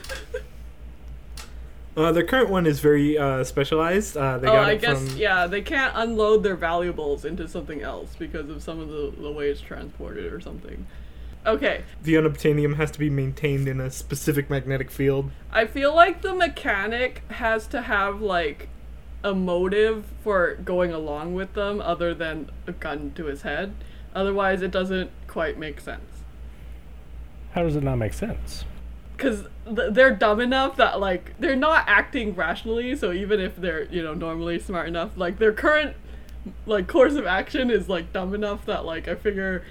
Uh, 1.98 2.14
the 2.14 2.24
current 2.24 2.50
one 2.50 2.66
is 2.66 2.80
very 2.80 3.18
uh, 3.18 3.44
specialized. 3.44 4.16
Uh, 4.16 4.38
they 4.38 4.48
oh, 4.48 4.54
got 4.54 4.70
I 4.70 4.72
it 4.74 4.82
guess 4.82 5.10
from 5.10 5.18
yeah, 5.18 5.48
they 5.48 5.62
can't 5.62 5.92
unload 5.96 6.44
their 6.44 6.56
valuables 6.56 7.26
into 7.26 7.46
something 7.48 7.82
else 7.82 8.16
because 8.18 8.50
of 8.50 8.64
some 8.64 8.80
of 8.80 8.88
the 8.88 9.14
the 9.20 9.32
way 9.32 9.50
it's 9.50 9.60
transported 9.60 10.32
or 10.32 10.40
something. 10.40 10.86
Okay, 11.46 11.84
the 12.04 12.14
unobtainium 12.16 12.76
has 12.76 12.92
to 12.92 13.00
be 13.00 13.10
maintained 13.10 13.68
in 13.68 13.82
a 13.82 13.90
specific 13.90 14.50
magnetic 14.50 14.92
field. 14.92 15.32
I 15.52 15.66
feel 15.66 15.94
like 15.94 16.22
the 16.22 16.34
mechanic 16.34 17.24
has 17.32 17.68
to 17.68 17.82
have 17.82 18.22
like 18.22 18.70
a 19.24 19.34
motive 19.36 20.06
for 20.24 20.56
going 20.56 20.92
along 20.94 21.34
with 21.36 21.54
them 21.54 21.82
other 21.82 22.14
than 22.14 22.50
a 22.68 22.72
gun 22.72 23.12
to 23.16 23.26
his 23.26 23.42
head. 23.44 23.74
Otherwise, 24.16 24.62
it 24.62 24.72
doesn't 24.72 25.12
quite 25.28 25.58
make 25.58 25.80
sense. 25.80 26.24
how 27.52 27.64
does 27.64 27.76
it 27.76 27.84
not 27.84 27.96
make 27.98 28.14
sense 28.14 28.66
because 29.16 29.44
th- 29.66 29.92
they're 29.92 30.16
dumb 30.16 30.40
enough 30.40 30.78
that 30.78 31.00
like 31.00 31.34
they're 31.40 31.56
not 31.56 31.84
acting 31.88 32.34
rationally 32.36 32.96
so 32.96 33.12
even 33.12 33.40
if 33.40 33.56
they're 33.58 33.84
you 33.86 34.02
know 34.02 34.14
normally 34.14 34.58
smart 34.60 34.88
enough 34.88 35.12
like 35.18 35.40
their 35.40 35.52
current 35.52 35.96
like 36.66 36.88
course 36.88 37.16
of 37.16 37.26
action 37.26 37.70
is 37.70 37.90
like 37.90 38.14
dumb 38.14 38.34
enough 38.34 38.66
that 38.66 38.86
like 38.86 39.08
i 39.08 39.16
figure 39.16 39.64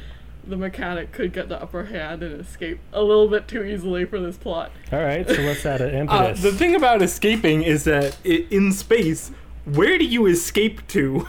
the 0.49 0.57
mechanic 0.57 1.13
could 1.13 1.33
get 1.33 1.49
the 1.49 1.61
upper 1.61 1.85
hand 1.85 2.23
and 2.23 2.41
escape 2.41 2.79
a 2.93 3.03
little 3.03 3.29
bit 3.29 3.47
too 3.47 3.63
easily 3.63 4.05
for 4.05 4.19
this 4.19 4.37
plot. 4.37 4.73
All 4.93 4.99
right 5.03 5.29
so 5.29 5.35
let's 5.43 5.65
add 5.67 5.81
an 5.81 5.95
Uh, 5.95 6.01
impetus? 6.01 6.43
the 6.43 6.53
thing 6.53 6.75
about 6.75 7.03
escaping 7.03 7.63
is 7.63 7.85
that 7.85 8.17
i 8.25 8.47
in 8.51 8.73
space, 8.73 9.31
where 9.65 9.99
do 9.99 10.05
you 10.05 10.27
escape 10.27 10.87
to? 10.89 11.29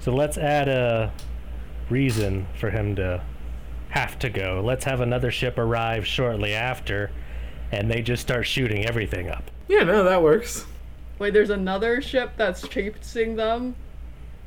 so 0.00 0.12
let's 0.14 0.36
add 0.38 0.68
a 0.68 1.12
reason 1.88 2.46
for 2.58 2.70
him 2.70 2.96
to 2.96 3.22
have 3.90 4.18
to 4.20 4.30
go. 4.30 4.62
Let's 4.64 4.84
have 4.84 5.00
another 5.00 5.30
ship 5.30 5.58
arrive 5.58 6.06
shortly 6.06 6.54
after 6.54 7.10
and 7.72 7.90
they 7.90 8.02
just 8.02 8.22
start 8.22 8.46
shooting 8.46 8.84
everything 8.86 9.28
up. 9.28 9.50
Yeah, 9.68 9.84
no, 9.84 10.02
that 10.04 10.22
works. 10.22 10.66
wait 11.18 11.32
there's 11.32 11.50
another 11.50 12.00
ship 12.02 12.32
that's 12.36 12.66
chasing 12.66 13.36
them 13.36 13.76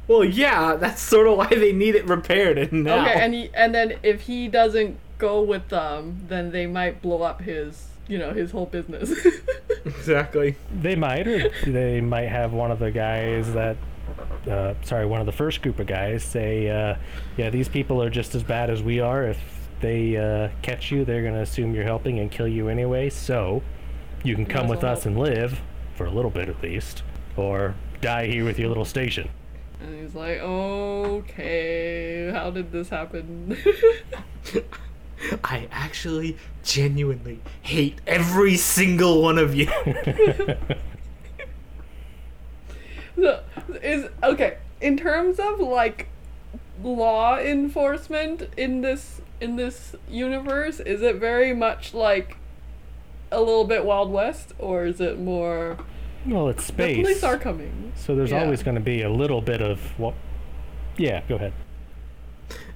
Well, 0.08 0.24
yeah, 0.24 0.76
that's 0.76 1.02
sort 1.02 1.28
of 1.28 1.38
why 1.38 1.48
they 1.48 1.72
need 1.72 1.96
it 1.96 2.06
repaired 2.08 2.58
and 2.58 2.84
now. 2.84 3.02
okay 3.02 3.14
and 3.14 3.34
he, 3.34 3.50
and 3.54 3.74
then 3.74 3.94
if 4.04 4.22
he 4.22 4.48
doesn't 4.48 4.98
go 5.18 5.42
with 5.42 5.70
them 5.70 6.26
then 6.28 6.52
they 6.52 6.66
might 6.66 7.02
blow 7.02 7.22
up 7.22 7.42
his 7.42 7.88
you 8.10 8.18
know 8.18 8.34
his 8.34 8.52
whole 8.52 8.66
business 8.66 9.12
exactly. 9.86 10.56
They 10.82 10.96
might, 10.96 11.28
or 11.28 11.50
they 11.66 12.02
might 12.02 12.30
have 12.30 12.54
one 12.54 12.72
of 12.72 12.80
the 12.80 12.92
guys 12.92 13.52
that, 13.54 13.78
uh, 14.50 14.74
sorry, 14.84 15.06
one 15.06 15.20
of 15.20 15.26
the 15.26 15.32
first 15.32 15.62
group 15.62 15.80
of 15.80 15.88
guys 15.88 16.24
say, 16.24 16.70
uh, 16.70 16.96
yeah, 17.38 17.50
these 17.50 17.70
people 17.70 18.02
are 18.02 18.10
just 18.10 18.36
as 18.36 18.44
bad 18.44 18.70
as 18.70 18.82
we 18.82 19.00
are. 19.00 19.24
If 19.26 19.40
they 19.82 20.18
uh, 20.18 20.50
catch 20.62 20.92
you, 20.92 21.06
they're 21.06 21.22
going 21.22 21.34
to 21.34 21.42
assume 21.42 21.74
you're 21.76 21.84
helping 21.84 22.20
and 22.20 22.32
kill 22.32 22.48
you 22.48 22.70
anyway. 22.70 23.10
So 23.10 23.62
you 24.24 24.36
can 24.36 24.46
come 24.46 24.66
as 24.66 24.70
with 24.72 24.84
well. 24.84 24.94
us 24.94 25.06
and 25.06 25.18
live, 25.18 25.62
for 25.96 26.06
a 26.06 26.12
little 26.12 26.32
bit 26.32 26.50
at 26.50 26.62
least, 26.62 27.04
or 27.36 27.76
die 28.02 28.28
here 28.28 28.46
with 28.46 28.60
your 28.60 28.70
little 28.70 28.86
station. 28.86 29.30
And 29.84 30.02
he's 30.02 30.16
like, 30.16 30.40
okay, 30.40 32.32
how 32.34 32.50
did 32.52 32.72
this 32.72 32.88
happen? 32.88 33.58
I 35.44 35.68
actually 35.72 36.38
genuinely 36.64 37.42
hate 37.62 38.00
every 38.08 38.56
single 38.56 39.22
one 39.22 39.38
of 39.38 39.54
you. 39.54 39.68
so, 43.18 43.44
is 43.82 44.08
okay 44.24 44.58
in 44.80 44.96
terms 44.96 45.38
of 45.38 45.60
like 45.60 46.08
law 46.82 47.38
enforcement 47.38 48.48
in 48.56 48.80
this 48.80 49.20
in 49.42 49.58
this 49.58 49.98
universe. 50.10 50.80
Is 50.80 51.02
it 51.02 51.18
very 51.18 51.54
much 51.54 51.94
like 51.94 52.38
a 53.32 53.40
little 53.40 53.66
bit 53.66 53.84
Wild 53.84 54.12
West, 54.12 54.54
or 54.60 54.86
is 54.86 55.02
it 55.02 55.20
more 55.20 55.78
well, 56.26 56.50
it's 56.50 56.66
the 56.68 56.74
space. 56.74 56.98
police 57.02 57.24
are 57.24 57.38
coming? 57.38 57.92
so 57.96 58.16
there's 58.16 58.32
Yeah. 58.32 58.44
always 58.44 58.64
going 58.64 58.76
to 58.76 58.82
be 58.82 59.02
a 59.02 59.10
little 59.10 59.42
bit 59.42 59.62
of, 59.62 59.80
well, 60.00 60.14
yeah, 60.98 61.22
go 61.28 61.36
ahead. 61.36 61.54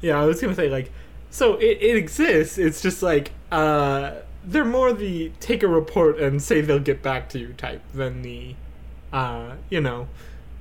yeah, 0.01 0.19
I 0.21 0.25
was 0.25 0.41
gonna 0.41 0.55
say 0.55 0.69
like, 0.69 0.91
so 1.29 1.55
it, 1.55 1.77
it 1.81 1.95
exists. 1.97 2.57
It's 2.57 2.81
just 2.81 3.03
like 3.03 3.31
uh, 3.51 4.12
they're 4.43 4.65
more 4.65 4.93
the 4.93 5.31
take 5.39 5.62
a 5.63 5.67
report 5.67 6.19
and 6.19 6.41
say 6.41 6.62
they'll 6.62 6.79
get 6.79 7.03
back 7.03 7.29
to 7.29 7.39
you 7.39 7.53
type 7.53 7.81
than 7.93 8.21
the, 8.21 8.55
uh, 9.13 9.55
you 9.69 9.81
know, 9.81 10.07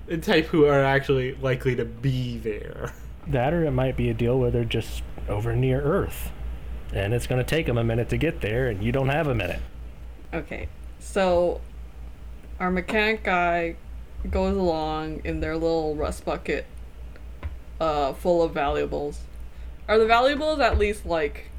the 0.07 0.19
type 0.19 0.47
who 0.47 0.67
are 0.67 0.83
actually 0.85 1.35
likely 1.37 1.75
to 1.77 1.85
be 1.85 2.37
there. 2.39 2.93
That, 3.29 3.53
or 3.55 3.65
it 3.65 3.71
might 3.73 3.97
be 3.97 4.09
a 4.11 4.15
deal 4.15 4.39
where 4.39 4.51
they're 4.51 4.65
just 4.65 5.03
over 5.29 5.55
near 5.57 5.81
Earth. 5.81 6.31
And 6.93 7.13
it's 7.15 7.27
going 7.27 7.43
to 7.45 7.49
take 7.49 7.67
them 7.67 7.77
a 7.79 7.83
minute 7.85 8.09
to 8.11 8.17
get 8.17 8.41
there, 8.41 8.69
and 8.69 8.83
you 8.83 8.93
don't 8.93 9.09
have 9.09 9.27
a 9.27 9.35
minute. 9.35 9.61
Okay, 10.33 10.69
so 11.01 11.61
our 12.61 12.71
mechanic 12.71 13.23
guy 13.25 13.77
goes 14.31 14.57
along 14.57 15.21
in 15.25 15.41
their 15.41 15.55
little 15.57 15.95
rust 15.95 16.25
bucket, 16.25 16.67
uh, 17.81 18.13
full 18.15 18.43
of 18.43 18.53
valuables. 18.53 19.21
Are 19.89 19.99
the 19.99 20.07
valuables 20.07 20.59
at 20.61 20.79
least 20.79 21.07
like, 21.07 21.51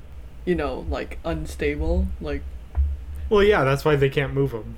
you 0.45 0.55
know, 0.55 0.85
like 0.89 1.17
unstable? 1.23 2.07
Like, 2.19 2.41
Well, 3.29 3.43
yeah, 3.43 3.63
that's 3.63 3.85
why 3.85 3.95
they 3.95 4.09
can't 4.09 4.33
move 4.33 4.51
them. 4.51 4.77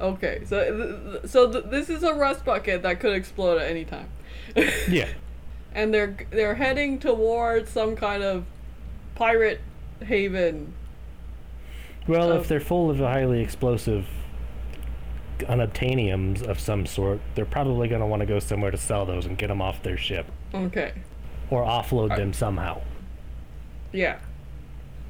okay, 0.00 0.42
so 0.46 0.60
th- 0.60 1.22
th- 1.22 1.30
so 1.30 1.50
th- 1.50 1.64
this 1.70 1.88
is 1.88 2.02
a 2.02 2.12
rust 2.14 2.44
bucket 2.44 2.82
that 2.82 3.00
could 3.00 3.14
explode 3.14 3.60
at 3.60 3.68
any 3.70 3.84
time, 3.84 4.08
Yeah. 4.88 5.08
and 5.72 5.92
they're 5.94 6.16
they're 6.30 6.56
heading 6.56 6.98
towards 6.98 7.70
some 7.70 7.96
kind 7.96 8.22
of 8.22 8.44
pirate 9.14 9.60
haven. 10.04 10.74
Well, 12.06 12.32
Oh. 12.32 12.36
if 12.40 12.48
they're 12.48 12.60
full 12.60 12.90
of 12.90 12.98
highly 12.98 13.40
explosive 13.40 14.06
unobtainiums 15.40 16.42
of 16.42 16.58
some 16.60 16.86
sort, 16.86 17.20
they're 17.34 17.44
probably 17.44 17.88
going 17.88 18.00
to 18.00 18.06
want 18.06 18.20
to 18.20 18.26
go 18.26 18.38
somewhere 18.38 18.70
to 18.70 18.76
sell 18.76 19.04
those 19.06 19.26
and 19.26 19.36
get 19.38 19.48
them 19.48 19.60
off 19.62 19.82
their 19.82 19.96
ship 19.96 20.26
Okay, 20.54 20.92
or 21.50 21.62
offload 21.64 22.16
them 22.16 22.32
somehow. 22.32 22.80
yeah. 23.92 24.18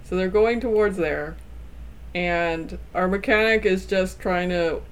So 0.05 0.17
they're 0.17 0.29
going 0.29 0.61
towards 0.61 0.97
there, 0.99 1.37
and 2.15 2.79
our 2.95 3.09
mechanic 3.09 3.65
is 3.65 3.87
just 3.87 4.21
trying 4.21 4.51
to, 4.51 4.83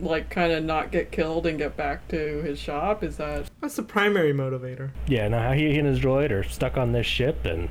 like, 0.00 0.30
kind 0.30 0.50
of 0.50 0.64
not 0.64 0.90
get 0.90 1.12
killed 1.12 1.46
and 1.46 1.58
get 1.58 1.76
back 1.76 2.08
to 2.08 2.42
his 2.42 2.58
shop. 2.58 3.04
Is 3.04 3.18
that 3.18 3.50
That's 3.60 3.76
the 3.76 3.82
primary 3.82 4.32
motivator. 4.32 4.90
Yeah, 5.06 5.28
now 5.28 5.52
he 5.52 5.78
and 5.78 5.86
his 5.86 6.00
droid 6.00 6.30
are 6.30 6.42
stuck 6.42 6.78
on 6.78 6.92
this 6.92 7.06
ship, 7.06 7.44
and 7.44 7.68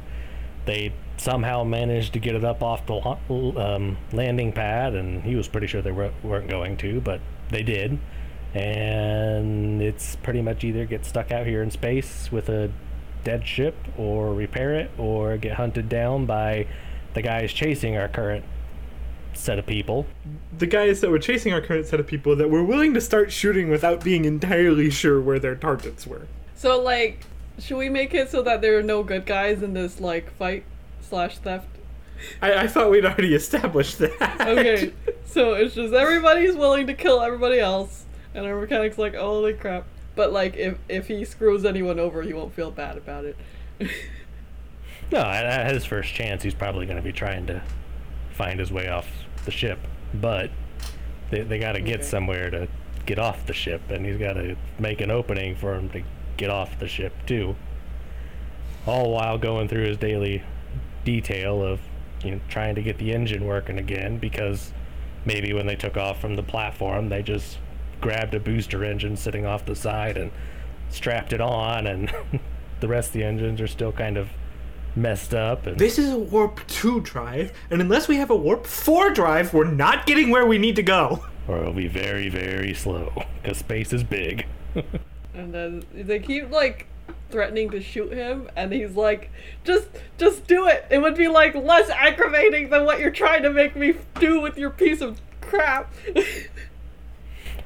they 0.66 0.94
somehow 1.18 1.64
managed 1.64 2.14
to 2.14 2.20
get 2.20 2.36
it 2.36 2.44
up 2.44 2.62
off 2.62 2.86
the 2.86 2.94
um, 2.94 3.98
landing 4.12 4.52
pad, 4.52 4.94
and 4.94 5.24
he 5.24 5.36
was 5.36 5.48
pretty 5.48 5.68
sure 5.68 5.82
they 5.82 5.92
were, 5.92 6.12
weren't 6.24 6.50
going 6.50 6.78
to, 6.78 7.02
but 7.02 7.22
they 7.50 7.64
did. 7.64 8.00
And 8.54 9.82
it's 9.82 10.16
pretty 10.18 10.42
much 10.42 10.64
either 10.64 10.86
get 10.86 11.06
stuck 11.06 11.32
out 11.32 11.46
here 11.46 11.62
in 11.62 11.72
space 11.72 12.32
with 12.32 12.50
a 12.50 12.72
dead 13.24 13.48
ship, 13.48 13.76
or 13.98 14.34
repair 14.34 14.76
it, 14.76 14.92
or 14.98 15.38
get 15.38 15.54
hunted 15.54 15.90
down 15.90 16.26
by 16.26 16.68
the 17.14 17.22
guys 17.22 17.52
chasing 17.52 17.98
our 17.98 18.08
current 18.08 18.46
set 19.34 19.60
of 19.60 19.66
people. 19.66 20.06
The 20.58 20.68
guys 20.68 21.02
that 21.02 21.10
were 21.10 21.20
chasing 21.20 21.52
our 21.52 21.62
current 21.62 21.88
set 21.88 22.00
of 22.00 22.08
people 22.08 22.36
that 22.36 22.50
were 22.50 22.64
willing 22.64 22.94
to 22.94 23.02
start 23.02 23.32
shooting 23.32 23.70
without 23.70 24.04
being 24.04 24.26
entirely 24.26 24.90
sure 24.90 25.20
where 25.20 25.40
their 25.40 25.56
targets 25.56 26.06
were. 26.08 26.28
so? 26.56 26.82
Like, 26.82 27.26
should 27.60 27.78
we 27.78 27.90
make 27.90 28.14
it 28.14 28.30
so 28.30 28.42
that 28.44 28.62
there 28.62 28.78
are 28.78 28.84
no 28.84 29.02
good 29.02 29.26
guys 29.26 29.64
in 29.64 29.74
this 29.74 30.00
like 30.00 30.32
fight 30.38 30.66
slash 31.06 31.38
theft? 31.40 31.68
I, 32.42 32.54
I 32.54 32.68
thought 32.68 32.92
we'd 32.92 33.06
already 33.06 33.34
established 33.36 34.00
that. 34.00 34.42
Okay, 34.42 34.94
so 35.26 35.54
it's 35.54 35.76
just 35.76 35.94
everybody's 35.94 36.56
willing 36.56 36.88
to 36.88 36.94
kill 36.94 37.22
everybody 37.22 37.60
else, 37.60 38.06
and 38.34 38.46
our 38.46 38.60
mechanic's 38.60 38.98
like, 38.98 39.16
holy 39.16 39.54
crap. 39.54 39.86
But 40.16 40.32
like, 40.32 40.56
if 40.56 40.78
if 40.88 41.08
he 41.08 41.26
screws 41.26 41.66
anyone 41.66 42.00
over, 42.00 42.22
he 42.22 42.34
won't 42.34 42.54
feel 42.54 42.72
bad 42.72 42.98
about 42.98 43.26
it. 43.26 43.36
No, 45.12 45.20
at, 45.20 45.46
at 45.46 45.72
his 45.72 45.86
first 45.86 46.14
chance, 46.16 46.42
he's 46.42 46.56
probably 46.56 46.88
going 46.88 46.98
to 46.98 47.04
be 47.04 47.12
trying 47.12 47.46
to 47.46 47.62
find 48.32 48.60
his 48.60 48.72
way 48.72 48.88
off 48.90 49.08
the 49.46 49.52
ship. 49.52 49.78
But 50.16 50.50
they, 51.30 51.42
they 51.42 51.60
got 51.60 51.74
to 51.74 51.80
get 51.82 52.00
Okay. 52.00 52.04
somewhere 52.08 52.50
to 52.50 52.68
get 53.06 53.20
off 53.20 53.46
the 53.46 53.54
ship, 53.54 53.82
and 53.92 54.04
he's 54.04 54.18
got 54.18 54.34
to 54.34 54.56
make 54.80 55.02
an 55.02 55.12
opening 55.12 55.56
for 55.56 55.76
him 55.76 55.90
to 55.90 56.02
get 56.38 56.50
off 56.50 56.80
the 56.80 56.88
ship, 56.88 57.14
too. 57.28 57.56
All 58.88 59.12
while 59.12 59.38
going 59.38 59.68
through 59.68 59.84
his 59.86 59.98
daily 59.98 60.42
detail 61.06 61.64
of 61.64 61.80
you 62.24 62.32
know, 62.32 62.42
trying 62.50 62.76
to 62.76 62.82
get 62.82 62.98
the 62.98 63.14
engine 63.14 63.46
working 63.46 63.78
again 63.78 64.18
because 64.18 64.74
maybe 65.26 65.54
when 65.54 65.68
they 65.68 65.76
took 65.76 65.96
off 65.96 66.20
from 66.20 66.36
the 66.36 66.44
platform, 66.44 67.10
they 67.10 67.22
just 67.22 67.58
grabbed 68.02 68.34
a 68.34 68.40
booster 68.40 68.84
engine 68.84 69.16
sitting 69.16 69.46
off 69.46 69.66
the 69.66 69.76
side 69.76 70.18
and 70.18 70.32
strapped 70.90 71.34
it 71.34 71.42
on, 71.42 71.88
and 71.88 72.14
the 72.80 72.88
rest 72.88 73.10
of 73.10 73.14
the 73.14 73.24
engines 73.24 73.62
are 73.62 73.68
still 73.68 73.92
kind 73.92 74.18
of 74.18 74.30
messed 74.96 75.34
up. 75.34 75.66
And 75.66 75.78
This 75.78 75.98
is 75.98 76.12
a 76.12 76.18
warp 76.18 76.66
2 76.68 77.02
drive, 77.02 77.54
and 77.70 77.82
unless 77.82 78.08
we 78.08 78.18
have 78.18 78.30
a 78.30 78.36
warp 78.36 78.66
4 78.66 79.12
drive, 79.12 79.54
we're 79.54 79.66
not 79.66 80.06
getting 80.06 80.30
where 80.30 80.46
we 80.46 80.58
need 80.58 80.76
to 80.76 80.84
go. 80.84 81.26
or 81.48 81.60
it'll 81.60 81.74
be 81.74 81.88
very, 81.88 82.30
very 82.30 82.74
slow 82.74 83.12
because 83.42 83.58
space 83.58 83.94
is 83.94 84.04
big. 84.04 84.46
And 85.34 85.54
then 85.54 85.84
they 85.94 86.20
keep 86.20 86.50
like 86.50 86.88
threatening 87.30 87.70
to 87.72 87.82
shoot 87.82 88.12
him, 88.12 88.50
and 88.56 88.72
he's 88.72 88.96
like, 88.96 89.32
"Just, 89.64 89.88
just 90.18 90.48
do 90.48 90.68
it. 90.68 90.86
It 90.90 91.02
would 91.02 91.16
be 91.16 91.28
like 91.28 91.56
less 91.56 91.90
aggravating 91.90 92.70
than 92.70 92.86
what 92.86 93.00
you're 93.00 93.12
trying 93.12 93.44
to 93.44 93.52
make 93.52 93.76
me 93.76 93.96
do 94.20 94.40
with 94.40 94.58
your 94.58 94.70
piece 94.70 95.02
of 95.02 95.20
crap." 95.42 95.94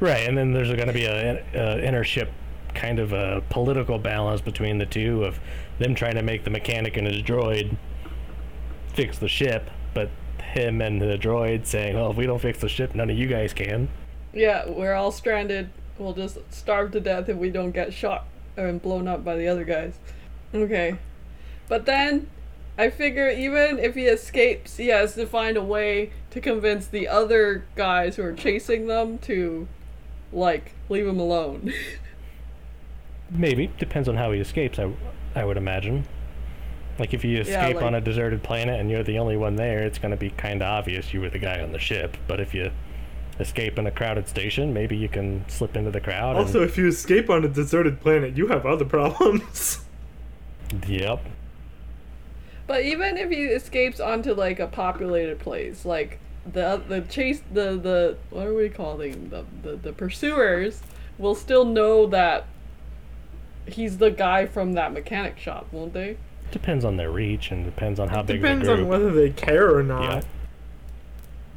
Right, 0.02 0.26
and 0.26 0.38
then 0.38 0.54
there's 0.54 0.70
going 0.70 0.88
to 0.88 0.94
be 0.94 1.04
a, 1.04 1.40
a 1.54 1.82
intership 1.86 2.30
kind 2.74 3.00
of 3.00 3.12
a 3.12 3.44
political 3.50 3.98
balance 4.00 4.40
between 4.40 4.78
the 4.78 4.86
two 4.86 5.26
of 5.26 5.40
them 5.80 5.94
trying 5.94 6.16
to 6.16 6.22
make 6.22 6.46
the 6.46 6.50
mechanic 6.50 6.96
and 6.96 7.06
his 7.06 7.22
droid 7.22 7.76
fix 8.94 9.18
the 9.18 9.28
ship, 9.28 9.70
but 9.94 10.10
him 10.54 10.82
and 10.82 11.02
the 11.02 11.18
droid 11.18 11.66
saying, 11.66 11.96
"Well, 11.96 12.12
if 12.12 12.16
we 12.16 12.26
don't 12.26 12.40
fix 12.40 12.60
the 12.60 12.70
ship, 12.70 12.96
none 12.96 13.10
of 13.10 13.18
you 13.18 13.28
guys 13.28 13.54
can." 13.54 13.90
yeah, 14.34 14.70
we're 14.70 14.94
all 14.94 15.12
stranded. 15.12 15.70
We'll 15.98 16.14
just 16.14 16.38
starve 16.54 16.92
to 16.92 17.00
death 17.00 17.28
if 17.28 17.36
we 17.36 17.50
don't 17.50 17.72
get 17.72 17.94
shot 17.94 18.26
and 18.68 18.82
blown 18.82 19.08
up 19.08 19.24
by 19.24 19.36
the 19.36 19.48
other 19.48 19.64
guys. 19.64 20.00
Okay, 20.54 20.98
but 21.68 21.86
then 21.86 22.28
I 22.78 22.90
figure 22.90 23.30
even 23.30 23.78
if 23.78 23.96
he 23.96 24.06
escapes, 24.06 24.78
he 24.78 24.88
has 24.88 25.16
to 25.16 25.26
find 25.26 25.58
a 25.58 25.64
way 25.64 26.12
to 26.32 26.40
convince 26.40 26.88
the 26.88 27.08
other 27.08 27.66
guys 27.76 28.16
who 28.16 28.24
are 28.24 28.34
chasing 28.34 28.88
them 28.88 29.18
to, 29.20 29.68
like, 30.32 30.74
leave 30.88 31.06
him 31.06 31.20
alone. 31.20 31.74
Maybe 33.30 33.68
depends 33.78 34.08
on 34.08 34.16
how 34.16 34.32
he 34.32 34.40
escapes. 34.40 34.80
I, 34.80 34.92
I 35.36 35.46
would 35.46 35.58
imagine. 35.58 36.06
Like 36.98 37.14
if 37.14 37.24
you 37.24 37.40
escape 37.40 37.78
like- 37.78 37.86
on 37.86 37.96
a 37.96 38.02
deserted 38.02 38.44
planet 38.44 38.80
and 38.80 38.90
you're 38.90 39.04
the 39.04 39.20
only 39.20 39.38
one 39.38 39.56
there, 39.56 39.84
it's 39.84 40.00
going 40.00 40.12
to 40.12 40.18
be 40.18 40.32
kind 40.32 40.62
of 40.62 40.68
obvious 40.68 41.14
you 41.14 41.22
were 41.22 41.30
the 41.30 41.40
guy 41.40 41.62
on 41.62 41.72
the 41.72 41.80
ship. 41.80 42.18
But 42.28 42.40
if 42.40 42.54
you 42.54 42.72
escape 43.40 43.78
in 43.80 43.88
a 43.88 43.92
crowded 43.92 44.28
station, 44.28 44.74
maybe 44.74 44.96
you 44.98 45.08
can 45.10 45.46
slip 45.48 45.76
into 45.78 45.92
the 45.92 46.02
crowd. 46.02 46.36
and- 46.36 46.46
Also, 46.46 46.62
if 46.64 46.78
you 46.78 46.88
escape 46.88 47.30
on 47.30 47.44
a 47.46 47.48
deserted 47.48 48.02
planet, 48.02 48.36
you 48.38 48.48
have 48.48 48.66
other 48.66 48.86
problems. 48.86 49.82
Yep. 50.88 51.26
But 52.68 52.84
even 52.86 53.18
if 53.18 53.32
he 53.32 53.46
escapes 53.46 54.00
onto 54.00 54.34
like 54.34 54.60
a 54.60 54.68
populated 54.68 55.40
place, 55.40 55.84
like 55.84 56.20
the 56.46 56.80
the 56.88 57.02
chase 57.02 57.42
the 57.52 57.76
the 57.76 58.18
what 58.30 58.46
are 58.46 58.54
we 58.54 58.70
calling 58.70 59.30
the 59.30 59.46
the, 59.64 59.76
the 59.78 59.94
pursuers 59.94 60.82
will 61.18 61.34
still 61.34 61.66
know 61.66 62.06
that 62.06 62.46
he's 63.66 63.98
the 63.98 64.12
guy 64.12 64.46
from 64.46 64.74
that 64.74 64.94
mechanic 64.94 65.40
shop, 65.40 65.66
won't 65.72 65.94
they? 65.94 66.18
Depends 66.52 66.86
on 66.86 66.98
their 66.98 67.10
reach 67.10 67.50
and 67.50 67.66
depends 67.66 68.00
on 68.00 68.10
how 68.10 68.22
big 68.22 68.42
Depends 68.42 68.68
the 68.68 68.76
group. 68.76 68.86
on 68.86 68.90
whether 68.90 69.12
they 69.12 69.32
care 69.32 69.76
or 69.76 69.82
not. 69.82 70.04
Yeah. 70.04 70.22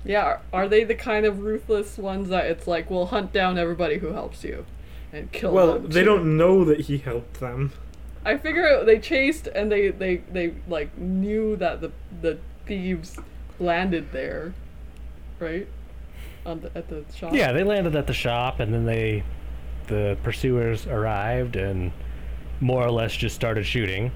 Yeah, 0.04 0.22
are, 0.24 0.42
are 0.52 0.68
they 0.68 0.84
the 0.84 0.94
kind 0.94 1.26
of 1.26 1.40
ruthless 1.40 1.96
ones 1.98 2.28
that 2.30 2.46
it's 2.46 2.66
like 2.66 2.90
we'll 2.90 3.06
hunt 3.06 3.32
down 3.32 3.58
everybody 3.58 3.98
who 3.98 4.12
helps 4.12 4.42
you 4.44 4.66
and 5.12 5.30
kill 5.32 5.52
Well, 5.52 5.74
them? 5.74 5.82
Well, 5.82 5.92
they 5.92 6.00
too? 6.00 6.06
don't 6.06 6.36
know 6.36 6.64
that 6.64 6.80
he 6.82 6.98
helped 6.98 7.40
them. 7.40 7.72
I 8.24 8.36
figure 8.36 8.84
they 8.84 8.98
chased 9.00 9.46
and 9.48 9.70
they 9.70 9.90
they 9.90 10.16
they 10.32 10.54
like 10.68 10.96
knew 10.96 11.56
that 11.56 11.80
the 11.80 11.90
the 12.20 12.38
thieves 12.66 13.16
landed 13.58 14.12
there, 14.12 14.54
right? 15.40 15.66
On 16.46 16.60
the 16.60 16.70
at 16.76 16.88
the 16.88 17.04
shop. 17.14 17.32
Yeah, 17.34 17.52
they 17.52 17.64
landed 17.64 17.94
at 17.96 18.06
the 18.06 18.12
shop 18.12 18.60
and 18.60 18.72
then 18.72 18.84
they, 18.84 19.24
the 19.88 20.16
pursuers 20.22 20.86
arrived 20.86 21.56
and 21.56 21.92
more 22.60 22.84
or 22.84 22.90
less 22.90 23.14
just 23.14 23.34
started 23.34 23.64
shooting, 23.66 24.12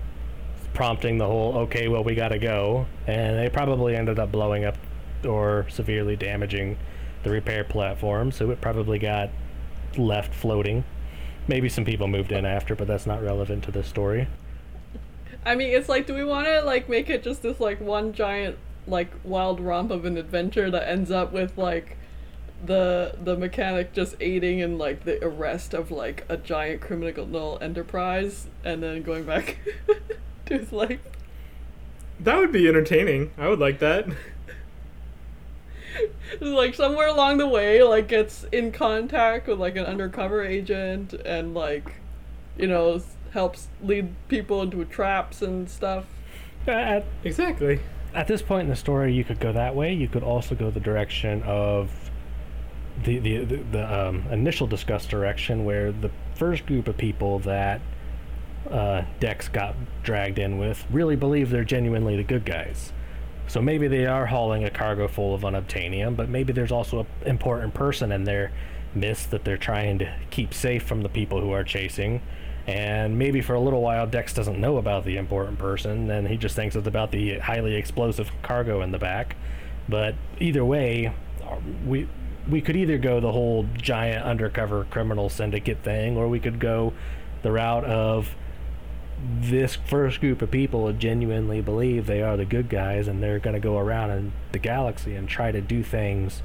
prompting 0.74 1.18
the 1.18 1.26
whole 1.26 1.56
okay, 1.58 1.88
well 1.88 2.04
we 2.04 2.14
gotta 2.14 2.38
go, 2.38 2.86
and 3.06 3.36
they 3.38 3.48
probably 3.48 3.96
ended 3.96 4.18
up 4.20 4.30
blowing 4.32 4.64
up 4.64 4.76
or 5.26 5.66
severely 5.68 6.16
damaging 6.16 6.78
the 7.22 7.30
repair 7.30 7.64
platform, 7.64 8.30
so 8.32 8.50
it 8.50 8.60
probably 8.60 8.98
got 8.98 9.30
left 9.96 10.34
floating. 10.34 10.84
Maybe 11.48 11.68
some 11.68 11.84
people 11.84 12.08
moved 12.08 12.32
in 12.32 12.44
after, 12.44 12.74
but 12.74 12.86
that's 12.86 13.06
not 13.06 13.22
relevant 13.22 13.64
to 13.64 13.70
this 13.70 13.86
story. 13.86 14.28
I 15.44 15.54
mean, 15.54 15.70
it's 15.70 15.88
like, 15.88 16.06
do 16.06 16.14
we 16.14 16.24
want 16.24 16.46
to 16.46 16.62
like 16.62 16.88
make 16.88 17.08
it 17.08 17.22
just 17.22 17.42
this 17.42 17.60
like 17.60 17.80
one 17.80 18.12
giant 18.12 18.58
like 18.88 19.10
wild 19.24 19.60
romp 19.60 19.90
of 19.90 20.04
an 20.04 20.16
adventure 20.16 20.70
that 20.70 20.88
ends 20.88 21.10
up 21.10 21.32
with 21.32 21.56
like 21.58 21.96
the 22.64 23.16
the 23.22 23.36
mechanic 23.36 23.92
just 23.92 24.14
aiding 24.20 24.60
in 24.60 24.78
like 24.78 25.04
the 25.04 25.22
arrest 25.24 25.74
of 25.74 25.90
like 25.90 26.24
a 26.28 26.36
giant 26.36 26.80
criminal 26.80 27.58
enterprise 27.60 28.46
and 28.64 28.82
then 28.82 29.02
going 29.02 29.24
back 29.24 29.58
to 30.46 30.58
his 30.58 30.72
life? 30.72 31.00
That 32.18 32.38
would 32.38 32.52
be 32.52 32.66
entertaining. 32.66 33.30
I 33.36 33.48
would 33.48 33.58
like 33.58 33.78
that. 33.80 34.06
like 36.40 36.74
somewhere 36.74 37.08
along 37.08 37.38
the 37.38 37.46
way 37.46 37.82
like 37.82 38.08
gets 38.08 38.44
in 38.52 38.72
contact 38.72 39.46
with 39.46 39.58
like 39.58 39.76
an 39.76 39.84
undercover 39.84 40.44
agent 40.44 41.12
and 41.12 41.54
like 41.54 41.94
you 42.58 42.66
know 42.66 43.00
helps 43.32 43.68
lead 43.82 44.14
people 44.28 44.62
into 44.62 44.84
traps 44.86 45.42
and 45.42 45.68
stuff 45.68 46.04
At, 46.66 47.04
Exactly. 47.24 47.80
at 48.14 48.26
this 48.26 48.40
point 48.42 48.62
in 48.62 48.70
the 48.70 48.76
story, 48.76 49.12
you 49.12 49.24
could 49.24 49.38
go 49.40 49.52
that 49.52 49.74
way. 49.74 49.92
You 49.92 50.08
could 50.08 50.22
also 50.22 50.54
go 50.54 50.70
the 50.70 50.80
direction 50.80 51.42
of 51.42 51.90
the 53.04 53.18
the 53.18 53.44
the, 53.44 53.56
the 53.56 54.08
um, 54.08 54.24
initial 54.30 54.66
discussed 54.66 55.10
direction, 55.10 55.64
where 55.66 55.92
the 55.92 56.10
first 56.34 56.64
group 56.66 56.88
of 56.88 56.96
people 56.96 57.40
that 57.40 57.80
uh, 58.70 59.02
Dex 59.20 59.48
got 59.48 59.74
dragged 60.02 60.38
in 60.38 60.56
with 60.58 60.84
really 60.90 61.14
believe 61.14 61.50
they're 61.50 61.62
genuinely 61.64 62.16
the 62.16 62.24
good 62.24 62.44
guys. 62.46 62.92
So 63.48 63.62
maybe 63.62 63.88
they 63.88 64.06
are 64.06 64.26
hauling 64.26 64.64
a 64.64 64.70
cargo 64.70 65.08
full 65.08 65.34
of 65.34 65.42
unobtainium, 65.42 66.16
but 66.16 66.28
maybe 66.28 66.52
there's 66.52 66.72
also 66.72 67.00
an 67.00 67.06
important 67.26 67.74
person 67.74 68.12
in 68.12 68.24
their 68.24 68.52
midst 68.94 69.30
that 69.30 69.44
they're 69.44 69.56
trying 69.56 69.98
to 70.00 70.12
keep 70.30 70.52
safe 70.52 70.82
from 70.82 71.02
the 71.02 71.08
people 71.08 71.40
who 71.40 71.52
are 71.52 71.64
chasing. 71.64 72.22
And 72.66 73.16
maybe 73.16 73.40
for 73.42 73.54
a 73.54 73.60
little 73.60 73.80
while, 73.80 74.06
Dex 74.06 74.32
doesn't 74.32 74.60
know 74.60 74.78
about 74.78 75.04
the 75.04 75.16
important 75.16 75.58
person, 75.58 76.10
and 76.10 76.26
he 76.26 76.36
just 76.36 76.56
thinks 76.56 76.74
it's 76.74 76.88
about 76.88 77.12
the 77.12 77.38
highly 77.38 77.76
explosive 77.76 78.30
cargo 78.42 78.82
in 78.82 78.90
the 78.90 78.98
back. 78.98 79.36
But 79.88 80.16
either 80.40 80.64
way, 80.64 81.12
we 81.86 82.08
we 82.48 82.60
could 82.60 82.76
either 82.76 82.98
go 82.98 83.18
the 83.20 83.32
whole 83.32 83.66
giant 83.76 84.24
undercover 84.24 84.84
criminal 84.90 85.28
syndicate 85.28 85.78
thing, 85.82 86.16
or 86.16 86.28
we 86.28 86.40
could 86.40 86.58
go 86.58 86.92
the 87.42 87.52
route 87.52 87.84
of 87.84 88.34
this 89.40 89.74
first 89.74 90.20
group 90.20 90.40
of 90.42 90.50
people 90.50 90.92
genuinely 90.92 91.60
believe 91.60 92.06
they 92.06 92.22
are 92.22 92.36
the 92.36 92.44
good 92.44 92.68
guys 92.68 93.08
and 93.08 93.22
they're 93.22 93.38
going 93.38 93.54
to 93.54 93.60
go 93.60 93.78
around 93.78 94.10
in 94.10 94.32
the 94.52 94.58
galaxy 94.58 95.16
and 95.16 95.28
try 95.28 95.50
to 95.50 95.60
do 95.60 95.82
things 95.82 96.42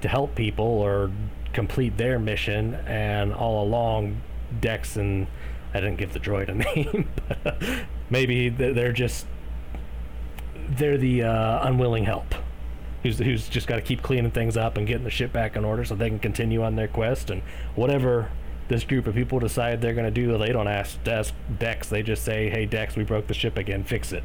to 0.00 0.08
help 0.08 0.34
people 0.34 0.64
or 0.64 1.10
complete 1.52 1.96
their 1.96 2.18
mission 2.18 2.74
and 2.86 3.32
all 3.32 3.64
along 3.64 4.20
Dex 4.60 4.96
and 4.96 5.26
I 5.74 5.80
didn't 5.80 5.96
give 5.96 6.12
the 6.12 6.20
droid 6.20 6.48
a 6.48 6.54
name 6.74 7.08
but 7.28 7.62
maybe 8.08 8.48
they're 8.48 8.92
just 8.92 9.26
they're 10.68 10.98
the 10.98 11.24
uh, 11.24 11.66
unwilling 11.66 12.04
help 12.04 12.34
who's 13.02 13.18
who's 13.18 13.48
just 13.48 13.66
got 13.66 13.76
to 13.76 13.82
keep 13.82 14.02
cleaning 14.02 14.30
things 14.30 14.56
up 14.56 14.76
and 14.76 14.86
getting 14.86 15.04
the 15.04 15.10
ship 15.10 15.32
back 15.32 15.56
in 15.56 15.64
order 15.64 15.84
so 15.84 15.94
they 15.94 16.08
can 16.08 16.18
continue 16.18 16.62
on 16.62 16.76
their 16.76 16.88
quest 16.88 17.30
and 17.30 17.42
whatever 17.74 18.30
this 18.70 18.84
group 18.84 19.06
of 19.06 19.14
people 19.14 19.38
decide 19.38 19.82
they're 19.82 19.92
going 19.92 20.06
to 20.06 20.10
do 20.10 20.38
they 20.38 20.52
don't 20.52 20.68
ask, 20.68 20.96
ask 21.06 21.34
Dex 21.58 21.88
they 21.88 22.02
just 22.02 22.24
say 22.24 22.48
hey 22.48 22.64
Dex 22.64 22.96
we 22.96 23.04
broke 23.04 23.26
the 23.26 23.34
ship 23.34 23.58
again 23.58 23.84
fix 23.84 24.12
it 24.12 24.22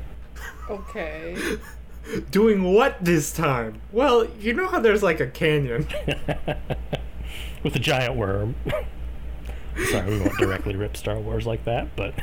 Okay. 0.69 1.57
Doing 2.31 2.73
what 2.73 2.97
this 3.03 3.33
time? 3.33 3.81
Well, 3.91 4.27
you 4.39 4.53
know 4.53 4.67
how 4.67 4.79
there's 4.79 5.01
like 5.03 5.19
a 5.19 5.27
canyon. 5.27 5.87
with 7.63 7.75
a 7.75 7.79
giant 7.79 8.15
worm 8.15 8.53
sorry 9.89 10.11
we 10.11 10.19
won't 10.19 10.37
directly 10.37 10.75
rip 10.75 10.95
Star 10.95 11.19
Wars 11.19 11.47
like 11.47 11.65
that 11.65 11.95
but 11.95 12.13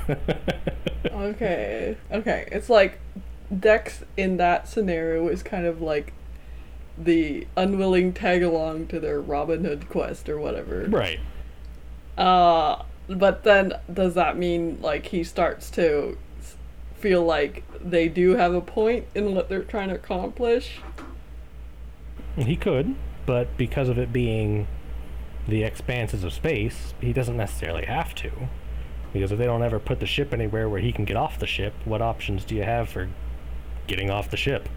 Okay. 1.07 1.97
Okay. 2.13 2.49
It's 2.53 2.71
like 2.71 3.01
Dex 3.59 4.05
in 4.17 4.37
that 4.37 4.69
scenario 4.69 5.29
is 5.29 5.43
kind 5.43 5.67
of 5.67 5.83
like 5.83 6.13
the 6.97 7.47
unwilling 7.57 8.13
tag 8.13 8.43
along 8.43 8.87
to 8.87 9.01
their 9.01 9.21
Robin 9.21 9.65
Hood 9.65 9.89
quest 9.89 10.29
or 10.29 10.39
whatever. 10.39 10.87
right 10.89 11.19
Uh, 12.17 12.83
but 13.09 13.45
then 13.45 13.75
does 13.93 14.15
that 14.15 14.37
mean 14.37 14.79
like 14.81 15.07
he 15.07 15.25
starts 15.25 15.71
to 15.71 16.17
feel 16.95 17.25
like 17.25 17.65
they 17.83 18.09
do 18.09 18.37
have 18.37 18.55
a 18.55 18.61
point 18.61 19.07
in 19.15 19.35
what 19.35 19.49
they're 19.49 19.65
trying 19.65 19.89
to 19.89 19.95
accomplish? 19.95 20.81
He 22.37 22.57
could, 22.57 22.95
but 23.27 23.57
because 23.57 23.89
of 23.89 23.99
it 23.99 24.13
being 24.13 24.67
the 25.49 25.65
expanses 25.65 26.25
of 26.25 26.33
space, 26.33 26.95
he 27.01 27.13
doesn't 27.13 27.37
necessarily 27.37 27.85
have 27.87 28.15
to. 28.17 28.31
Because 29.13 29.33
if 29.33 29.39
they 29.39 29.45
don't 29.45 29.63
ever 29.63 29.79
put 29.79 30.01
the 30.01 30.07
ship 30.07 30.33
anywhere 30.33 30.69
where 30.69 30.81
he 30.81 30.93
can 30.93 31.05
get 31.05 31.17
off 31.17 31.39
the 31.39 31.47
ship, 31.47 31.75
what 31.85 32.01
options 32.01 32.45
do 32.45 32.55
you 32.55 32.63
have 32.63 32.89
for 32.89 33.09
getting 33.87 34.11
off 34.11 34.31
the 34.31 34.37
ship? 34.37 34.69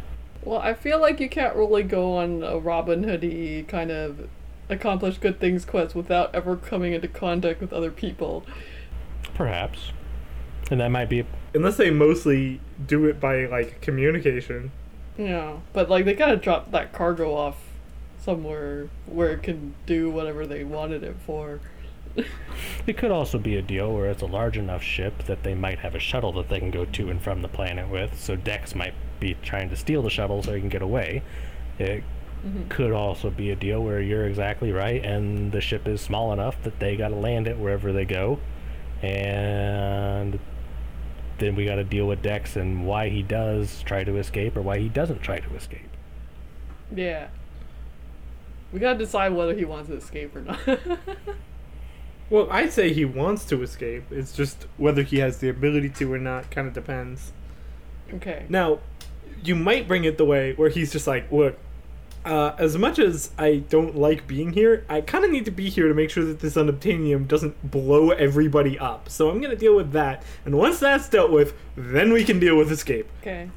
Well, 0.43 0.59
I 0.59 0.73
feel 0.73 0.99
like 0.99 1.19
you 1.19 1.29
can't 1.29 1.55
really 1.55 1.83
go 1.83 2.17
on 2.17 2.43
a 2.43 2.57
Robin 2.57 3.03
Hoodie 3.03 3.63
kind 3.63 3.91
of 3.91 4.27
accomplish 4.69 5.17
good 5.17 5.39
things 5.39 5.65
quest 5.65 5.95
without 5.95 6.33
ever 6.33 6.55
coming 6.55 6.93
into 6.93 7.07
contact 7.07 7.61
with 7.61 7.73
other 7.73 7.91
people. 7.91 8.45
Perhaps. 9.33 9.91
And 10.71 10.79
that 10.79 10.89
might 10.89 11.09
be 11.09 11.25
Unless 11.53 11.77
they 11.77 11.89
mostly 11.89 12.59
do 12.85 13.05
it 13.05 13.19
by 13.19 13.45
like 13.45 13.79
communication. 13.79 14.71
Yeah, 15.17 15.57
but 15.71 15.89
like 15.89 16.03
they 16.03 16.13
gotta 16.13 16.35
drop 16.35 16.71
that 16.71 16.91
cargo 16.91 17.33
off 17.33 17.55
somewhere 18.19 18.89
where 19.05 19.31
it 19.31 19.43
can 19.43 19.75
do 19.85 20.09
whatever 20.09 20.45
they 20.45 20.63
wanted 20.63 21.03
it 21.03 21.15
for. 21.25 21.61
it 22.87 22.97
could 22.97 23.11
also 23.11 23.37
be 23.37 23.55
a 23.55 23.61
deal 23.61 23.93
where 23.93 24.07
it's 24.07 24.21
a 24.21 24.25
large 24.25 24.57
enough 24.57 24.83
ship 24.83 25.23
that 25.25 25.43
they 25.43 25.53
might 25.53 25.79
have 25.79 25.95
a 25.95 25.99
shuttle 25.99 26.31
that 26.33 26.49
they 26.49 26.59
can 26.59 26.71
go 26.71 26.85
to 26.85 27.09
and 27.09 27.21
from 27.21 27.41
the 27.41 27.47
planet 27.47 27.89
with. 27.89 28.19
So 28.19 28.35
Dex 28.35 28.75
might 28.75 28.93
be 29.19 29.35
trying 29.43 29.69
to 29.69 29.77
steal 29.77 30.01
the 30.01 30.09
shuttle 30.09 30.43
so 30.43 30.53
he 30.53 30.59
can 30.59 30.69
get 30.69 30.81
away. 30.81 31.23
It 31.79 32.03
Mm-hmm. 32.45 32.67
could 32.67 32.91
also 32.91 33.31
be 33.31 33.49
a 33.49 33.55
deal 33.55 33.83
where 33.83 33.99
you're 33.99 34.27
exactly 34.27 34.71
right 34.71 35.03
and 35.03 35.51
the 35.51 35.61
ship 35.61 35.87
is 35.87 35.99
small 35.99 36.31
enough 36.31 36.61
that 36.61 36.79
they 36.79 36.95
got 36.95 37.07
to 37.07 37.15
land 37.15 37.47
it 37.47 37.57
wherever 37.57 37.91
they 37.91 38.05
go 38.05 38.39
and 39.01 40.39
then 41.39 41.55
we 41.55 41.65
got 41.65 41.75
to 41.75 41.83
deal 41.83 42.05
with 42.05 42.21
Dex 42.21 42.55
and 42.55 42.85
why 42.85 43.09
he 43.09 43.23
does 43.23 43.81
try 43.83 44.03
to 44.03 44.17
escape 44.17 44.55
or 44.55 44.61
why 44.61 44.77
he 44.77 44.89
doesn't 44.89 45.21
try 45.21 45.39
to 45.39 45.55
escape. 45.55 45.89
Yeah. 46.95 47.27
We 48.71 48.79
gotta 48.79 48.99
decide 48.99 49.33
whether 49.33 49.53
he 49.53 49.65
wants 49.65 49.89
to 49.89 49.95
escape 49.95 50.35
or 50.35 50.41
not. 50.41 50.59
Well, 52.29 52.47
I'd 52.49 52.73
say 52.73 52.91
he 52.91 53.05
wants 53.05 53.45
to 53.45 53.61
escape. 53.61 54.05
It's 54.11 54.33
just 54.33 54.65
whether 54.77 55.03
he 55.03 55.19
has 55.19 55.37
the 55.37 55.49
ability 55.49 55.89
to 55.89 56.11
or 56.11 56.17
not 56.17 56.49
kind 56.49 56.67
of 56.67 56.73
depends. 56.73 57.31
okay. 58.13 58.45
Now, 58.49 58.79
you 59.43 59.55
might 59.55 59.87
bring 59.87 60.05
it 60.05 60.17
the 60.17 60.25
way 60.25 60.53
where 60.53 60.69
he's 60.69 60.91
just 60.91 61.05
like, 61.05 61.31
look, 61.31 61.57
uh, 62.25 62.55
as 62.57 62.77
much 62.77 62.97
as 62.99 63.29
I 63.37 63.57
don't 63.57 63.95
like 63.95 64.27
being 64.27 64.53
here, 64.53 64.83
I 64.89 65.01
kind 65.01 65.23
of 65.23 65.31
need 65.31 65.45
to 65.45 65.51
be 65.51 65.69
here 65.69 65.87
to 65.87 65.93
make 65.93 66.09
sure 66.09 66.25
that 66.25 66.39
this 66.39 66.55
unobtainium 66.55 67.27
doesn't 67.27 67.69
blow 67.69 68.09
everybody 68.09 68.79
up. 68.79 69.09
So 69.09 69.29
I'm 69.29 69.39
going 69.39 69.51
to 69.51 69.57
deal 69.57 69.75
with 69.75 69.91
that. 69.91 70.23
And 70.43 70.57
once 70.57 70.79
that's 70.79 71.07
dealt 71.07 71.31
with, 71.31 71.53
then 71.77 72.11
we 72.11 72.23
can 72.23 72.39
deal 72.39 72.57
with 72.57 72.71
escape. 72.71 73.07
Okay. 73.21 73.49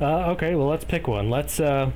Uh, 0.00 0.30
okay, 0.32 0.54
well 0.54 0.68
let's 0.68 0.84
pick 0.84 1.08
one. 1.08 1.30
Let's 1.30 1.60
uh, 1.60 1.90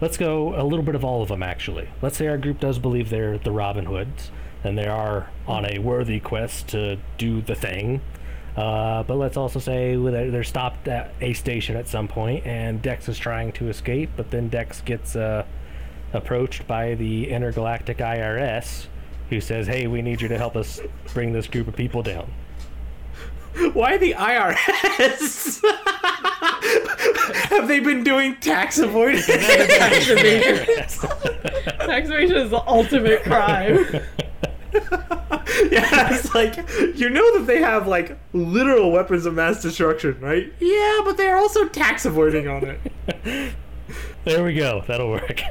let's 0.00 0.16
go 0.16 0.54
a 0.60 0.62
little 0.64 0.84
bit 0.84 0.94
of 0.94 1.04
all 1.04 1.22
of 1.22 1.28
them 1.28 1.42
actually. 1.42 1.88
Let's 2.02 2.16
say 2.16 2.26
our 2.26 2.38
group 2.38 2.60
does 2.60 2.78
believe 2.78 3.10
they're 3.10 3.38
the 3.38 3.50
Robin 3.50 3.86
Hoods 3.86 4.30
and 4.62 4.76
they 4.76 4.86
are 4.86 5.30
on 5.46 5.64
a 5.64 5.78
worthy 5.78 6.20
quest 6.20 6.68
to 6.68 6.98
do 7.18 7.40
the 7.40 7.54
thing. 7.54 8.00
Uh, 8.56 9.02
but 9.02 9.16
let's 9.16 9.36
also 9.36 9.58
say 9.58 9.96
they're 9.96 10.30
they're 10.30 10.44
stopped 10.44 10.88
at 10.88 11.12
a 11.20 11.34
station 11.34 11.76
at 11.76 11.86
some 11.86 12.08
point, 12.08 12.46
and 12.46 12.80
Dex 12.80 13.08
is 13.08 13.18
trying 13.18 13.52
to 13.52 13.68
escape, 13.68 14.10
but 14.16 14.30
then 14.30 14.48
Dex 14.48 14.80
gets 14.80 15.14
uh, 15.14 15.44
approached 16.14 16.66
by 16.66 16.94
the 16.94 17.28
intergalactic 17.28 17.98
IRS, 17.98 18.86
who 19.28 19.42
says, 19.42 19.66
"Hey, 19.66 19.86
we 19.86 20.00
need 20.00 20.22
you 20.22 20.28
to 20.28 20.38
help 20.38 20.56
us 20.56 20.80
bring 21.12 21.34
this 21.34 21.46
group 21.46 21.68
of 21.68 21.76
people 21.76 22.02
down." 22.02 22.32
Why 23.74 23.98
the 23.98 24.14
IRS? 24.14 25.62
Have 27.50 27.68
they 27.68 27.80
been 27.80 28.04
doing 28.04 28.36
tax 28.36 28.78
avoidance? 28.78 29.26
Tax 29.26 30.08
evasion. 30.08 30.66
Tax 30.66 32.08
evasion 32.08 32.36
is 32.36 32.50
the 32.50 32.62
ultimate 32.66 33.22
crime. 33.22 33.86
yeah, 35.72 36.14
it's 36.14 36.34
like 36.34 36.56
you 36.96 37.08
know 37.10 37.38
that 37.38 37.46
they 37.46 37.60
have 37.60 37.86
like 37.86 38.18
literal 38.32 38.90
weapons 38.92 39.26
of 39.26 39.34
mass 39.34 39.62
destruction, 39.62 40.18
right? 40.20 40.52
Yeah, 40.60 41.00
but 41.04 41.16
they're 41.16 41.36
also 41.36 41.66
tax 41.68 42.04
avoiding 42.04 42.48
on 42.48 42.64
it. 42.64 43.54
There 44.24 44.42
we 44.42 44.54
go. 44.54 44.82
That'll 44.86 45.10
work. 45.10 45.40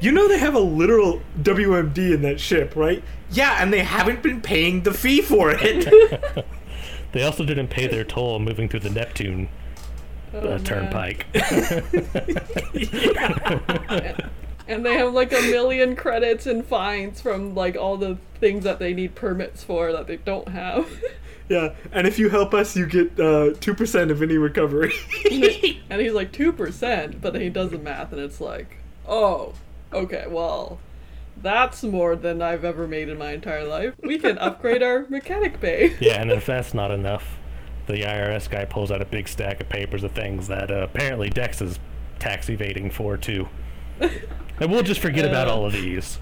You 0.00 0.12
know 0.12 0.28
they 0.28 0.38
have 0.38 0.54
a 0.54 0.60
literal 0.60 1.22
WMD 1.40 2.12
in 2.12 2.22
that 2.22 2.38
ship, 2.38 2.76
right? 2.76 3.02
Yeah, 3.30 3.56
and 3.62 3.72
they 3.72 3.82
haven't 3.82 4.22
been 4.22 4.42
paying 4.42 4.82
the 4.82 4.92
fee 4.92 5.22
for 5.22 5.50
it. 5.50 6.44
They 7.12 7.22
also 7.22 7.44
didn't 7.44 7.68
pay 7.68 7.86
their 7.86 8.04
toll 8.04 8.38
moving 8.38 8.68
through 8.68 8.80
the 8.80 8.90
Neptune 8.90 9.48
Oh, 10.34 10.40
uh, 10.40 10.58
turnpike. 10.58 11.26
And 14.66 14.84
they 14.84 14.94
have 14.94 15.12
like 15.12 15.32
a 15.32 15.40
million 15.42 15.94
credits 15.94 16.46
and 16.46 16.64
fines 16.64 17.20
from 17.20 17.54
like 17.54 17.76
all 17.76 17.96
the 17.96 18.18
things 18.40 18.64
that 18.64 18.78
they 18.78 18.94
need 18.94 19.14
permits 19.14 19.62
for 19.62 19.92
that 19.92 20.06
they 20.06 20.16
don't 20.16 20.48
have. 20.48 21.02
yeah, 21.48 21.74
and 21.92 22.06
if 22.06 22.18
you 22.18 22.30
help 22.30 22.54
us, 22.54 22.76
you 22.76 22.86
get 22.86 23.18
uh, 23.20 23.52
two 23.60 23.74
percent 23.74 24.10
of 24.10 24.22
any 24.22 24.38
recovery. 24.38 24.92
and 25.90 26.00
he's 26.00 26.12
like 26.12 26.32
2%, 26.32 27.20
but 27.20 27.32
then 27.32 27.42
he 27.42 27.50
does 27.50 27.70
the 27.70 27.78
math 27.78 28.12
and 28.12 28.20
it's 28.20 28.40
like, 28.40 28.78
oh, 29.06 29.54
okay, 29.92 30.24
well, 30.28 30.78
that's 31.40 31.82
more 31.82 32.16
than 32.16 32.40
I've 32.40 32.64
ever 32.64 32.86
made 32.86 33.08
in 33.08 33.18
my 33.18 33.32
entire 33.32 33.64
life. 33.64 33.94
We 34.02 34.18
can 34.18 34.38
upgrade 34.38 34.82
our 34.82 35.06
mechanic 35.08 35.60
bay. 35.60 35.96
yeah, 36.00 36.20
and 36.20 36.30
if 36.30 36.46
that's 36.46 36.74
not 36.74 36.90
enough, 36.90 37.38
the 37.86 38.02
IRS 38.02 38.48
guy 38.48 38.64
pulls 38.64 38.90
out 38.90 39.02
a 39.02 39.04
big 39.04 39.28
stack 39.28 39.60
of 39.60 39.68
papers 39.68 40.04
of 40.04 40.12
things 40.12 40.48
that 40.48 40.70
uh, 40.70 40.76
apparently 40.76 41.28
Dex 41.28 41.60
is 41.60 41.78
tax 42.18 42.48
evading 42.48 42.90
for 42.90 43.16
too. 43.16 43.48
And 44.60 44.70
we'll 44.70 44.82
just 44.82 45.00
forget 45.00 45.24
about 45.24 45.48
Uh, 45.48 45.54
all 45.54 45.66
of 45.66 45.72
these. 45.72 46.18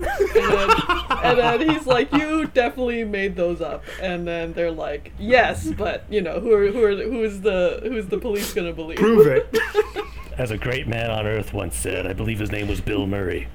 And 0.00 0.08
then, 0.34 0.70
and 1.10 1.38
then 1.38 1.70
he's 1.70 1.86
like, 1.86 2.12
"You 2.12 2.46
definitely 2.46 3.02
made 3.04 3.34
those 3.34 3.60
up." 3.60 3.82
And 4.00 4.26
then 4.28 4.52
they're 4.52 4.70
like, 4.70 5.12
"Yes, 5.18 5.66
but 5.76 6.04
you 6.08 6.20
know, 6.20 6.38
who 6.38 6.52
are 6.52 6.68
who 6.68 6.84
are 6.84 6.94
who's 6.94 7.40
the 7.40 7.80
who's 7.82 8.06
the 8.06 8.18
police 8.18 8.54
gonna 8.54 8.72
believe?" 8.72 8.98
Prove 8.98 9.26
it. 9.26 9.52
As 10.38 10.52
a 10.52 10.56
great 10.56 10.86
man 10.86 11.10
on 11.10 11.26
Earth 11.26 11.52
once 11.52 11.76
said, 11.76 12.06
I 12.06 12.12
believe 12.12 12.38
his 12.38 12.52
name 12.52 12.68
was 12.68 12.80
Bill 12.80 13.08
Murray. 13.08 13.48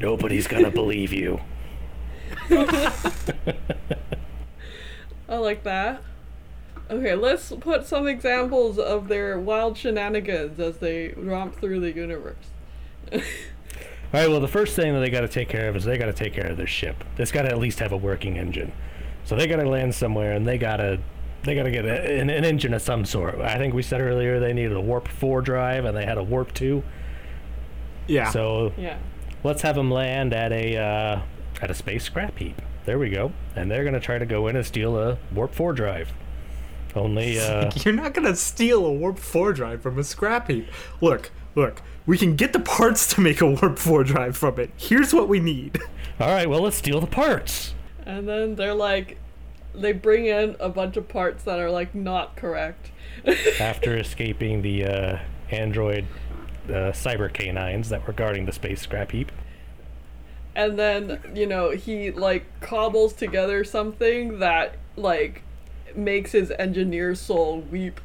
Nobody's 0.00 0.46
gonna 0.48 0.70
believe 0.70 1.12
you. 1.12 1.40
I 5.28 5.36
like 5.36 5.62
that. 5.64 6.02
Okay, 6.90 7.14
let's 7.14 7.52
put 7.60 7.86
some 7.86 8.08
examples 8.08 8.78
of 8.78 9.08
their 9.08 9.38
wild 9.38 9.76
shenanigans 9.76 10.58
as 10.58 10.78
they 10.78 11.08
romp 11.16 11.56
through 11.60 11.80
the 11.80 11.92
universe. 11.92 12.46
All 14.12 14.20
right. 14.20 14.28
Well, 14.28 14.40
the 14.40 14.48
first 14.48 14.74
thing 14.76 14.92
that 14.94 15.00
they 15.00 15.10
got 15.10 15.20
to 15.20 15.28
take 15.28 15.48
care 15.48 15.68
of 15.68 15.76
is 15.76 15.84
they 15.84 15.96
got 15.98 16.06
to 16.06 16.12
take 16.12 16.32
care 16.32 16.46
of 16.48 16.56
their 16.56 16.66
ship. 16.66 17.04
It's 17.18 17.30
got 17.30 17.42
to 17.42 17.48
at 17.48 17.58
least 17.58 17.78
have 17.78 17.92
a 17.92 17.96
working 17.96 18.36
engine. 18.38 18.72
So 19.24 19.36
they 19.36 19.46
got 19.46 19.56
to 19.56 19.68
land 19.68 19.94
somewhere, 19.94 20.32
and 20.32 20.46
they 20.46 20.58
got 20.58 20.78
to 20.78 20.98
they 21.42 21.54
got 21.54 21.62
to 21.62 21.70
get 21.70 21.84
a, 21.86 22.20
an, 22.20 22.28
an 22.28 22.44
engine 22.44 22.74
of 22.74 22.82
some 22.82 23.04
sort. 23.04 23.36
I 23.40 23.56
think 23.56 23.72
we 23.72 23.82
said 23.82 24.00
earlier 24.00 24.40
they 24.40 24.52
needed 24.52 24.72
a 24.76 24.80
warp 24.80 25.08
four 25.08 25.40
drive, 25.42 25.84
and 25.84 25.96
they 25.96 26.04
had 26.04 26.18
a 26.18 26.22
warp 26.22 26.52
two. 26.54 26.82
Yeah. 28.06 28.30
So 28.30 28.72
Yeah. 28.76 28.98
let's 29.44 29.62
have 29.62 29.76
them 29.76 29.90
land 29.90 30.32
at 30.34 30.52
a 30.52 30.76
uh, 30.76 31.20
at 31.62 31.70
a 31.70 31.74
space 31.74 32.04
scrap 32.04 32.36
heap. 32.38 32.60
There 32.86 32.98
we 32.98 33.10
go. 33.10 33.32
And 33.54 33.70
they're 33.70 33.84
gonna 33.84 34.00
try 34.00 34.18
to 34.18 34.26
go 34.26 34.48
in 34.48 34.56
and 34.56 34.66
steal 34.66 34.98
a 34.98 35.18
warp 35.32 35.54
four 35.54 35.72
drive. 35.72 36.12
Only 36.96 37.38
uh, 37.40 37.70
You're 37.76 37.94
not 37.94 38.14
gonna 38.14 38.34
steal 38.34 38.84
a 38.84 38.92
warp 38.92 39.18
four 39.18 39.52
drive 39.52 39.82
from 39.82 39.98
a 39.98 40.04
scrap 40.04 40.48
heap. 40.48 40.66
Look, 41.00 41.30
look. 41.54 41.82
We 42.10 42.18
can 42.18 42.34
get 42.34 42.52
the 42.52 42.58
parts 42.58 43.06
to 43.14 43.20
make 43.20 43.40
a 43.40 43.46
warp 43.46 43.78
four 43.78 44.02
drive 44.02 44.36
from 44.36 44.58
it. 44.58 44.72
Here's 44.76 45.14
what 45.14 45.28
we 45.28 45.38
need. 45.38 45.78
all 46.20 46.26
right. 46.26 46.50
Well, 46.50 46.62
let's 46.62 46.74
steal 46.74 47.00
the 47.00 47.06
parts. 47.06 47.72
And 48.04 48.28
then 48.28 48.56
they're 48.56 48.74
like, 48.74 49.16
they 49.76 49.92
bring 49.92 50.26
in 50.26 50.56
a 50.58 50.68
bunch 50.68 50.96
of 50.96 51.06
parts 51.06 51.44
that 51.44 51.60
are 51.60 51.70
like 51.70 51.94
not 51.94 52.34
correct. 52.34 52.90
After 53.60 53.96
escaping 53.96 54.62
the 54.62 54.86
uh, 54.86 55.18
android 55.52 56.04
uh, 56.68 56.90
cyber 56.90 57.32
canines 57.32 57.90
that 57.90 58.04
were 58.04 58.12
guarding 58.12 58.44
the 58.44 58.52
space 58.52 58.80
scrap 58.80 59.12
heap. 59.12 59.30
and 60.56 60.76
then 60.76 61.20
you 61.32 61.46
know 61.46 61.70
he 61.70 62.10
like 62.10 62.44
cobbles 62.60 63.12
together 63.12 63.62
something 63.62 64.40
that 64.40 64.74
like 64.96 65.42
makes 65.94 66.32
his 66.32 66.50
engineer 66.58 67.14
soul 67.14 67.60
weep, 67.60 68.00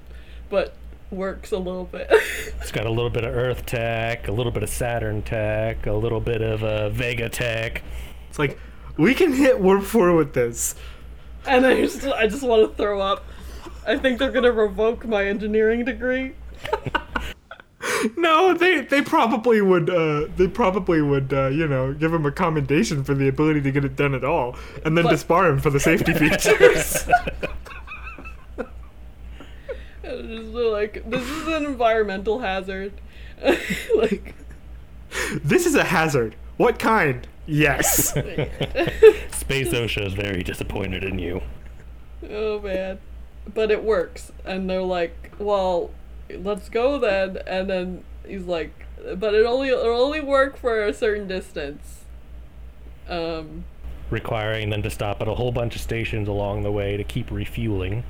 but 0.48 0.76
works 1.12 1.52
a 1.52 1.58
little 1.58 1.86
bit. 1.86 2.12
It's 2.62 2.72
got 2.72 2.86
a 2.88 2.90
little 2.90 3.12
bit 3.12 3.24
of 3.24 3.36
Earth 3.36 3.66
tech, 3.68 4.28
a 4.28 4.32
little 4.32 4.52
bit 4.52 4.64
of 4.64 4.70
Saturn 4.70 5.22
tech, 5.22 5.86
a 5.86 5.94
little 5.94 6.20
bit 6.20 6.42
of 6.42 6.64
uh, 6.64 6.90
Vega 6.90 7.30
tech. 7.30 7.84
It's 8.30 8.40
like 8.40 8.58
we 8.98 9.14
can 9.14 9.34
hit 9.34 9.60
warp 9.60 9.84
four 9.84 10.16
with 10.16 10.34
this. 10.34 10.74
and 11.46 11.64
I 11.66 11.80
just 11.82 12.04
I 12.06 12.26
just 12.28 12.42
want 12.42 12.70
to 12.72 12.76
throw 12.76 13.02
up. 13.02 13.24
I 13.86 13.98
think 13.98 14.18
they're 14.18 14.32
gonna 14.32 14.52
revoke 14.52 15.06
my 15.06 15.26
engineering 15.26 15.86
degree. 15.86 16.34
No, 18.18 18.54
they 18.56 18.82
they 18.82 19.02
probably 19.04 19.62
would. 19.62 19.90
Uh, 19.92 20.26
they 20.38 20.48
probably 20.48 21.02
would. 21.04 21.32
Uh, 21.32 21.48
you 21.48 21.68
know, 21.68 21.94
give 21.94 22.12
him 22.14 22.26
a 22.26 22.32
commendation 22.32 23.04
for 23.04 23.14
the 23.14 23.28
ability 23.28 23.62
to 23.62 23.72
get 23.72 23.86
it 23.86 23.96
done 23.96 24.16
at 24.16 24.24
all, 24.24 24.56
and 24.84 24.98
then 24.98 25.06
But- 25.06 25.14
disbar 25.14 25.50
him 25.52 25.60
for 25.60 25.70
the 25.70 25.80
safety 25.80 26.14
features. 26.22 27.08
And 30.06 30.30
just 30.30 30.54
like 30.54 31.10
this 31.10 31.28
is 31.30 31.48
an 31.48 31.66
environmental 31.66 32.40
hazard. 32.40 32.94
like 33.96 34.36
this 35.44 35.66
is 35.66 35.76
a 35.76 35.84
hazard. 35.84 36.36
What 36.58 36.80
kind? 36.80 37.28
Yes. 37.46 38.10
Space 39.32 39.70
OSHA 39.70 40.08
is 40.08 40.14
very 40.14 40.42
disappointed 40.44 41.04
in 41.04 41.20
you. 41.20 41.42
oh 42.30 42.60
man, 42.60 43.00
but 43.54 43.72
it 43.72 43.84
works, 43.84 44.32
and 44.46 44.70
they're 44.70 44.82
like, 44.82 45.34
well, 45.38 45.92
let's 46.30 46.70
go 46.70 46.98
then. 46.98 47.38
And 47.46 47.70
then 47.70 48.04
he's 48.26 48.46
like, 48.46 48.72
but 49.16 49.34
it 49.36 49.46
only 49.46 49.70
it'll 49.70 50.02
only 50.02 50.22
work 50.22 50.58
for 50.58 50.84
a 50.84 50.94
certain 50.94 51.28
distance. 51.28 52.04
Um. 53.08 53.66
requiring 54.10 54.72
them 54.72 54.82
to 54.82 54.90
stop 54.90 55.22
at 55.22 55.28
a 55.28 55.36
whole 55.36 55.52
bunch 55.52 55.76
of 55.76 55.82
stations 55.82 56.28
along 56.28 56.64
the 56.64 56.72
way 56.72 56.98
to 56.98 57.04
keep 57.04 57.30
refueling. 57.30 58.04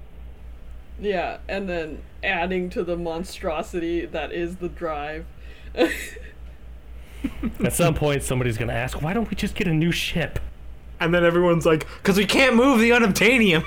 Yeah, 0.99 1.37
and 1.47 1.67
then 1.69 2.01
adding 2.23 2.69
to 2.71 2.83
the 2.83 2.95
monstrosity 2.95 4.05
that 4.05 4.31
is 4.31 4.57
the 4.57 4.69
drive. 4.69 5.25
At 7.63 7.73
some 7.73 7.95
point, 7.95 8.23
somebody's 8.23 8.57
going 8.57 8.67
to 8.69 8.73
ask, 8.75 9.01
why 9.01 9.13
don't 9.13 9.29
we 9.29 9.35
just 9.35 9.55
get 9.55 9.67
a 9.67 9.73
new 9.73 9.91
ship? 9.91 10.39
and 10.97 11.13
then 11.13 11.25
everyone's 11.25 11.65
like, 11.65 11.85
"Cause 12.03 12.15
we 12.17 12.25
can't 12.25 12.55
move 12.55 12.79
the 12.79 12.91
unobtainium." 12.91 13.65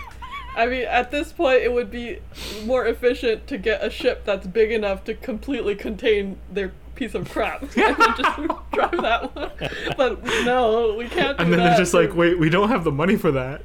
I 0.56 0.64
mean, 0.66 0.86
at 0.86 1.10
this 1.10 1.30
point, 1.30 1.60
it 1.62 1.70
would 1.70 1.90
be 1.90 2.20
more 2.64 2.86
efficient 2.86 3.46
to 3.48 3.58
get 3.58 3.84
a 3.84 3.90
ship 3.90 4.24
that's 4.24 4.46
big 4.46 4.72
enough 4.72 5.04
to 5.04 5.14
completely 5.14 5.74
contain 5.74 6.38
their 6.50 6.72
piece 6.94 7.14
of 7.14 7.28
crap 7.30 7.60
and 7.76 7.96
then 7.96 8.14
just 8.16 8.36
drive 8.72 8.90
that 9.02 9.36
one. 9.36 9.50
But 9.98 10.24
no, 10.46 10.94
we 10.98 11.06
can't 11.06 11.36
do 11.36 11.44
And 11.44 11.52
then 11.52 11.60
that. 11.60 11.68
they're 11.68 11.78
just 11.78 11.92
like, 11.92 12.16
"Wait, 12.16 12.38
we 12.38 12.48
don't 12.48 12.70
have 12.70 12.82
the 12.84 12.92
money 12.92 13.16
for 13.16 13.30
that." 13.32 13.60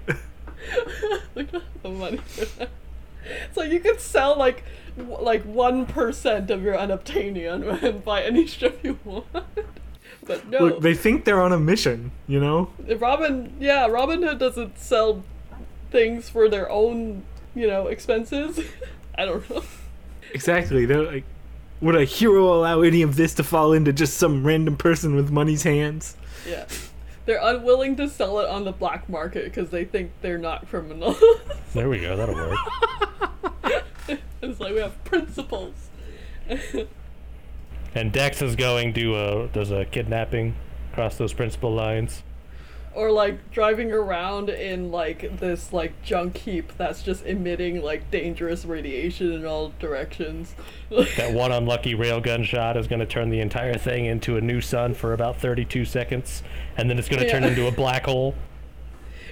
we 1.34 1.44
don't 1.44 1.64
have 1.64 1.84
the 1.84 1.90
money 1.90 2.18
for 2.18 2.46
that. 2.60 2.70
So 3.54 3.64
you 3.64 3.80
could 3.80 4.00
sell 4.00 4.38
like 4.38 4.64
w- 4.98 5.22
like 5.22 5.44
one 5.44 5.86
percent 5.86 6.50
of 6.50 6.64
your 6.64 6.76
unobtainium 6.76 7.82
and 7.84 8.04
buy 8.04 8.24
any 8.24 8.48
ship 8.48 8.80
you 8.84 9.00
want. 9.04 9.26
But 10.26 10.48
no, 10.48 10.60
Look, 10.60 10.82
they 10.82 10.94
think 10.94 11.26
they're 11.26 11.42
on 11.42 11.52
a 11.52 11.60
mission. 11.60 12.12
You 12.28 12.40
know. 12.40 12.70
Robin, 12.98 13.54
yeah, 13.60 13.88
Robin 13.88 14.24
Hood 14.24 14.40
doesn't 14.40 14.80
sell 14.80 15.24
things 15.92 16.30
for 16.30 16.50
their 16.50 16.70
own, 16.70 17.24
you 17.56 17.68
know, 17.68 17.88
expenses. 17.88 18.60
I 19.18 19.26
don't 19.26 19.48
know. 19.50 19.64
Exactly. 20.34 20.86
They're 20.86 21.04
like, 21.04 21.24
would 21.82 21.96
a 21.96 22.06
hero 22.06 22.54
allow 22.54 22.82
any 22.82 23.02
of 23.02 23.16
this 23.16 23.34
to 23.36 23.44
fall 23.44 23.74
into 23.74 23.94
just 23.94 24.18
some 24.18 24.46
random 24.46 24.78
person 24.78 25.16
with 25.16 25.30
money's 25.30 25.64
hands? 25.64 26.16
Yeah. 26.48 26.66
They're 27.26 27.40
unwilling 27.42 27.96
to 27.98 28.10
sell 28.10 28.40
it 28.40 28.50
on 28.50 28.66
the 28.66 28.72
black 28.72 29.08
market 29.08 29.46
because 29.46 29.70
they 29.70 29.86
think 29.86 30.12
they're 30.22 30.38
not 30.38 30.68
criminals. 30.68 31.22
There 31.74 31.90
we 31.90 32.00
go, 32.00 32.16
that'll 32.16 32.36
work. 32.36 32.56
it's 34.44 34.60
like 34.60 34.74
we 34.76 34.80
have 34.80 35.04
principles. 35.06 35.74
And 37.96 38.12
Dex 38.12 38.44
is 38.44 38.56
going 38.56 38.94
to, 38.94 39.16
uh, 39.16 39.48
does 39.48 39.72
a 39.72 39.86
kidnapping 39.86 40.54
across 40.92 41.18
those 41.18 41.34
principal 41.34 41.74
lines. 41.74 42.22
Or 42.96 43.12
like 43.12 43.52
driving 43.52 43.92
around 43.92 44.50
in 44.50 44.92
like 44.92 45.40
this 45.40 45.74
like 45.74 46.02
junk 46.04 46.38
heap 46.38 46.72
that's 46.78 47.02
just 47.02 47.26
emitting 47.26 47.82
like 47.82 48.10
dangerous 48.12 48.66
radiation 48.66 49.32
in 49.32 49.46
all 49.46 49.74
directions. 49.80 50.56
That 51.18 51.34
one 51.34 51.52
unlucky 51.52 51.96
railgun 51.96 52.44
shot 52.46 52.78
is 52.78 52.88
going 52.88 53.00
to 53.00 53.06
turn 53.06 53.30
the 53.32 53.40
entire 53.40 53.74
thing 53.76 54.06
into 54.06 54.38
a 54.38 54.42
new 54.42 54.62
sun 54.62 54.94
for 54.94 55.12
about 55.14 55.38
32 55.38 55.86
seconds, 55.86 56.44
and 56.78 56.88
then 56.90 57.00
it's 57.00 57.10
going 57.10 57.24
to 57.24 57.30
turn 57.30 57.44
into 57.44 57.66
a 57.68 57.72
black 57.72 58.06
hole. 58.06 58.36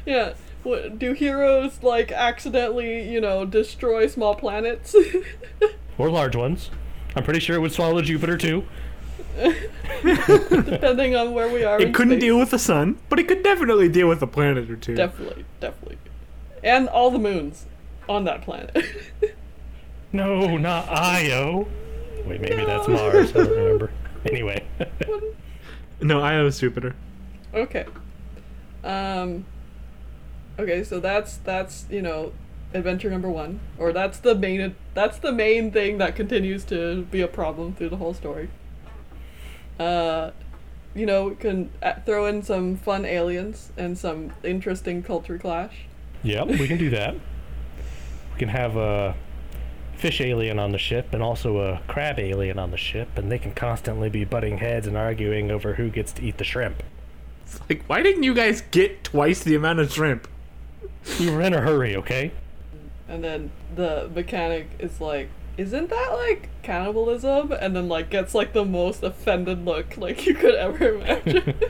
yeah. 0.06 0.34
What, 0.64 1.00
do 1.00 1.14
heroes 1.14 1.82
like 1.82 2.12
accidentally, 2.12 3.10
you 3.12 3.20
know, 3.20 3.46
destroy 3.46 4.08
small 4.08 4.36
planets? 4.36 4.96
Or 5.98 6.10
large 6.10 6.36
ones. 6.36 6.72
I'm 7.16 7.24
pretty 7.24 7.40
sure 7.40 7.56
it 7.56 7.60
would 7.60 7.74
swallow 7.74 8.02
Jupiter 8.02 8.38
too. 8.38 8.64
Depending 10.04 11.16
on 11.16 11.34
where 11.34 11.52
we 11.52 11.64
are. 11.64 11.80
in 11.80 11.90
It 11.90 11.94
couldn't 11.94 12.14
space. 12.14 12.22
deal 12.22 12.40
with 12.40 12.52
the 12.52 12.60
sun, 12.60 12.98
but 13.10 13.20
it 13.20 13.28
could 13.28 13.44
definitely 13.44 13.90
deal 13.90 14.08
with 14.08 14.22
a 14.22 14.28
planet 14.28 14.70
or 14.70 14.76
two. 14.76 14.96
Definitely, 14.96 15.46
definitely. 15.60 15.98
And 16.64 16.88
all 16.90 17.12
the 17.12 17.20
moons 17.20 17.66
on 18.10 18.24
that 18.26 18.42
planet. 18.42 18.76
No, 20.14 20.58
not 20.58 20.90
Io. 20.90 21.70
Wait, 22.26 22.42
maybe 22.42 22.66
that's 22.66 22.86
Mars. 22.90 23.30
I 23.32 23.34
don't 23.46 23.50
remember. 23.50 23.92
Anyway. 24.26 24.62
no, 26.02 26.20
Io's 26.20 26.60
Jupiter. 26.60 26.94
okay. 27.54 27.86
Um 28.84 29.46
Okay, 30.60 30.84
so 30.84 31.00
that's 31.00 31.38
that's, 31.38 31.86
you 31.90 32.02
know, 32.02 32.34
adventure 32.74 33.10
number 33.10 33.30
1 33.30 33.60
or 33.80 33.94
that's 33.94 34.20
the 34.20 34.36
main 34.36 34.76
that's 34.94 35.18
the 35.18 35.32
main 35.32 35.72
thing 35.72 35.98
that 36.00 36.16
continues 36.18 36.66
to 36.66 37.04
be 37.04 37.22
a 37.22 37.28
problem 37.30 37.74
through 37.74 37.90
the 37.90 37.98
whole 37.98 38.14
story. 38.14 38.50
Uh 39.82 40.32
you 40.94 41.06
know, 41.06 41.30
we 41.30 41.36
can 41.36 41.70
uh, 41.82 41.94
throw 42.06 42.26
in 42.26 42.44
some 42.44 42.76
fun 42.76 43.06
aliens 43.06 43.72
and 43.78 43.98
some 43.98 44.34
interesting 44.44 45.02
culture 45.02 45.38
clash. 45.38 45.86
yep, 46.24 46.48
we 46.48 46.68
can 46.68 46.78
do 46.78 46.90
that. 47.00 47.16
We 48.34 48.40
can 48.40 48.50
have 48.50 48.76
a 48.76 49.16
fish 49.96 50.20
alien 50.20 50.58
on 50.60 50.72
the 50.72 50.78
ship 50.78 51.14
and 51.14 51.22
also 51.22 51.60
a 51.60 51.82
crab 51.88 52.20
alien 52.20 52.58
on 52.60 52.72
the 52.72 52.78
ship, 52.78 53.18
and 53.18 53.32
they 53.32 53.40
can 53.40 53.54
constantly 53.54 54.10
be 54.10 54.26
butting 54.26 54.58
heads 54.58 54.88
and 54.88 54.98
arguing 54.98 55.52
over 55.52 55.76
who 55.76 55.90
gets 55.90 56.12
to 56.14 56.24
eat 56.24 56.38
the 56.38 56.44
shrimp. 56.44 56.84
It's 57.46 57.60
like, 57.70 57.84
why 57.88 58.02
didn't 58.02 58.24
you 58.24 58.34
guys 58.34 58.62
get 58.72 59.04
twice 59.04 59.44
the 59.44 59.56
amount 59.56 59.80
of 59.80 59.92
shrimp? 59.92 60.28
We 61.20 61.30
were 61.30 61.42
in 61.42 61.54
a 61.54 61.62
hurry, 61.62 61.96
okay? 61.98 62.32
And 63.08 63.24
then 63.24 63.52
the 63.76 64.10
mechanic 64.14 64.70
is 64.80 65.00
like, 65.00 65.30
isn't 65.62 65.90
that 65.90 66.10
like 66.14 66.50
cannibalism? 66.64 67.52
And 67.52 67.76
then 67.76 67.88
like 67.88 68.10
gets 68.10 68.34
like 68.34 68.54
the 68.54 68.66
most 68.66 69.04
offended 69.04 69.64
look 69.64 69.98
like 69.98 70.26
you 70.26 70.34
could 70.34 70.56
ever 70.56 70.96
imagine. 70.96 71.54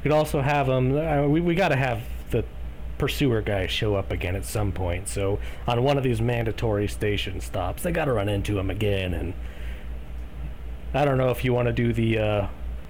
We 0.00 0.04
could 0.04 0.12
also 0.12 0.40
have 0.40 0.66
them. 0.66 0.96
Uh, 0.96 1.26
we 1.26 1.42
we 1.42 1.54
got 1.54 1.68
to 1.68 1.76
have 1.76 2.02
the 2.30 2.44
pursuer 2.96 3.42
guy 3.42 3.66
show 3.66 3.96
up 3.96 4.10
again 4.10 4.34
at 4.34 4.46
some 4.46 4.72
point. 4.72 5.08
So 5.08 5.38
on 5.66 5.82
one 5.82 5.98
of 5.98 6.04
these 6.04 6.22
mandatory 6.22 6.88
station 6.88 7.40
stops, 7.40 7.82
they 7.82 7.92
got 7.92 8.06
to 8.06 8.14
run 8.14 8.28
into 8.28 8.58
him 8.58 8.70
again. 8.70 9.12
And 9.12 9.34
I 10.94 11.04
don't 11.04 11.18
know 11.18 11.28
if 11.28 11.44
you 11.44 11.52
want 11.52 11.66
to 11.66 11.74
do 11.74 11.92
the 11.92 12.18
uh, 12.18 12.46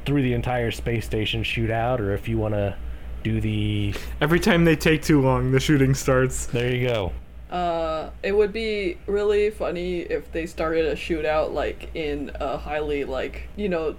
through 0.06 0.22
the 0.22 0.34
entire 0.34 0.70
space 0.70 1.04
station 1.04 1.42
shootout, 1.42 1.98
or 1.98 2.14
if 2.14 2.28
you 2.28 2.38
want 2.38 2.54
to 2.54 2.76
do 3.22 3.40
the. 3.40 3.94
Every 4.20 4.40
time 4.40 4.64
they 4.64 4.76
take 4.76 5.02
too 5.02 5.20
long, 5.20 5.52
the 5.52 5.60
shooting 5.60 5.94
starts. 5.94 6.46
There 6.46 6.74
you 6.74 6.88
go. 6.88 7.12
uh, 7.50 8.10
it 8.22 8.32
would 8.32 8.52
be 8.52 8.96
really 9.06 9.50
funny 9.50 10.00
if 10.00 10.30
they 10.32 10.46
started 10.46 10.86
a 10.86 10.94
shootout 10.94 11.52
like 11.52 11.90
in 11.94 12.30
a 12.36 12.56
highly 12.58 13.04
like 13.04 13.48
you 13.56 13.68
know 13.68 13.96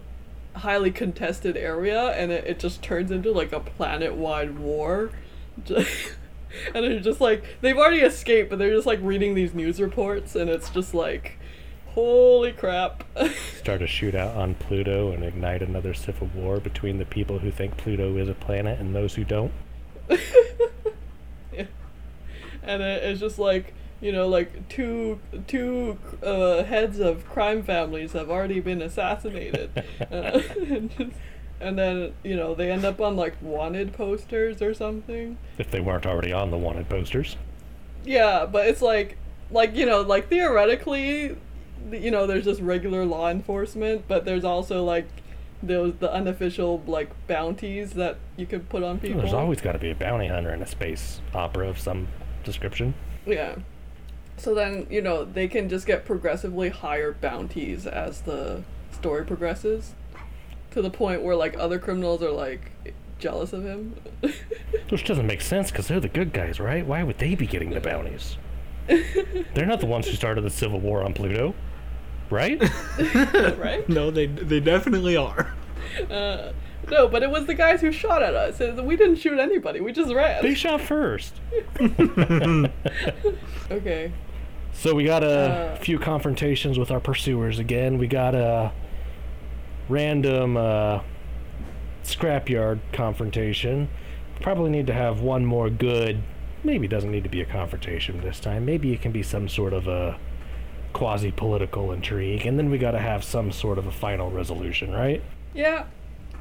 highly 0.55 0.91
contested 0.91 1.55
area 1.57 2.09
and 2.11 2.31
it, 2.31 2.45
it 2.45 2.59
just 2.59 2.81
turns 2.81 3.11
into 3.11 3.31
like 3.31 3.51
a 3.53 3.59
planet-wide 3.59 4.57
war 4.59 5.11
and 5.69 6.85
it's 6.85 7.03
just 7.05 7.21
like 7.21 7.43
they've 7.61 7.77
already 7.77 7.99
escaped 8.01 8.49
but 8.49 8.59
they're 8.59 8.73
just 8.73 8.87
like 8.87 8.99
reading 9.01 9.33
these 9.33 9.53
news 9.53 9.79
reports 9.81 10.35
and 10.35 10.49
it's 10.49 10.69
just 10.69 10.93
like 10.93 11.37
holy 11.93 12.51
crap 12.51 13.03
Start 13.57 13.81
a 13.81 13.85
shootout 13.85 14.35
on 14.35 14.55
Pluto 14.55 15.11
and 15.11 15.23
ignite 15.23 15.61
another 15.61 15.93
civil 15.93 16.27
war 16.33 16.59
between 16.59 16.97
the 16.97 17.05
people 17.05 17.39
who 17.39 17.51
think 17.51 17.77
Pluto 17.77 18.17
is 18.17 18.27
a 18.29 18.33
planet 18.33 18.79
and 18.79 18.95
those 18.95 19.15
who 19.15 19.23
don't. 19.23 19.51
and 22.63 22.81
it, 22.81 23.03
it's 23.03 23.19
just 23.19 23.39
like 23.39 23.73
you 23.99 24.11
know 24.11 24.27
like 24.27 24.67
two 24.69 25.19
two 25.47 25.97
uh, 26.23 26.63
heads 26.63 26.99
of 26.99 27.25
crime 27.27 27.63
families 27.63 28.13
have 28.13 28.29
already 28.29 28.59
been 28.59 28.81
assassinated 28.81 29.69
uh, 30.11 30.41
and, 30.59 30.89
just, 30.97 31.11
and 31.59 31.77
then 31.77 32.13
you 32.23 32.35
know 32.35 32.55
they 32.55 32.71
end 32.71 32.85
up 32.85 32.99
on 33.01 33.15
like 33.15 33.35
wanted 33.41 33.93
posters 33.93 34.61
or 34.61 34.73
something 34.73 35.37
If 35.57 35.71
they 35.71 35.79
weren't 35.79 36.05
already 36.05 36.31
on 36.33 36.51
the 36.51 36.57
wanted 36.57 36.89
posters. 36.89 37.35
yeah 38.05 38.45
but 38.45 38.67
it's 38.67 38.81
like 38.81 39.17
like 39.51 39.75
you 39.75 39.85
know 39.85 40.01
like 40.01 40.27
theoretically 40.29 41.35
you 41.91 42.11
know 42.11 42.27
there's 42.27 42.45
just 42.45 42.61
regular 42.61 43.05
law 43.05 43.29
enforcement 43.29 44.03
but 44.07 44.25
there's 44.25 44.43
also 44.43 44.83
like 44.83 45.07
those 45.63 45.93
the 45.95 46.11
unofficial 46.11 46.81
like 46.87 47.09
bounties 47.27 47.93
that 47.93 48.17
you 48.35 48.45
could 48.45 48.67
put 48.69 48.83
on 48.83 48.97
oh, 48.97 48.99
people 48.99 49.21
There's 49.21 49.33
always 49.33 49.61
got 49.61 49.73
to 49.73 49.79
be 49.79 49.91
a 49.91 49.95
bounty 49.95 50.27
hunter 50.27 50.53
in 50.53 50.61
a 50.61 50.67
space 50.67 51.21
opera 51.33 51.69
of 51.69 51.79
some 51.79 52.07
description. 52.43 52.93
Yeah. 53.25 53.55
So 54.37 54.55
then, 54.55 54.87
you 54.89 55.01
know, 55.01 55.23
they 55.23 55.47
can 55.47 55.69
just 55.69 55.85
get 55.85 56.05
progressively 56.05 56.69
higher 56.69 57.11
bounties 57.13 57.85
as 57.85 58.21
the 58.21 58.63
story 58.91 59.25
progresses. 59.25 59.93
To 60.71 60.81
the 60.81 60.89
point 60.89 61.21
where, 61.21 61.35
like, 61.35 61.57
other 61.57 61.79
criminals 61.79 62.23
are, 62.23 62.31
like, 62.31 62.71
jealous 63.19 63.51
of 63.51 63.63
him. 63.65 63.95
Which 64.89 65.03
doesn't 65.03 65.27
make 65.27 65.41
sense 65.41 65.69
because 65.69 65.87
they're 65.89 65.99
the 65.99 66.07
good 66.07 66.31
guys, 66.31 66.59
right? 66.59 66.85
Why 66.85 67.03
would 67.03 67.17
they 67.17 67.35
be 67.35 67.45
getting 67.45 67.71
the 67.71 67.81
bounties? 67.81 68.37
they're 68.87 69.65
not 69.65 69.81
the 69.81 69.85
ones 69.85 70.07
who 70.07 70.13
started 70.13 70.41
the 70.41 70.49
Civil 70.49 70.79
War 70.79 71.03
on 71.03 71.13
Pluto, 71.13 71.53
right? 72.31 72.61
right? 73.59 73.87
No, 73.89 74.09
they 74.11 74.25
they 74.27 74.59
definitely 74.59 75.15
are. 75.17 75.53
Uh, 76.09 76.51
no, 76.89 77.07
but 77.07 77.21
it 77.23 77.29
was 77.29 77.45
the 77.45 77.53
guys 77.53 77.81
who 77.81 77.91
shot 77.91 78.23
at 78.23 78.33
us. 78.33 78.59
We 78.81 78.95
didn't 78.95 79.17
shoot 79.17 79.37
anybody. 79.39 79.81
We 79.81 79.91
just 79.91 80.11
ran. 80.13 80.41
they 80.41 80.55
shot 80.55 80.81
first. 80.81 81.35
okay. 83.71 84.11
So 84.73 84.95
we 84.95 85.03
got 85.03 85.23
a 85.23 85.27
Uh. 85.29 85.75
few 85.77 85.99
confrontations 85.99 86.79
with 86.79 86.91
our 86.91 86.99
pursuers 86.99 87.59
again. 87.59 87.97
We 87.97 88.07
got 88.07 88.33
a 88.35 88.71
random 89.89 90.57
uh, 90.57 91.01
scrapyard 92.03 92.79
confrontation. 92.93 93.89
Probably 94.41 94.71
need 94.71 94.87
to 94.87 94.93
have 94.93 95.21
one 95.21 95.45
more 95.45 95.69
good. 95.69 96.23
Maybe 96.63 96.85
it 96.85 96.89
doesn't 96.89 97.11
need 97.11 97.23
to 97.23 97.29
be 97.29 97.41
a 97.41 97.45
confrontation 97.45 98.21
this 98.21 98.39
time. 98.39 98.65
Maybe 98.65 98.93
it 98.93 99.01
can 99.01 99.11
be 99.11 99.23
some 99.23 99.49
sort 99.49 99.73
of 99.73 99.87
a 99.87 100.17
quasi 100.93 101.31
political 101.31 101.91
intrigue. 101.91 102.45
And 102.45 102.57
then 102.57 102.69
we 102.69 102.77
got 102.77 102.91
to 102.91 102.99
have 102.99 103.23
some 103.23 103.51
sort 103.51 103.77
of 103.77 103.87
a 103.87 103.91
final 103.91 104.29
resolution, 104.31 104.91
right? 104.91 105.21
Yeah. 105.53 105.85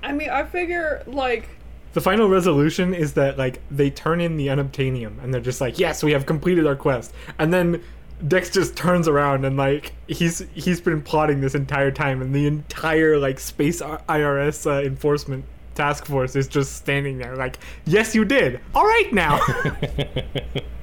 I 0.02 0.12
mean, 0.12 0.30
I 0.30 0.44
figure, 0.44 1.02
like, 1.06 1.48
The 1.92 2.00
final 2.00 2.28
resolution 2.28 2.94
is 2.94 3.14
that 3.14 3.36
like 3.36 3.60
they 3.70 3.90
turn 3.90 4.20
in 4.20 4.36
the 4.36 4.46
unobtainium 4.46 5.22
and 5.22 5.34
they're 5.34 5.40
just 5.40 5.60
like, 5.60 5.78
yes, 5.78 6.02
we 6.02 6.12
have 6.12 6.24
completed 6.24 6.66
our 6.66 6.76
quest. 6.76 7.12
And 7.38 7.52
then 7.52 7.82
Dex 8.28 8.50
just 8.50 8.76
turns 8.76 9.08
around 9.08 9.44
and 9.44 9.56
like 9.56 9.92
he's 10.06 10.44
he's 10.54 10.80
been 10.80 11.00
plotting 11.02 11.40
this 11.40 11.54
entire 11.54 11.90
time, 11.90 12.20
and 12.20 12.34
the 12.34 12.46
entire 12.46 13.18
like 13.18 13.40
space 13.40 13.80
IRS 13.80 14.66
uh, 14.66 14.82
enforcement 14.84 15.44
task 15.74 16.04
force 16.04 16.36
is 16.36 16.46
just 16.46 16.76
standing 16.76 17.16
there 17.16 17.34
like, 17.36 17.58
yes, 17.86 18.14
you 18.14 18.24
did. 18.26 18.60
All 18.74 18.84
right 18.84 19.10
now. 19.12 19.40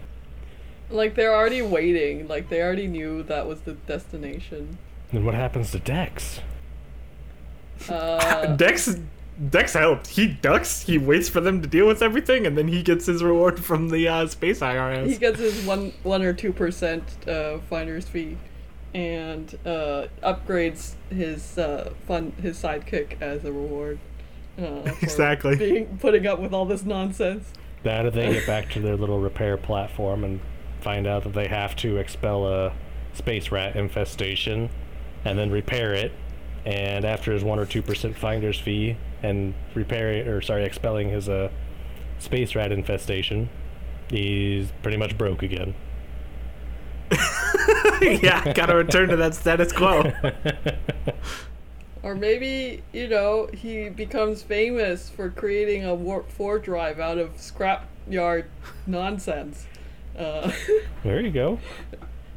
like 0.90 1.16
they're 1.16 1.36
already 1.36 1.62
waiting. 1.62 2.28
Like, 2.28 2.50
they 2.50 2.62
already 2.62 2.88
knew 2.88 3.24
that 3.24 3.48
was 3.48 3.62
the 3.62 3.74
destination. 3.74 4.78
then 5.12 5.26
what 5.26 5.34
happens 5.36 5.72
to 5.72 5.80
Dex? 5.80 6.40
Uh, 7.90 8.46
Dex 8.56 8.98
Dex 9.50 9.74
helped. 9.74 10.08
He 10.08 10.28
ducks. 10.28 10.82
He 10.82 10.98
waits 10.98 11.30
for 11.30 11.42
them 11.42 11.62
to 11.62 11.68
deal 11.68 11.86
with 11.86 12.02
everything, 12.02 12.48
and 12.48 12.58
then 12.58 12.68
he 12.68 12.82
gets 12.82 13.06
his 13.06 13.24
reward 13.24 13.60
from 13.64 13.90
the 13.90 14.08
uh, 14.08 14.28
space 14.28 14.62
IRS. 14.62 15.08
he 15.08 15.16
gets 15.18 15.40
his 15.40 15.64
one 15.66 15.94
one 16.04 16.24
or 16.24 16.34
two 16.34 16.52
percent 16.52 17.04
uh, 17.28 17.60
finder's 17.70 18.08
fee, 18.10 18.36
and 18.96 19.58
uh, 19.64 20.08
upgrades 20.24 20.96
his 21.12 21.58
uh, 21.60 21.94
fun 22.08 22.32
his 22.42 22.58
sidekick 22.58 23.22
as 23.22 23.46
a 23.46 23.52
reward. 23.52 24.00
Uh, 24.58 24.82
for 24.92 25.06
Exactly. 25.06 25.56
Being 25.56 25.98
putting 26.00 26.26
up 26.26 26.40
with 26.40 26.52
all 26.52 26.66
this 26.66 26.84
nonsense. 26.84 27.54
That 27.84 28.08
or 28.08 28.10
they 28.10 28.34
get 28.34 28.48
back 28.48 28.72
to 28.72 28.80
their 28.80 28.98
little 28.98 29.20
repair 29.20 29.56
platform 29.56 30.24
and 30.24 30.40
find 30.88 31.06
out 31.06 31.24
that 31.24 31.34
they 31.34 31.50
have 31.50 31.76
to 31.76 31.98
expel 31.98 32.48
a 32.48 32.72
space 33.14 33.52
rat 33.52 33.76
infestation 33.76 34.70
and 35.26 35.38
then 35.38 35.52
repair 35.52 35.94
it. 35.94 36.14
And 36.66 37.04
after 37.04 37.34
his 37.34 37.44
one 37.44 37.60
or 37.60 37.66
two 37.66 37.82
percent 37.82 38.18
finder's 38.18 38.58
fee 38.58 38.96
and 39.22 39.54
repairing 39.74 40.30
or 40.30 40.42
sorry, 40.42 40.64
expelling 40.64 41.10
his 41.10 41.28
uh, 41.28 41.50
space 42.20 42.56
rat 42.56 42.72
infestation, 42.72 43.50
he's 44.10 44.72
pretty 44.82 44.96
much 44.96 45.18
broke 45.18 45.44
again. 45.44 45.76
yeah, 48.02 48.54
gotta 48.54 48.78
return 48.78 49.10
to 49.10 49.18
that 49.18 49.36
status 49.36 49.74
quo. 49.74 50.14
Or 52.02 52.16
maybe 52.16 52.84
you 52.94 53.10
know 53.10 53.50
he 53.54 53.90
becomes 53.90 54.42
famous 54.42 55.10
for 55.10 55.30
creating 55.32 55.84
a 55.84 55.94
warp 55.94 56.32
four 56.32 56.60
drive 56.60 57.02
out 57.02 57.18
of 57.18 57.36
scrapyard 57.36 58.46
nonsense. 58.86 59.68
Uh, 60.18 60.51
There 61.03 61.22
you 61.22 61.32
go. 61.32 61.59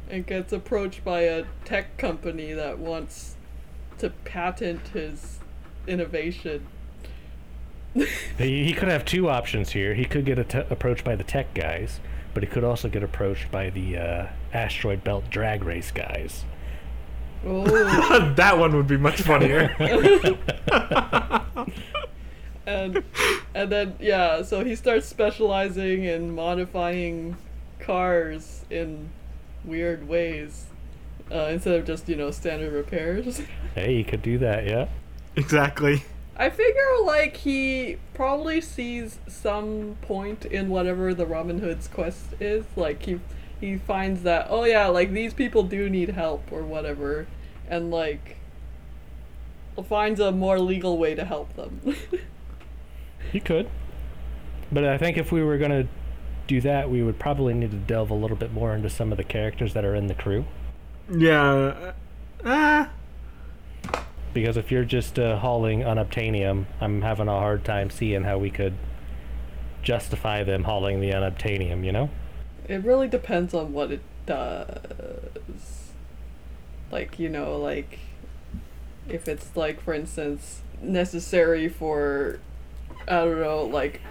and 0.09 0.25
gets 0.25 0.53
approached 0.53 1.03
by 1.03 1.21
a 1.21 1.45
tech 1.65 1.97
company 1.97 2.53
that 2.53 2.77
wants 2.79 3.35
to 3.97 4.09
patent 4.25 4.89
his 4.89 5.39
innovation. 5.87 6.67
He, 8.37 8.63
he 8.63 8.73
could 8.73 8.87
have 8.87 9.03
two 9.03 9.29
options 9.29 9.71
here. 9.71 9.93
He 9.93 10.05
could 10.05 10.23
get 10.25 10.39
a 10.39 10.43
te- 10.45 10.63
approached 10.69 11.03
by 11.03 11.15
the 11.17 11.25
tech 11.25 11.53
guys, 11.53 11.99
but 12.33 12.41
he 12.41 12.47
could 12.47 12.63
also 12.63 12.87
get 12.87 13.03
approached 13.03 13.51
by 13.51 13.69
the 13.69 13.97
uh, 13.97 14.27
asteroid 14.53 15.03
belt 15.03 15.29
drag 15.29 15.63
race 15.65 15.91
guys. 15.91 16.45
Oh, 17.45 17.63
that 18.37 18.57
one 18.57 18.75
would 18.77 18.87
be 18.87 18.95
much 18.97 19.21
funnier. 19.21 19.75
and 22.65 23.03
and 23.53 23.71
then 23.71 23.95
yeah, 23.99 24.41
so 24.43 24.63
he 24.63 24.75
starts 24.75 25.07
specializing 25.07 26.03
in 26.05 26.33
modifying 26.33 27.35
cars 27.91 28.63
in 28.69 29.09
weird 29.65 30.07
ways 30.07 30.67
uh, 31.29 31.49
instead 31.51 31.77
of 31.77 31.85
just 31.85 32.07
you 32.07 32.15
know 32.15 32.31
standard 32.31 32.71
repairs. 32.71 33.41
Hey, 33.75 33.95
he 33.95 34.03
could 34.03 34.21
do 34.21 34.37
that, 34.39 34.67
yeah. 34.67 34.89
exactly. 35.37 36.03
I 36.35 36.49
figure 36.49 37.05
like 37.05 37.37
he 37.37 37.97
probably 38.13 38.59
sees 38.59 39.17
some 39.25 39.95
point 40.01 40.43
in 40.43 40.67
whatever 40.67 41.13
the 41.13 41.25
Robin 41.25 41.59
Hood's 41.59 41.87
quest 41.87 42.33
is. 42.41 42.65
Like 42.75 43.03
he 43.03 43.21
he 43.61 43.77
finds 43.77 44.23
that 44.23 44.47
oh 44.49 44.65
yeah, 44.65 44.87
like 44.87 45.11
these 45.13 45.33
people 45.33 45.63
do 45.63 45.89
need 45.89 46.09
help 46.09 46.51
or 46.51 46.63
whatever, 46.63 47.27
and 47.69 47.91
like 47.91 48.37
finds 49.87 50.19
a 50.19 50.31
more 50.33 50.59
legal 50.59 50.97
way 50.97 51.15
to 51.15 51.25
help 51.25 51.53
them. 51.55 51.95
He 53.31 53.39
could. 53.39 53.69
But 54.73 54.83
I 54.83 54.97
think 54.97 55.17
if 55.17 55.31
we 55.31 55.41
were 55.41 55.57
going 55.57 55.71
to 55.71 55.87
do 56.55 56.61
that, 56.61 56.89
we 56.89 57.01
would 57.03 57.19
probably 57.19 57.53
need 57.53 57.71
to 57.71 57.77
delve 57.77 58.09
a 58.09 58.15
little 58.15 58.37
bit 58.37 58.53
more 58.53 58.75
into 58.75 58.89
some 58.89 59.11
of 59.11 59.17
the 59.17 59.23
characters 59.23 59.73
that 59.73 59.85
are 59.85 59.95
in 59.95 60.07
the 60.07 60.13
crew. 60.13 60.45
Yeah. 61.09 61.93
Ah. 62.45 62.89
Because 64.33 64.57
if 64.57 64.71
you're 64.71 64.85
just 64.85 65.19
uh, 65.19 65.37
hauling 65.39 65.81
unobtainium, 65.81 66.65
I'm 66.79 67.01
having 67.01 67.27
a 67.27 67.31
hard 67.31 67.65
time 67.65 67.89
seeing 67.89 68.23
how 68.23 68.37
we 68.37 68.49
could 68.49 68.73
justify 69.83 70.43
them 70.43 70.63
hauling 70.63 71.01
the 71.01 71.11
unobtainium, 71.11 71.83
you 71.83 71.91
know? 71.91 72.09
it 72.71 72.83
really 72.83 73.07
depends 73.07 73.53
on 73.53 73.73
what 73.73 73.91
it 73.91 74.01
does. 74.25 75.91
Like 76.91 77.19
you 77.19 77.29
know, 77.29 77.57
like 77.57 77.99
if 79.09 79.27
it's 79.27 79.55
like 79.55 79.81
for 79.81 79.93
instance 79.93 80.61
necessary 80.81 81.67
for 81.67 82.39
I 83.07 83.25
don't 83.25 83.41
know, 83.41 83.63
like 83.63 84.01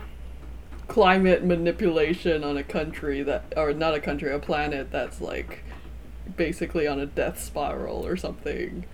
climate 0.91 1.45
manipulation 1.45 2.43
on 2.43 2.57
a 2.57 2.64
country 2.64 3.22
that 3.22 3.45
or 3.57 3.72
not 3.72 3.95
a 3.95 4.01
country, 4.01 4.32
a 4.32 4.41
planet 4.41 4.91
that's 4.91 5.20
like 5.20 5.62
basically 6.36 6.88
on 6.88 6.99
a 6.99 7.07
death 7.07 7.41
spiral 7.41 8.05
or 8.05 8.16
something 8.16 8.84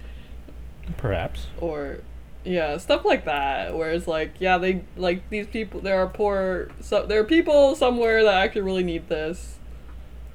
Perhaps. 0.98 1.46
or 1.58 2.00
yeah 2.44 2.76
stuff 2.76 3.06
like 3.06 3.24
that 3.24 3.74
where 3.74 3.92
it's 3.92 4.06
like 4.06 4.34
yeah 4.38 4.58
they 4.58 4.84
like 4.96 5.28
these 5.30 5.46
people 5.46 5.80
there 5.80 5.98
are 5.98 6.06
poor 6.06 6.68
so 6.80 7.06
there 7.06 7.18
are 7.18 7.24
people 7.24 7.74
somewhere 7.74 8.22
that 8.22 8.34
actually 8.34 8.60
really 8.60 8.84
need 8.84 9.08
this 9.08 9.58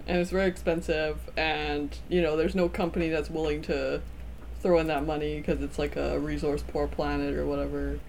and 0.07 0.17
it's 0.17 0.31
very 0.31 0.47
expensive 0.47 1.19
and 1.37 1.99
you 2.09 2.23
know 2.23 2.35
there's 2.35 2.55
no 2.55 2.67
company 2.67 3.09
that's 3.09 3.29
willing 3.29 3.61
to 3.61 4.01
throw 4.61 4.79
in 4.79 4.87
that 4.87 5.05
money 5.05 5.37
because 5.37 5.61
it's 5.61 5.77
like 5.77 5.95
a 5.95 6.19
resource 6.19 6.63
poor 6.67 6.87
planet 6.87 7.35
or 7.35 7.45
whatever 7.45 7.99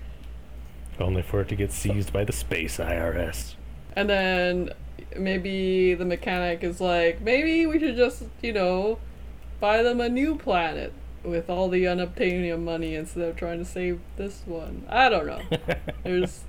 Only 1.02 1.22
for 1.22 1.40
it 1.42 1.48
to 1.48 1.56
get 1.56 1.72
seized 1.72 2.12
by 2.12 2.24
the 2.24 2.32
space 2.32 2.78
IRS. 2.78 3.54
and 3.94 4.08
then 4.08 4.70
maybe 5.16 5.92
the 5.94 6.04
mechanic 6.06 6.62
is 6.64 6.80
like 6.80 7.20
maybe 7.20 7.66
we 7.66 7.78
should 7.78 7.96
just 7.96 8.22
you 8.40 8.52
know 8.52 8.98
buy 9.60 9.82
them 9.82 10.00
a 10.00 10.08
new 10.08 10.36
planet 10.36 10.92
with 11.22 11.50
all 11.50 11.68
the 11.68 11.84
unobtainium 11.84 12.62
money 12.64 12.94
instead 12.94 13.28
of 13.28 13.36
trying 13.36 13.58
to 13.58 13.64
save 13.64 14.00
this 14.16 14.42
one 14.46 14.84
i 14.88 15.08
don't 15.10 15.26
know 15.26 15.40
there's 16.04 16.44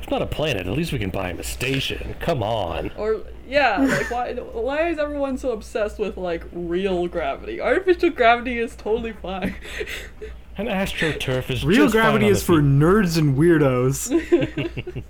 It's 0.00 0.10
not 0.10 0.22
a 0.22 0.26
planet. 0.26 0.66
At 0.66 0.72
least 0.74 0.92
we 0.92 0.98
can 0.98 1.10
buy 1.10 1.30
him 1.30 1.38
a 1.40 1.42
station. 1.44 2.14
Come 2.20 2.42
on. 2.42 2.90
Or 2.96 3.22
yeah, 3.48 3.78
like 3.78 4.10
why 4.10 4.32
why 4.34 4.88
is 4.88 4.98
everyone 4.98 5.38
so 5.38 5.50
obsessed 5.50 5.98
with 5.98 6.16
like 6.16 6.44
real 6.52 7.08
gravity? 7.08 7.60
Artificial 7.60 8.10
gravity 8.10 8.58
is 8.58 8.76
totally 8.76 9.12
fine. 9.12 9.54
An 10.58 10.66
astroturf 10.66 11.50
is 11.50 11.64
Real 11.64 11.84
just 11.86 11.94
fine 11.94 12.02
gravity 12.02 12.26
on 12.26 12.32
is 12.32 12.42
for 12.42 12.56
feet. 12.56 12.64
nerds 12.64 13.16
and 13.16 13.36
weirdos. 13.36 14.10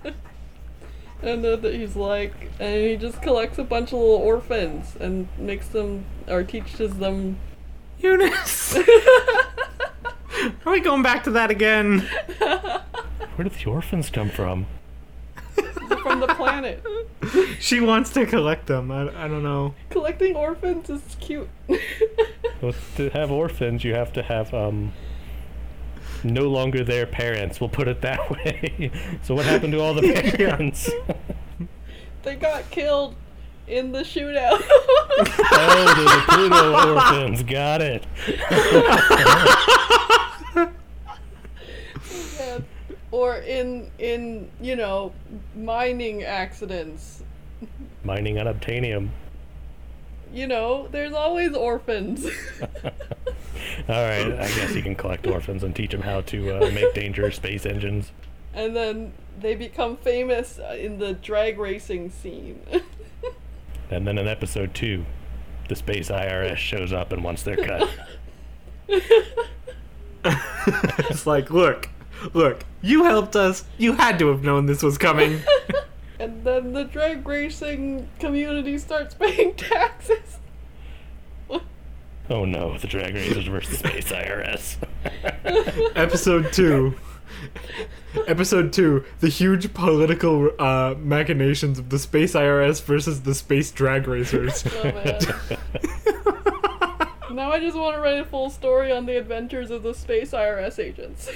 and 1.21 1.43
then 1.43 1.63
he's 1.63 1.95
like, 1.97 2.33
and 2.59 2.75
he 2.81 2.95
just 2.95 3.21
collects 3.21 3.57
a 3.57 3.63
bunch 3.63 3.89
of 3.89 3.99
little 3.99 4.15
orphans 4.15 4.95
and 4.99 5.27
makes 5.37 5.67
them 5.67 6.05
or 6.27 6.43
teaches 6.43 6.97
them. 6.97 7.37
Eunice! 7.99 8.77
Are 10.65 10.71
we 10.71 10.79
going 10.79 11.03
back 11.03 11.23
to 11.25 11.31
that 11.31 11.51
again? 11.51 11.99
Where 12.39 13.43
did 13.43 13.53
the 13.53 13.69
orphans 13.69 14.09
come 14.09 14.29
from? 14.29 14.65
from 16.01 16.19
the 16.19 16.27
planet. 16.27 16.83
She 17.59 17.79
wants 17.79 18.11
to 18.11 18.25
collect 18.25 18.67
them. 18.67 18.91
I, 18.91 19.25
I 19.25 19.27
don't 19.27 19.43
know. 19.43 19.73
Collecting 19.89 20.35
orphans 20.35 20.89
is 20.89 21.01
cute. 21.21 21.47
Well, 22.61 22.73
to 22.97 23.09
have 23.11 23.31
orphans, 23.31 23.83
you 23.85 23.93
have 23.93 24.11
to 24.13 24.23
have 24.23 24.53
um, 24.53 24.91
no 26.23 26.43
longer 26.49 26.83
their 26.83 27.05
parents. 27.05 27.59
We'll 27.59 27.69
put 27.69 27.87
it 27.87 28.01
that 28.01 28.29
way. 28.45 28.91
so 29.23 29.35
what 29.35 29.45
happened 29.45 29.73
to 29.73 29.81
all 29.81 29.93
the 29.93 30.01
parents? 30.37 30.89
they 32.23 32.35
got 32.35 32.69
killed 32.71 33.15
in 33.67 33.91
the 33.91 33.99
shootout. 33.99 34.61
oh, 34.69 35.93
the 35.97 36.33
Pluto 36.33 36.93
orphans. 36.93 37.43
Got 37.43 37.81
it. 37.81 38.05
Yeah. 42.39 42.59
or 43.11 43.37
in 43.37 43.89
in 43.99 44.49
you 44.61 44.75
know 44.75 45.13
mining 45.55 46.23
accidents. 46.23 47.23
Mining 48.03 48.35
unobtainium. 48.35 49.09
You 50.33 50.47
know, 50.47 50.87
there's 50.91 51.13
always 51.13 51.53
orphans. 51.53 52.25
All 52.83 52.89
right, 53.87 54.31
I 54.33 54.47
guess 54.55 54.75
you 54.75 54.81
can 54.81 54.95
collect 54.95 55.25
orphans 55.27 55.63
and 55.63 55.75
teach 55.75 55.91
them 55.91 56.01
how 56.01 56.21
to 56.21 56.57
uh, 56.57 56.71
make 56.71 56.93
dangerous 56.93 57.35
space 57.37 57.65
engines. 57.65 58.11
and 58.53 58.75
then 58.75 59.13
they 59.39 59.55
become 59.55 59.97
famous 59.97 60.59
uh, 60.59 60.75
in 60.75 60.99
the 60.99 61.13
drag 61.13 61.57
racing 61.59 62.09
scene. 62.09 62.61
And 63.91 64.07
then 64.07 64.17
in 64.17 64.27
episode 64.27 64.73
two, 64.73 65.05
the 65.69 65.75
space 65.75 66.09
IRS 66.09 66.55
shows 66.57 66.91
up 66.91 67.11
and 67.11 67.23
wants 67.23 67.43
their 67.43 67.57
cut. 67.57 67.87
It's 70.25 71.27
like, 71.27 71.51
look, 71.51 71.89
look, 72.33 72.63
you 72.81 73.03
helped 73.03 73.35
us. 73.35 73.65
You 73.77 73.93
had 73.93 74.17
to 74.19 74.29
have 74.29 74.43
known 74.43 74.65
this 74.65 74.81
was 74.81 74.97
coming. 74.97 75.41
And 76.19 76.43
then 76.43 76.73
the 76.73 76.83
drag 76.83 77.27
racing 77.27 78.07
community 78.19 78.77
starts 78.77 79.13
paying 79.19 79.53
taxes. 79.55 80.37
oh 82.29 82.45
no, 82.45 82.77
the 82.77 82.87
drag 82.87 83.13
racers 83.15 83.47
versus 83.47 83.79
space 83.79 84.11
IRS. 84.11 84.77
Episode 85.95 86.51
two. 86.53 86.95
Episode 88.27 88.71
two: 88.71 89.03
The 89.19 89.29
huge 89.29 89.73
political 89.73 90.51
uh, 90.59 90.95
machinations 90.97 91.79
of 91.79 91.89
the 91.89 91.99
space 91.99 92.33
IRS 92.33 92.81
versus 92.83 93.21
the 93.23 93.33
space 93.33 93.71
drag 93.71 94.07
racers. 94.07 94.63
Oh 94.67 94.83
man. 94.83 95.19
now 97.35 97.51
I 97.51 97.59
just 97.59 97.75
want 97.75 97.95
to 97.95 98.01
write 98.01 98.19
a 98.19 98.25
full 98.25 98.49
story 98.49 98.91
on 98.91 99.05
the 99.07 99.17
adventures 99.17 99.71
of 99.71 99.83
the 99.83 99.93
space 99.93 100.31
IRS 100.31 100.79
agents. 100.79 101.29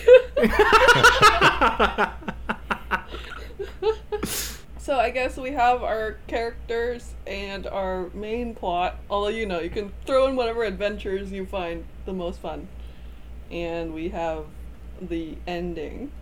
so 4.88 4.98
I 4.98 5.10
guess 5.10 5.36
we 5.36 5.52
have 5.52 5.84
our 5.84 6.16
characters 6.28 7.14
and 7.28 7.68
our 7.68 8.10
main 8.14 8.56
plot. 8.56 8.96
Although 9.10 9.28
you 9.28 9.46
know, 9.46 9.60
you 9.60 9.70
can 9.70 9.92
throw 10.06 10.28
in 10.28 10.38
whatever 10.38 10.64
adventures 10.64 11.30
you 11.30 11.46
find 11.46 11.84
the 12.06 12.14
most 12.14 12.40
fun. 12.40 12.70
And 13.52 13.94
we 13.94 14.10
have 14.10 14.46
the 15.02 15.36
ending. 15.46 16.14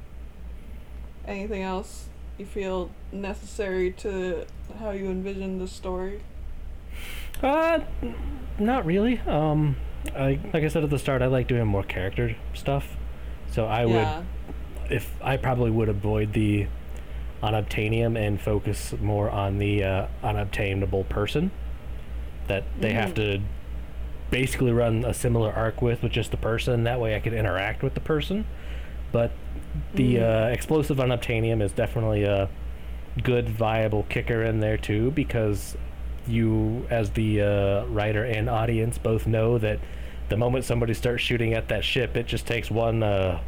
Anything 1.28 1.62
else 1.62 2.08
you 2.40 2.48
feel 2.48 2.90
necessary 3.12 3.92
to 4.00 4.48
how 4.80 4.90
you 4.90 5.12
envision 5.12 5.60
the 5.60 5.68
story? 5.68 6.24
Uh, 7.44 7.82
not 8.58 8.84
really. 8.84 9.20
Um, 9.28 9.76
I 10.16 10.40
like 10.52 10.64
I 10.64 10.70
said 10.70 10.84
at 10.84 10.90
the 10.90 10.98
start, 10.98 11.22
I 11.22 11.28
like 11.28 11.48
doing 11.48 11.68
more 11.68 11.84
character 11.84 12.36
stuff. 12.56 12.98
So 13.52 13.68
I 13.68 13.86
yeah. 13.86 14.24
would, 14.88 14.92
if 14.92 15.14
I 15.22 15.38
probably 15.38 15.70
would 15.70 15.88
avoid 15.88 16.34
the 16.34 16.66
unobtainium 17.46 18.18
and 18.18 18.40
focus 18.40 18.94
more 19.02 19.30
on 19.30 19.58
the 19.60 19.84
uh, 19.84 20.08
unobtainable 20.24 21.04
person 21.06 21.52
that 22.48 22.64
they 22.80 22.94
have 22.94 23.14
to 23.16 23.42
basically 24.30 24.72
run 24.72 25.04
a 25.06 25.14
similar 25.14 25.52
arc 25.54 25.82
with, 25.82 26.04
with 26.04 26.12
just 26.12 26.32
the 26.32 26.38
person. 26.38 26.84
That 26.84 27.00
way, 27.00 27.16
I 27.16 27.20
could 27.20 27.34
interact 27.34 27.84
with 27.84 27.94
the 27.94 28.00
person. 28.00 28.46
But 29.12 29.32
the 29.94 30.20
uh, 30.20 30.48
explosive 30.48 30.98
unobtainium 30.98 31.62
is 31.62 31.72
definitely 31.72 32.24
a 32.24 32.50
good, 33.24 33.50
viable 33.50 34.04
kicker 34.10 34.44
in 34.44 34.60
there 34.60 34.78
too, 34.78 35.12
because 35.12 35.78
you, 36.28 36.86
as 36.90 37.12
the 37.12 37.42
uh, 37.42 37.86
writer 37.86 38.26
and 38.26 38.50
audience, 38.50 38.98
both 38.98 39.26
know 39.26 39.58
that 39.58 39.80
the 40.30 40.38
moment 40.38 40.66
somebody 40.66 40.94
starts 40.94 41.24
shooting 41.24 41.54
at 41.54 41.68
that 41.70 41.84
ship, 41.84 42.18
it 42.18 42.28
just 42.28 42.46
takes 42.46 42.70
one 42.72 43.04
uh, 43.04 43.40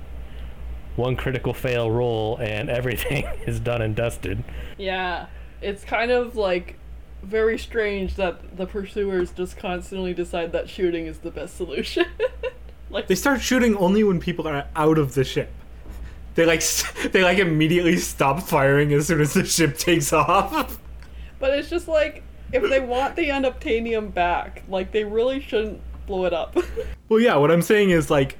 one 0.97 1.15
critical 1.15 1.53
fail 1.53 1.89
roll, 1.89 2.37
and 2.37 2.69
everything 2.69 3.25
is 3.45 3.59
done 3.59 3.81
and 3.81 3.95
dusted. 3.95 4.43
Yeah, 4.77 5.27
it's 5.61 5.83
kind 5.83 6.11
of 6.11 6.35
like 6.35 6.75
very 7.23 7.57
strange 7.57 8.15
that 8.15 8.57
the 8.57 8.65
pursuers 8.65 9.31
just 9.31 9.57
constantly 9.57 10.13
decide 10.13 10.51
that 10.51 10.69
shooting 10.69 11.07
is 11.07 11.19
the 11.19 11.31
best 11.31 11.57
solution. 11.57 12.05
like 12.89 13.07
They 13.07 13.15
start 13.15 13.41
shooting 13.41 13.75
only 13.77 14.03
when 14.03 14.19
people 14.19 14.47
are 14.47 14.65
out 14.75 14.97
of 14.97 15.13
the 15.13 15.23
ship. 15.23 15.51
They 16.35 16.45
like 16.45 16.61
they 17.11 17.23
like 17.23 17.39
immediately 17.39 17.97
stop 17.97 18.41
firing 18.41 18.93
as 18.93 19.07
soon 19.07 19.21
as 19.21 19.33
the 19.33 19.45
ship 19.45 19.77
takes 19.77 20.13
off. 20.13 20.79
but 21.39 21.57
it's 21.57 21.69
just 21.69 21.87
like 21.87 22.23
if 22.53 22.69
they 22.69 22.79
want 22.79 23.15
the 23.15 23.29
unobtainium 23.29 24.13
back, 24.13 24.63
like 24.69 24.91
they 24.91 25.03
really 25.03 25.41
shouldn't 25.41 25.81
blow 26.05 26.25
it 26.25 26.33
up. 26.33 26.55
Well, 27.09 27.19
yeah, 27.19 27.35
what 27.35 27.51
I'm 27.51 27.61
saying 27.61 27.89
is 27.89 28.09
like 28.09 28.37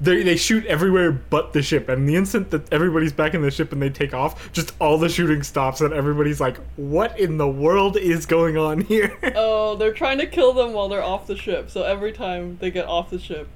they 0.00 0.22
they 0.22 0.36
shoot 0.36 0.64
everywhere 0.66 1.12
but 1.12 1.52
the 1.52 1.62
ship, 1.62 1.88
and 1.88 2.08
the 2.08 2.16
instant 2.16 2.50
that 2.50 2.72
everybody's 2.72 3.12
back 3.12 3.34
in 3.34 3.42
the 3.42 3.50
ship 3.50 3.72
and 3.72 3.82
they 3.82 3.90
take 3.90 4.14
off, 4.14 4.52
just 4.52 4.72
all 4.80 4.98
the 4.98 5.08
shooting 5.08 5.42
stops, 5.42 5.80
and 5.80 5.92
everybody's 5.92 6.40
like, 6.40 6.58
"What 6.76 7.18
in 7.18 7.38
the 7.38 7.48
world 7.48 7.96
is 7.96 8.26
going 8.26 8.56
on 8.56 8.82
here?" 8.82 9.16
oh, 9.34 9.76
they're 9.76 9.92
trying 9.92 10.18
to 10.18 10.26
kill 10.26 10.52
them 10.52 10.72
while 10.72 10.88
they're 10.88 11.02
off 11.02 11.26
the 11.26 11.36
ship. 11.36 11.70
So 11.70 11.82
every 11.82 12.12
time 12.12 12.58
they 12.60 12.70
get 12.70 12.86
off 12.86 13.10
the 13.10 13.18
ship. 13.18 13.48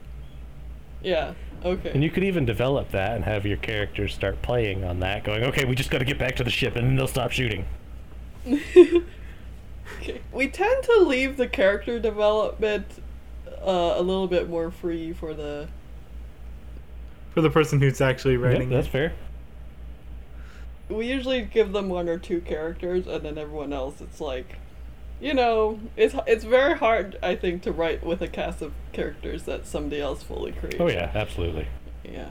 Yeah. 1.03 1.34
Okay. 1.64 1.90
And 1.90 2.03
you 2.03 2.11
could 2.11 2.24
even 2.24 2.45
develop 2.45 2.90
that 2.90 3.14
and 3.14 3.24
have 3.24 3.47
your 3.47 3.57
characters 3.57 4.14
start 4.14 4.43
playing 4.43 4.82
on 4.84 5.01
that, 5.01 5.22
going, 5.22 5.45
okay, 5.45 5.64
we 5.64 5.76
just 5.76 5.90
got 5.90 5.99
to 5.99 6.05
get 6.05 6.18
back 6.18 6.34
to 6.36 6.45
the 6.45 6.51
ship, 6.51 6.74
and 6.74 6.86
then 6.86 6.97
they'll 6.97 7.07
stop 7.07 7.30
shooting. 7.30 7.66
Okay. 10.01 10.20
We 10.32 10.49
tend 10.49 10.82
to 10.84 11.01
leave 11.01 11.36
the 11.36 11.47
character 11.47 12.01
development 12.01 12.86
uh, 13.64 13.95
a 13.97 14.03
little 14.03 14.26
bit 14.26 14.49
more 14.49 14.70
free 14.70 15.12
for 15.12 15.34
the 15.34 15.68
For 17.35 17.41
the 17.41 17.51
person 17.51 17.80
who's 17.80 18.01
actually 18.01 18.35
Yep, 18.35 18.43
writing 18.43 18.68
that's 18.70 18.87
it. 18.87 18.91
fair. 18.91 19.12
we 20.89 21.07
usually 21.07 21.43
give 21.43 21.72
them 21.72 21.89
one 21.89 22.09
or 22.09 22.18
two 22.18 22.41
characters 22.43 23.07
and 23.07 23.24
then 23.24 23.39
everyone 23.39 23.72
else 23.72 24.01
it's 24.01 24.20
like 24.20 24.57
you 25.20 25.33
know 25.33 25.80
it's 25.97 26.14
it's 26.26 26.45
very 26.45 26.76
hard 26.76 27.16
i 27.22 27.35
think 27.35 27.62
to 27.62 27.72
write 27.72 28.05
with 28.05 28.20
a 28.20 28.28
cast 28.28 28.61
of 28.61 28.72
characters 28.93 29.45
that 29.45 29.66
somebody 29.66 30.01
else 30.03 30.22
fully 30.22 30.53
creates. 30.53 30.76
Oh, 30.80 30.89
yeah, 30.89 31.11
absolutely. 31.14 31.68
yeah 32.05 32.30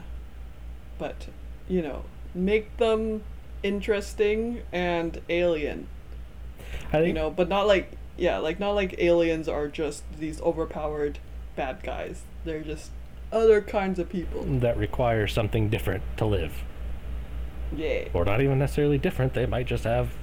but 0.98 1.26
you 1.68 1.82
know 1.82 2.04
make 2.34 2.76
them 2.76 3.22
interesting 3.64 4.62
and 4.72 5.20
alien 5.28 5.86
I 6.88 6.98
think 6.98 7.06
you 7.08 7.12
know 7.14 7.30
but 7.30 7.48
not 7.48 7.66
like 7.66 7.90
yeah 8.16 8.38
like 8.38 8.60
not 8.60 8.72
like 8.72 8.94
aliens 8.98 9.48
are 9.48 9.66
just 9.68 10.04
these 10.18 10.40
overpowered 10.42 11.18
bad 11.56 11.82
guys 11.82 12.22
they're 12.44 12.60
just 12.62 12.90
other 13.32 13.60
kinds 13.60 13.98
of 13.98 14.08
people 14.08 14.42
that 14.44 14.76
require 14.76 15.26
something 15.26 15.68
different 15.68 16.02
to 16.18 16.26
live. 16.26 16.52
yeah 17.74 18.08
Or 18.12 18.24
not 18.24 18.40
even 18.40 18.58
necessarily 18.58 18.98
different, 18.98 19.34
they 19.34 19.46
might 19.46 19.66
just 19.66 19.84
have 19.84 20.14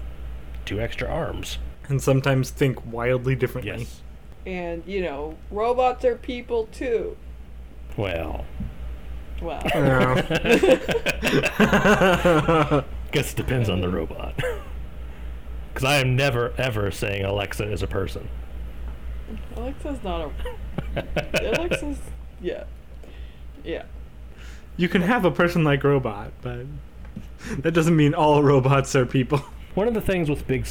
two 0.65 0.79
extra 0.79 1.07
arms. 1.07 1.57
and 1.87 2.01
sometimes 2.01 2.49
think 2.51 2.85
wildly 2.85 3.35
differently. 3.35 3.71
Yes. 3.79 4.01
and 4.45 4.83
you 4.85 5.01
know 5.01 5.35
robots 5.51 6.05
are 6.05 6.15
people 6.15 6.67
too 6.71 7.17
Well, 7.97 8.45
Well. 9.41 9.61
Yeah. 9.73 10.21
guess 13.11 13.33
it 13.33 13.37
depends 13.37 13.69
on 13.69 13.81
the 13.81 13.89
robot. 13.89 14.33
Because 15.73 15.83
I 15.87 15.97
am 15.99 16.15
never, 16.15 16.51
ever 16.57 16.89
saying 16.91 17.23
Alexa 17.23 17.71
is 17.71 17.83
a 17.83 17.87
person. 17.87 18.27
Alexa's 19.55 20.03
not 20.03 20.31
a. 20.95 21.03
Alexa's. 21.43 21.99
Yeah. 22.41 22.63
Yeah. 23.69 23.83
you 24.77 24.89
can 24.89 25.01
have 25.01 25.25
a 25.25 25.31
person 25.31 25.63
like 25.63 25.83
robot, 25.83 26.31
but 26.41 26.65
that 27.59 27.71
doesn't 27.71 27.95
mean 27.95 28.13
all 28.13 28.41
robots 28.41 28.95
are 28.95 29.05
people. 29.05 29.39
One 29.75 29.87
of 29.87 29.93
the 29.93 30.01
things 30.01 30.29
with 30.29 30.47
big 30.47 30.65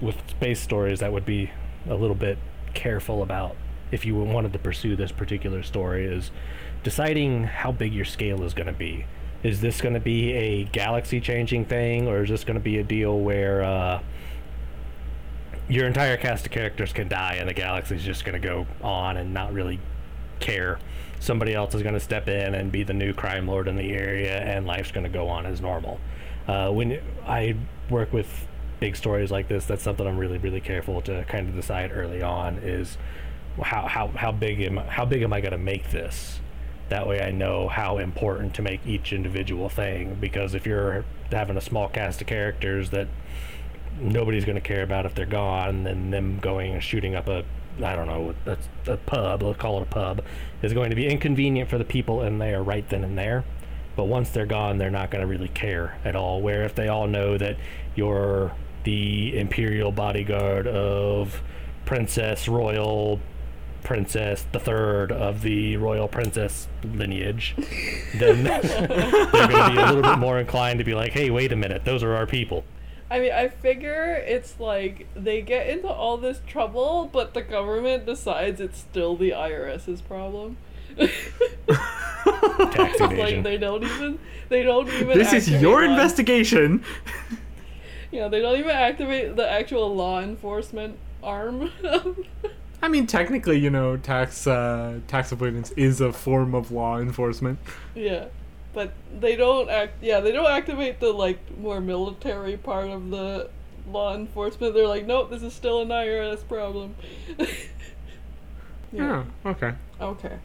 with 0.00 0.16
space 0.28 0.60
stories 0.60 1.00
that 1.00 1.12
would 1.12 1.24
be 1.24 1.50
a 1.88 1.94
little 1.94 2.14
bit 2.14 2.36
careful 2.74 3.22
about 3.22 3.56
if 3.90 4.04
you 4.04 4.14
wanted 4.16 4.52
to 4.52 4.58
pursue 4.58 4.96
this 4.96 5.12
particular 5.12 5.62
story 5.62 6.04
is 6.04 6.30
deciding 6.82 7.44
how 7.44 7.72
big 7.72 7.94
your 7.94 8.04
scale 8.04 8.42
is 8.42 8.52
going 8.52 8.66
to 8.66 8.72
be. 8.72 9.06
Is 9.42 9.60
this 9.60 9.80
going 9.80 9.94
to 9.94 10.00
be 10.00 10.32
a 10.32 10.64
galaxy 10.64 11.20
changing 11.20 11.64
thing 11.64 12.08
or 12.08 12.22
is 12.22 12.30
this 12.30 12.44
going 12.44 12.58
to 12.58 12.62
be 12.62 12.78
a 12.78 12.82
deal 12.84 13.18
where 13.18 13.62
uh, 13.62 14.02
your 15.68 15.86
entire 15.86 16.16
cast 16.16 16.46
of 16.46 16.52
characters 16.52 16.92
can 16.92 17.08
die 17.08 17.34
and 17.34 17.48
the 17.48 17.54
galaxy's 17.54 18.04
just 18.04 18.24
going 18.24 18.40
to 18.40 18.46
go 18.46 18.66
on 18.82 19.16
and 19.16 19.32
not 19.32 19.52
really 19.52 19.80
care. 20.40 20.78
Somebody 21.24 21.54
else 21.54 21.74
is 21.74 21.80
going 21.82 21.94
to 21.94 22.00
step 22.00 22.28
in 22.28 22.54
and 22.54 22.70
be 22.70 22.82
the 22.82 22.92
new 22.92 23.14
crime 23.14 23.46
lord 23.46 23.66
in 23.66 23.76
the 23.76 23.92
area, 23.92 24.40
and 24.42 24.66
life's 24.66 24.90
going 24.90 25.04
to 25.04 25.10
go 25.10 25.26
on 25.28 25.46
as 25.46 25.58
normal. 25.58 25.98
Uh, 26.46 26.70
when 26.70 27.00
I 27.26 27.56
work 27.88 28.12
with 28.12 28.46
big 28.78 28.94
stories 28.94 29.30
like 29.30 29.48
this, 29.48 29.64
that's 29.64 29.82
something 29.82 30.06
I'm 30.06 30.18
really, 30.18 30.36
really 30.36 30.60
careful 30.60 31.00
to 31.00 31.24
kind 31.24 31.48
of 31.48 31.54
decide 31.54 31.92
early 31.94 32.20
on 32.20 32.58
is 32.58 32.98
how 33.62 33.88
how 33.88 34.08
how 34.08 34.32
big 34.32 34.60
am 34.60 34.76
how 34.76 35.06
big 35.06 35.22
am 35.22 35.32
I 35.32 35.40
going 35.40 35.52
to 35.52 35.58
make 35.58 35.90
this? 35.90 36.40
That 36.90 37.08
way, 37.08 37.22
I 37.22 37.30
know 37.30 37.68
how 37.68 37.96
important 37.96 38.52
to 38.56 38.62
make 38.62 38.86
each 38.86 39.14
individual 39.14 39.70
thing. 39.70 40.18
Because 40.20 40.52
if 40.52 40.66
you're 40.66 41.06
having 41.32 41.56
a 41.56 41.62
small 41.62 41.88
cast 41.88 42.20
of 42.20 42.26
characters 42.26 42.90
that 42.90 43.08
nobody's 43.98 44.44
going 44.44 44.56
to 44.56 44.60
care 44.60 44.82
about 44.82 45.06
if 45.06 45.14
they're 45.14 45.24
gone, 45.24 45.86
and 45.86 45.86
then 45.86 46.10
them 46.10 46.38
going 46.40 46.74
and 46.74 46.82
shooting 46.82 47.14
up 47.14 47.28
a 47.28 47.46
I 47.82 47.96
don't 47.96 48.06
know 48.06 48.34
a, 48.46 48.92
a 48.92 48.96
pub, 48.96 49.42
let's 49.42 49.58
call 49.58 49.78
it 49.78 49.82
a 49.82 49.86
pub, 49.86 50.22
is 50.62 50.72
going 50.72 50.90
to 50.90 50.96
be 50.96 51.08
inconvenient 51.08 51.68
for 51.68 51.78
the 51.78 51.84
people 51.84 52.22
in 52.22 52.38
there 52.38 52.62
right 52.62 52.88
then 52.88 53.04
and 53.04 53.18
there. 53.18 53.44
But 53.96 54.04
once 54.04 54.30
they're 54.30 54.46
gone, 54.46 54.78
they're 54.78 54.90
not 54.90 55.10
going 55.10 55.22
to 55.22 55.26
really 55.26 55.48
care 55.48 55.98
at 56.04 56.16
all. 56.16 56.40
Where 56.40 56.64
if 56.64 56.74
they 56.74 56.88
all 56.88 57.06
know 57.06 57.38
that 57.38 57.56
you're 57.94 58.52
the 58.84 59.38
imperial 59.38 59.92
bodyguard 59.92 60.66
of 60.66 61.40
Princess 61.84 62.48
Royal 62.48 63.20
Princess 63.82 64.46
the 64.50 64.58
third 64.58 65.12
of 65.12 65.42
the 65.42 65.76
royal 65.76 66.08
princess 66.08 66.68
lineage, 66.82 67.54
then 68.14 68.42
they're 68.44 69.28
going 69.30 69.48
to 69.50 69.70
be 69.72 69.78
a 69.78 69.86
little 69.86 70.02
bit 70.02 70.18
more 70.18 70.40
inclined 70.40 70.78
to 70.78 70.84
be 70.84 70.94
like, 70.94 71.12
"Hey, 71.12 71.28
wait 71.28 71.52
a 71.52 71.56
minute, 71.56 71.84
those 71.84 72.02
are 72.02 72.14
our 72.14 72.26
people." 72.26 72.64
I 73.14 73.20
mean, 73.20 73.32
I 73.32 73.46
figure 73.46 74.20
it's 74.26 74.58
like 74.58 75.06
they 75.14 75.40
get 75.40 75.68
into 75.68 75.86
all 75.86 76.16
this 76.16 76.40
trouble, 76.48 77.08
but 77.12 77.32
the 77.32 77.42
government 77.42 78.06
decides 78.06 78.60
it's 78.60 78.76
still 78.76 79.16
the 79.16 79.30
IRS's 79.30 80.00
problem. 80.00 80.56
Tax 80.98 81.68
like 83.00 83.44
they 83.44 83.56
don't 83.56 83.84
even 83.84 84.18
they 84.48 84.64
don't 84.64 84.88
even 84.88 85.16
This 85.16 85.32
is 85.32 85.48
your 85.48 85.84
law- 85.86 85.92
investigation. 85.92 86.82
Yeah, 88.10 88.28
they 88.28 88.40
don't 88.40 88.56
even 88.60 88.70
activate 88.70 89.34
the 89.34 89.50
actual 89.50 89.92
law 89.92 90.20
enforcement 90.20 90.98
arm. 91.20 91.72
I 92.80 92.86
mean, 92.86 93.08
technically, 93.08 93.58
you 93.58 93.70
know, 93.70 93.96
tax 93.96 94.46
uh, 94.46 95.00
tax 95.08 95.32
avoidance 95.32 95.72
is 95.72 96.00
a 96.00 96.12
form 96.12 96.54
of 96.54 96.70
law 96.70 97.00
enforcement. 97.00 97.58
yeah. 97.96 98.26
But 98.74 98.92
they 99.18 99.36
don't 99.36 99.70
act 99.70 100.02
yeah, 100.02 100.20
they 100.20 100.32
don't 100.32 100.50
activate 100.50 101.00
the 101.00 101.12
like 101.12 101.56
more 101.56 101.80
military 101.80 102.56
part 102.56 102.90
of 102.90 103.10
the 103.10 103.48
law 103.88 104.14
enforcement. 104.14 104.74
They're 104.74 104.88
like, 104.88 105.06
nope, 105.06 105.30
this 105.30 105.42
is 105.42 105.54
still 105.54 105.80
an 105.80 105.88
IRS 105.88 106.46
problem. 106.46 106.96
Yeah. 108.94 109.24
Oh, 109.44 109.50
okay. 109.50 109.74
Okay. 110.00 110.38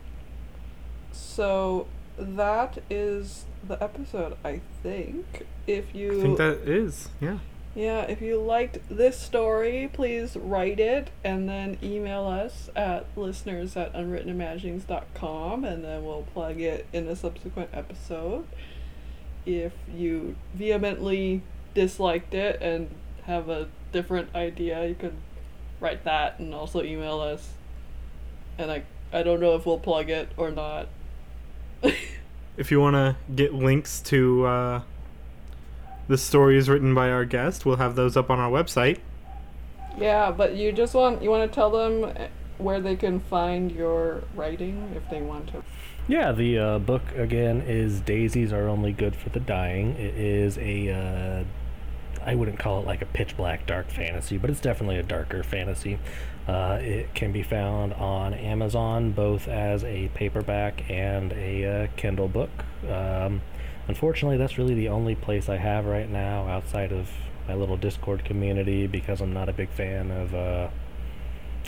So 1.12 1.88
that 2.18 2.80
is 2.90 3.46
the 3.68 3.82
episode, 3.82 4.36
I 4.44 4.62
think. 4.82 5.46
If 5.68 5.94
you 5.94 6.20
I 6.20 6.22
think 6.24 6.38
that 6.40 6.58
is. 6.68 7.10
Yeah. 7.22 7.38
Yeah, 7.76 8.02
if 8.02 8.22
you 8.22 8.42
liked 8.42 8.80
this 8.90 9.20
story, 9.20 9.90
please 9.94 10.36
write 10.36 10.80
it 10.80 11.12
and 11.24 11.48
then 11.48 11.78
email 11.84 12.26
us 12.26 12.70
at 12.76 13.06
listeners 13.16 13.78
at 13.78 13.94
unwrittenimaginings.com 13.94 15.64
and 15.64 15.84
then 15.84 16.04
we'll 16.04 16.26
plug 16.34 16.60
it 16.60 16.88
in 16.92 17.08
a 17.08 17.16
subsequent 17.16 17.70
episode. 17.72 18.48
If 19.46 19.74
you 19.94 20.36
vehemently 20.54 21.44
disliked 21.74 22.34
it 22.34 22.62
and 22.62 22.90
have 23.24 23.50
a 23.50 23.70
different 23.92 24.34
idea, 24.36 24.88
you 24.88 24.96
could 24.96 25.16
write 25.80 26.04
that 26.04 26.40
and 26.40 26.54
also 26.54 26.84
email 26.84 27.20
us. 27.20 27.54
And 28.58 28.72
I 28.72 28.84
I 29.14 29.24
don't 29.24 29.40
know 29.40 29.56
if 29.56 29.66
we'll 29.66 29.80
plug 29.80 30.10
it 30.10 30.30
or 30.38 30.52
not. 30.52 30.88
If 32.60 32.72
you 32.72 32.82
want 32.82 32.96
to 32.96 33.16
get 33.34 33.54
links 33.54 34.02
to 34.02 34.46
uh, 34.46 34.82
the 36.10 36.18
stories 36.18 36.68
written 36.68 36.94
by 36.94 37.10
our 37.10 37.24
guest, 37.24 37.66
we'll 37.66 37.78
have 37.78 37.96
those 37.96 38.18
up 38.18 38.30
on 38.30 38.40
our 38.40 38.50
website. 38.50 38.98
yeah, 39.98 40.32
but 40.32 40.56
you 40.56 40.72
just 40.74 40.94
want 40.94 41.22
you 41.22 41.30
want 41.30 41.50
to 41.50 41.56
tell 41.56 41.70
them 41.70 42.12
eh, 42.18 42.28
where 42.58 42.82
they 42.82 42.96
can 42.96 43.20
find 43.20 43.72
your 43.72 44.24
writing 44.36 44.92
if 44.96 45.10
they 45.10 45.22
want 45.22 45.48
to. 45.54 45.64
Yeah, 46.08 46.32
the 46.32 46.58
uh, 46.58 46.80
book 46.80 47.04
again 47.16 47.62
is 47.62 48.02
Daisies 48.02 48.52
Are 48.52 48.68
Only 48.68 48.92
Good 48.92 49.16
for 49.16 49.30
the 49.30 49.40
Dying. 49.40 49.92
It 49.92 50.16
is 50.16 50.58
a, 50.58 50.90
uh, 50.90 51.44
I 52.26 52.34
wouldn't 52.34 52.58
call 52.58 52.80
it 52.80 52.88
like 52.88 53.04
a 53.04 53.06
pitch 53.06 53.38
black 53.38 53.68
dark 53.68 53.92
fantasy, 53.92 54.40
but 54.40 54.50
it's 54.50 54.60
definitely 54.60 54.98
a 54.98 55.04
darker 55.04 55.44
fantasy. 55.44 56.00
Uh, 56.48 56.80
it 56.82 57.14
can 57.14 57.32
be 57.32 57.44
found 57.44 57.94
on 57.94 58.34
Amazon 58.34 59.12
both 59.12 59.48
as 59.48 59.84
a 59.84 60.10
paperback 60.16 60.90
and 60.90 61.32
a 61.34 61.84
uh, 61.84 61.88
Kindle 61.96 62.28
book. 62.28 62.50
Um, 62.90 63.42
unfortunately, 63.90 64.38
that's 64.38 64.58
really 64.58 64.76
the 64.76 64.88
only 64.90 65.16
place 65.16 65.50
I 65.50 65.58
have 65.58 65.86
right 65.86 66.10
now 66.10 66.48
outside 66.48 66.92
of 66.92 67.10
my 67.48 67.56
little 67.56 67.76
Discord 67.76 68.24
community 68.24 68.86
because 68.86 69.20
I'm 69.20 69.34
not 69.34 69.50
a 69.50 69.54
big 69.54 69.70
fan 69.70 70.12
of 70.12 70.36
uh, 70.36 70.70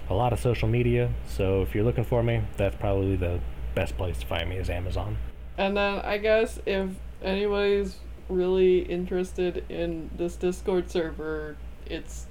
a 0.08 0.14
lot 0.14 0.32
of 0.32 0.40
social 0.40 0.68
media. 0.68 1.12
So 1.28 1.64
if 1.64 1.74
you're 1.74 1.84
looking 1.84 2.06
for 2.06 2.22
me, 2.22 2.44
that's 2.58 2.76
probably 2.76 3.16
the 3.16 3.40
best 3.74 3.98
place 3.98 4.20
to 4.20 4.28
find 4.28 4.48
me 4.48 4.58
is 4.58 4.70
Amazon. 4.70 5.18
And 5.58 5.76
then 5.76 6.00
I 6.00 6.20
guess 6.20 6.60
if 6.68 6.90
anybody's 7.24 7.98
really 8.30 8.80
interested 8.80 9.66
in 9.68 10.12
this 10.16 10.36
Discord 10.36 10.92
server, 10.92 11.58
it's 11.88 12.28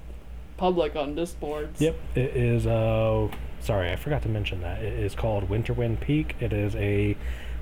public 0.56 0.94
on 0.94 1.16
Discord. 1.16 1.70
Yep, 1.80 1.96
it 2.14 2.36
is. 2.36 2.66
Uh, 2.66 3.28
sorry, 3.58 3.90
I 3.90 3.96
forgot 3.96 4.22
to 4.22 4.28
mention 4.28 4.60
that. 4.60 4.82
It 4.82 4.92
is 4.92 5.16
called 5.16 5.48
Winterwind 5.48 6.00
Peak. 6.00 6.36
It 6.38 6.52
is 6.52 6.76
a 6.76 7.16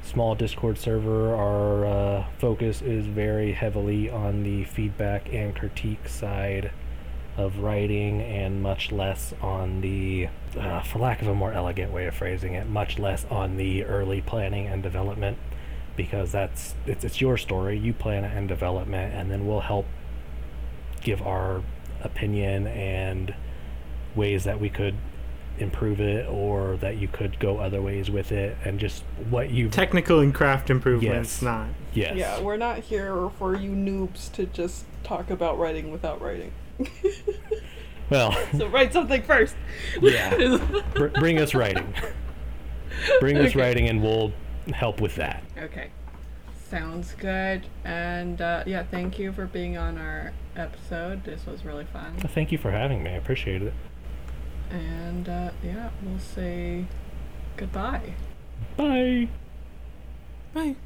small 0.09 0.35
Discord 0.35 0.79
server. 0.79 1.35
Our 1.35 1.87
uh, 1.87 2.27
focus 2.39 2.81
is 2.81 3.07
very 3.07 3.53
heavily 3.53 4.09
on 4.09 4.43
the 4.43 4.65
feedback 4.65 5.33
and 5.33 5.55
critique 5.55 6.09
side 6.09 6.73
of 7.37 7.59
writing, 7.59 8.23
and 8.23 8.63
much 8.63 8.91
less 8.91 9.35
on 9.43 9.81
the, 9.83 10.29
uh, 10.59 10.81
for 10.83 10.99
lack 10.99 11.23
of 11.23 11.29
a 11.29 11.35
more 11.35 11.53
elegant 11.53 11.93
way 11.93 12.07
of 12.07 12.15
phrasing 12.15 12.55
it, 12.55 12.67
much 12.67 12.99
less 12.99 13.27
on 13.27 13.57
the 13.59 13.85
early 13.85 14.21
planning 14.23 14.67
and 14.67 14.83
development. 14.83 15.37
Because 15.95 16.33
that's 16.33 16.75
it's, 16.87 17.05
it's 17.05 17.21
your 17.21 17.37
story, 17.37 17.79
you 17.79 17.93
plan 17.93 18.25
it 18.25 18.37
and 18.37 18.49
development, 18.49 19.15
and 19.15 19.31
then 19.31 19.47
we'll 19.47 19.61
help 19.61 19.87
give 21.03 21.21
our 21.23 21.63
opinion 22.03 22.67
and 22.67 23.35
ways 24.17 24.45
that 24.45 24.59
we 24.59 24.71
could 24.71 24.95
improve 25.61 26.01
it 26.01 26.27
or 26.29 26.77
that 26.79 26.97
you 26.97 27.09
could 27.09 27.39
go 27.39 27.59
other 27.59 27.81
ways 27.83 28.11
with 28.11 28.33
it 28.33 28.57
and 28.65 28.79
just 28.79 29.03
what 29.31 29.51
you 29.51 29.69
Technical 29.69 30.21
and 30.21 30.35
craft 30.35 30.71
improvements, 30.71 31.35
Yes. 31.37 31.43
not. 31.43 31.69
yes 31.95 32.17
Yeah, 32.17 32.41
we're 32.41 32.57
not 32.57 32.79
here 32.81 33.31
for 33.39 33.55
you 33.57 33.71
noobs 33.73 34.31
to 34.33 34.47
just 34.47 34.85
talk 35.05 35.31
about 35.31 35.59
writing 35.59 35.91
without 35.91 36.21
writing. 36.21 36.53
well 38.11 38.33
so 38.57 38.67
write 38.69 38.93
something 38.93 39.23
first. 39.23 39.57
Yeah. 40.01 40.59
br- 40.95 41.09
bring 41.09 41.39
us 41.39 41.55
writing 41.55 41.93
bring 43.21 43.37
us 43.39 43.55
writing 43.55 43.89
and 43.89 44.03
we'll 44.03 44.33
help 44.75 45.01
with 45.01 45.15
that 45.17 45.43
okay. 45.59 45.91
Sounds 46.71 47.15
good. 47.15 47.65
And 47.87 48.43
uh, 48.43 48.63
yeah, 48.67 48.83
thank 48.83 49.19
you 49.19 49.33
for 49.33 49.47
being 49.47 49.79
on 49.79 49.97
our 49.97 50.35
episode. 50.55 51.25
This 51.25 51.47
was 51.47 51.65
really 51.65 51.87
fun. 51.87 52.15
thank 52.19 52.53
you 52.53 52.59
for 52.59 52.71
having 52.71 53.03
me 53.03 53.09
i 53.11 53.15
appreciate 53.15 53.63
it 53.63 53.73
And 54.71 55.29
uh, 55.29 55.51
yeah, 55.63 55.91
we'll 56.03 56.19
say 56.19 56.85
goodbye. 57.57 58.15
bye 58.77 59.29
Bye. 60.55 60.77